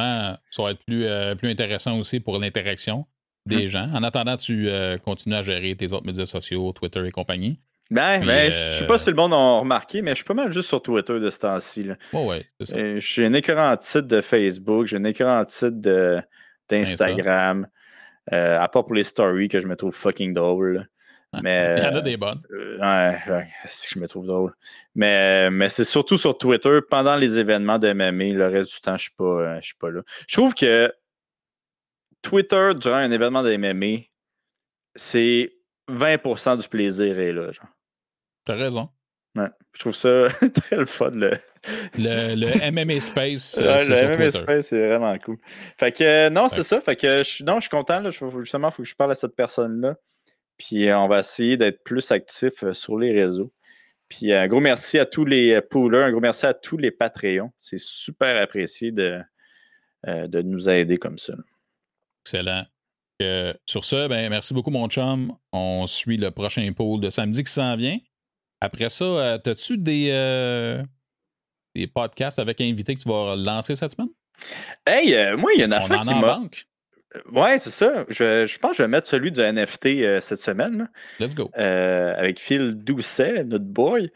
[0.49, 1.05] Ça va être plus,
[1.37, 3.05] plus intéressant aussi pour l'interaction
[3.47, 3.69] des hein?
[3.69, 3.89] gens.
[3.93, 7.59] En attendant, tu euh, continues à gérer tes autres médias sociaux, Twitter et compagnie.
[7.89, 10.51] Ben, ben je sais pas si le monde a remarqué, mais je suis pas mal
[10.51, 11.87] juste sur Twitter de ce temps-ci.
[12.11, 12.75] ouais, c'est ça.
[12.75, 16.21] Euh, j'ai un écran titre de Facebook, j'ai un écran titre
[16.67, 17.65] d'Instagram,
[18.33, 20.87] euh, à part pour les stories que je me trouve fucking drôle.
[21.41, 22.41] Mais, Il y en a des bonnes.
[22.51, 24.53] ouais, ouais je me trouve drôle.
[24.95, 28.33] Mais, mais c'est surtout sur Twitter pendant les événements de MMA.
[28.37, 30.01] Le reste du temps, je ne suis pas là.
[30.27, 30.91] Je trouve que
[32.21, 34.03] Twitter durant un événement de MMA,
[34.95, 35.53] c'est
[35.89, 37.51] 20% du plaisir est là.
[37.51, 37.67] Genre.
[38.43, 38.89] T'as raison.
[39.35, 41.11] Ouais, je trouve ça très le fun.
[41.11, 41.31] Le,
[41.98, 43.57] le, MMA Space.
[43.57, 45.38] Euh, le MMA Space, c'est vraiment cool.
[45.77, 46.81] Fait que euh, non, c'est ça.
[46.81, 47.99] Fait que je, non, je suis content.
[47.99, 49.95] Là, justement, il faut que je parle à cette personne-là.
[50.57, 53.52] Puis euh, on va essayer d'être plus actif sur les réseaux.
[54.10, 57.52] Puis un gros merci à tous les poolers, un gros merci à tous les Patreons.
[57.60, 59.19] C'est super apprécié de,
[60.06, 61.34] de nous aider comme ça.
[62.26, 62.64] Excellent.
[63.65, 65.35] sur ce, ben, merci beaucoup, mon chum.
[65.52, 67.98] On suit le prochain pôle de samedi qui s'en vient.
[68.60, 70.84] Après ça, euh, as-tu des, euh,
[71.77, 74.09] des podcasts avec invités que tu vas lancer cette semaine?
[74.85, 76.41] Hey, euh, moi, il y a une affaire qui m'a.
[77.31, 78.05] Ouais, c'est ça.
[78.09, 80.89] Je, pense que je vais mettre celui du NFT cette semaine.
[81.19, 81.49] Let's go.
[81.55, 84.11] avec Phil Doucet, notre boy,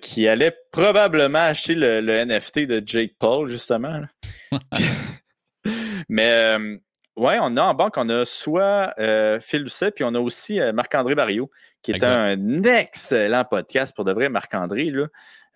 [0.00, 4.02] qui allait probablement acheter le, le NFT de Jake Paul, justement.
[6.08, 6.76] Mais euh,
[7.16, 10.60] ouais, on a en banque, on a soit euh, Phil Lucet, puis on a aussi
[10.60, 11.50] euh, Marc-André Barrio,
[11.82, 14.92] qui est un excellent podcast pour de vrai, Marc-André.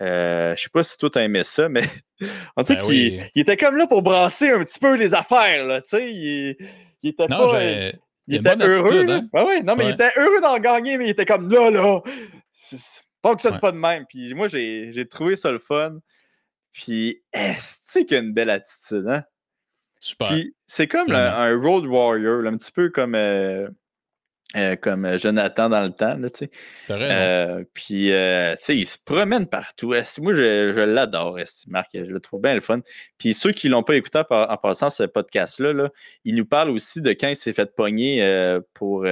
[0.01, 1.85] Je ne sais pas si toi tu as aimé ça, mais
[2.57, 5.65] on dirait ben qu'il il était comme là pour brasser un petit peu les affaires.
[5.65, 6.57] Là, il,
[7.03, 7.62] il était non, pas.
[8.27, 9.09] Il, était heureux.
[9.09, 9.29] Hein?
[9.33, 12.01] ouais, non, mais il était heureux d'en gagner, mais il était comme là, là.
[13.23, 13.61] Fonctionne ouais.
[13.61, 14.05] pas de même.
[14.07, 15.99] Puis moi, j'ai trouvé ça le fun.
[16.73, 19.25] Puis, est-ce qu'il a une belle attitude, hein?
[19.99, 20.33] Super.
[20.66, 23.15] C'est comme un road warrior, un petit peu comme.
[23.15, 23.69] Euh,
[24.57, 26.51] Euh, comme Jonathan dans le temps, là, tu sais.
[26.91, 29.89] Euh, puis, euh, tu sais, il se promène partout.
[29.89, 31.91] Moi, je, je l'adore, Marc?
[31.93, 32.81] Je le trouve bien le fun.
[33.19, 35.91] Puis, ceux qui ne l'ont pas écouté en, passant ce podcast-là, là,
[36.25, 38.27] il nous parle aussi de quand il s'est fait pogner
[38.73, 39.07] pour,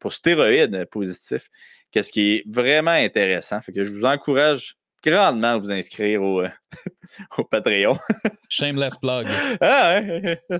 [0.00, 1.48] pour stéroïdes positifs.
[1.90, 3.62] Qu'est-ce qui est vraiment intéressant.
[3.62, 6.42] Fait que je vous encourage grandement vous inscrire au,
[7.38, 7.98] au Patreon.
[8.48, 9.26] Shameless plug.
[9.60, 10.40] Ah, ouais.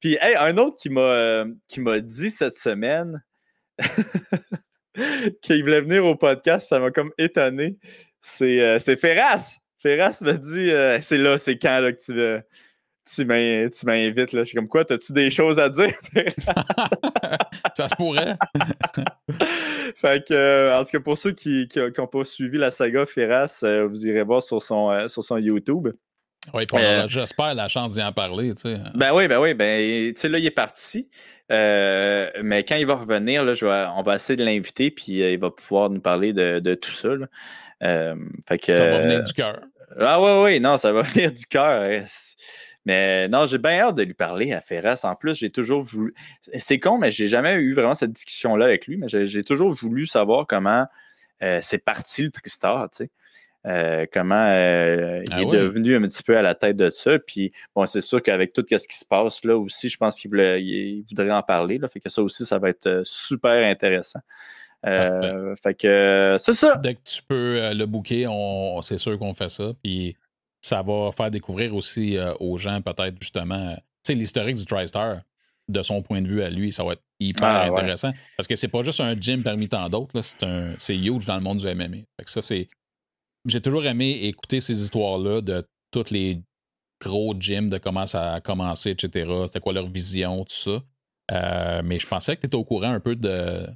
[0.00, 3.22] Puis, un autre qui m'a, euh, qui m'a dit cette semaine
[5.42, 7.78] qu'il voulait venir au podcast, ça m'a comme étonné.
[8.20, 9.58] C'est, euh, c'est Ferras.
[9.82, 12.44] Ferras m'a dit euh, c'est là, c'est quand là, que tu,
[13.14, 14.32] tu, m'invites.
[14.32, 14.40] Là.
[14.40, 15.94] Je suis comme quoi, as-tu des choses à dire?
[17.74, 18.34] ça se pourrait.
[19.94, 24.06] fait que, en tout cas, pour ceux qui n'ont pas suivi la saga Ferras, vous
[24.06, 25.88] irez voir sur son, sur son YouTube.
[26.54, 28.54] Oui, euh, j'espère la chance d'y en parler.
[28.54, 28.78] Tu sais.
[28.94, 29.54] Ben oui, ben oui.
[29.54, 31.08] Ben, tu sais, là, il est parti.
[31.50, 35.30] Euh, mais quand il va revenir, là, je on va essayer de l'inviter, puis euh,
[35.30, 37.10] il va pouvoir nous parler de, tout ça.
[37.80, 39.60] fait que, ça va venir du cœur.
[39.98, 42.02] Ah oui, oui, non, ça va venir du cœur.
[42.86, 45.00] Mais non, j'ai bien hâte de lui parler à Ferras.
[45.04, 46.14] En plus, j'ai toujours voulu.
[46.56, 50.06] C'est con, mais j'ai jamais eu vraiment cette discussion-là avec lui, mais j'ai toujours voulu
[50.06, 50.86] savoir comment
[51.60, 53.10] c'est parti le Tristar, tu sais.
[53.66, 57.18] Euh, comment euh, il ah est devenu un petit peu à la tête de ça.
[57.18, 60.30] Puis, bon, c'est sûr qu'avec tout ce qui se passe là aussi, je pense qu'il
[60.30, 61.78] voudrait en parler.
[61.78, 64.20] Là, fait que ça aussi, ça va être euh, super intéressant.
[64.84, 66.76] fait que c'est ça.
[66.76, 69.72] Dès que tu peux le booker, on, c'est sûr qu'on fait ça.
[69.82, 70.16] Puis
[70.66, 75.20] ça va faire découvrir aussi aux gens peut-être justement, tu sais, l'historique du TriStar
[75.68, 78.10] de son point de vue à lui, ça va être hyper ah, intéressant.
[78.36, 81.58] Parce que c'est pas juste un gym parmi tant d'autres, c'est huge dans le monde
[81.58, 81.98] du MMA.
[82.16, 82.68] Fait que ça, c'est
[83.46, 86.42] j'ai toujours aimé écouter ces histoires-là de tous les
[87.00, 89.30] gros gyms, de comment ça a commencé, etc.
[89.46, 90.82] C'était quoi leur vision, tout ça.
[91.32, 93.66] Euh, mais je pensais que tu étais au courant un peu de,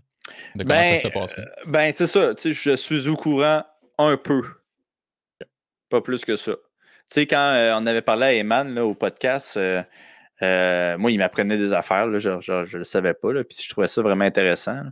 [0.59, 1.41] comment ça ben, s'était passé.
[1.41, 2.33] Euh, ben, c'est ça.
[2.45, 3.63] Je suis au courant
[3.99, 4.43] un peu.
[5.89, 6.53] Pas plus que ça.
[7.11, 9.57] Tu sais, quand euh, on avait parlé à Eman au podcast,
[10.41, 12.19] moi, il m'apprenait des affaires.
[12.19, 13.33] je ne le savais pas.
[13.33, 14.83] Là, puis je trouvais ça vraiment intéressant.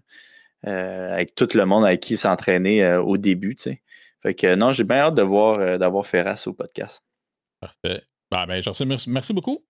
[0.65, 3.57] avec tout le monde avec qui il s'entraînait au début.
[3.57, 3.83] Tu sais.
[4.23, 7.03] Fait que non, j'ai bien hâte de voir euh, d'avoir Ferras au podcast.
[7.61, 8.03] Parfait.
[8.31, 9.65] Ben, ben, merci, merci beaucoup.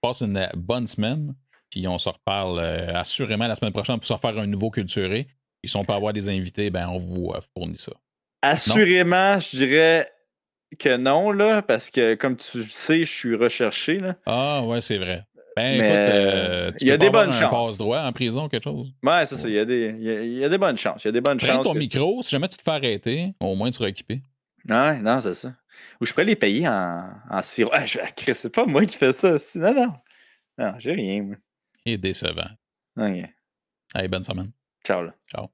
[0.00, 1.34] Passe une bonne semaine.
[1.70, 5.28] Puis on se reparle euh, assurément la semaine prochaine pour se faire un nouveau culturé.
[5.62, 7.92] Et si on peut avoir des invités, ben on vous euh, fournit ça.
[8.42, 10.12] Assurément, je dirais
[10.78, 13.98] que non, là, parce que comme tu sais, je suis recherché.
[13.98, 14.16] Là.
[14.26, 15.24] Ah ouais, c'est vrai.
[15.56, 17.50] Ben, écoute, euh, il y a des bonnes chances.
[17.50, 18.92] Passe droit en prison, quelque chose?
[19.02, 19.48] Ouais, c'est ça.
[19.48, 21.04] Il y, a des, il, y a, des bonnes chances.
[21.04, 21.62] Il y a des bonnes chances.
[21.62, 24.22] ton micro, si jamais tu te fais arrêter, au moins tu seras équipé.
[24.68, 25.52] Ouais, non, c'est ça.
[26.00, 27.70] Ou je pourrais les payer en, en sirop.
[27.74, 27.98] Ah, je...
[28.34, 29.36] c'est pas moi qui fais ça.
[29.56, 29.92] Non, non.
[30.58, 31.36] Non, j'ai rien, moi.
[31.84, 32.48] Il est décevant.
[32.96, 33.28] Ok.
[33.94, 34.52] Allez, bonne semaine.
[34.84, 35.14] Ciao, là.
[35.30, 35.48] Ciao.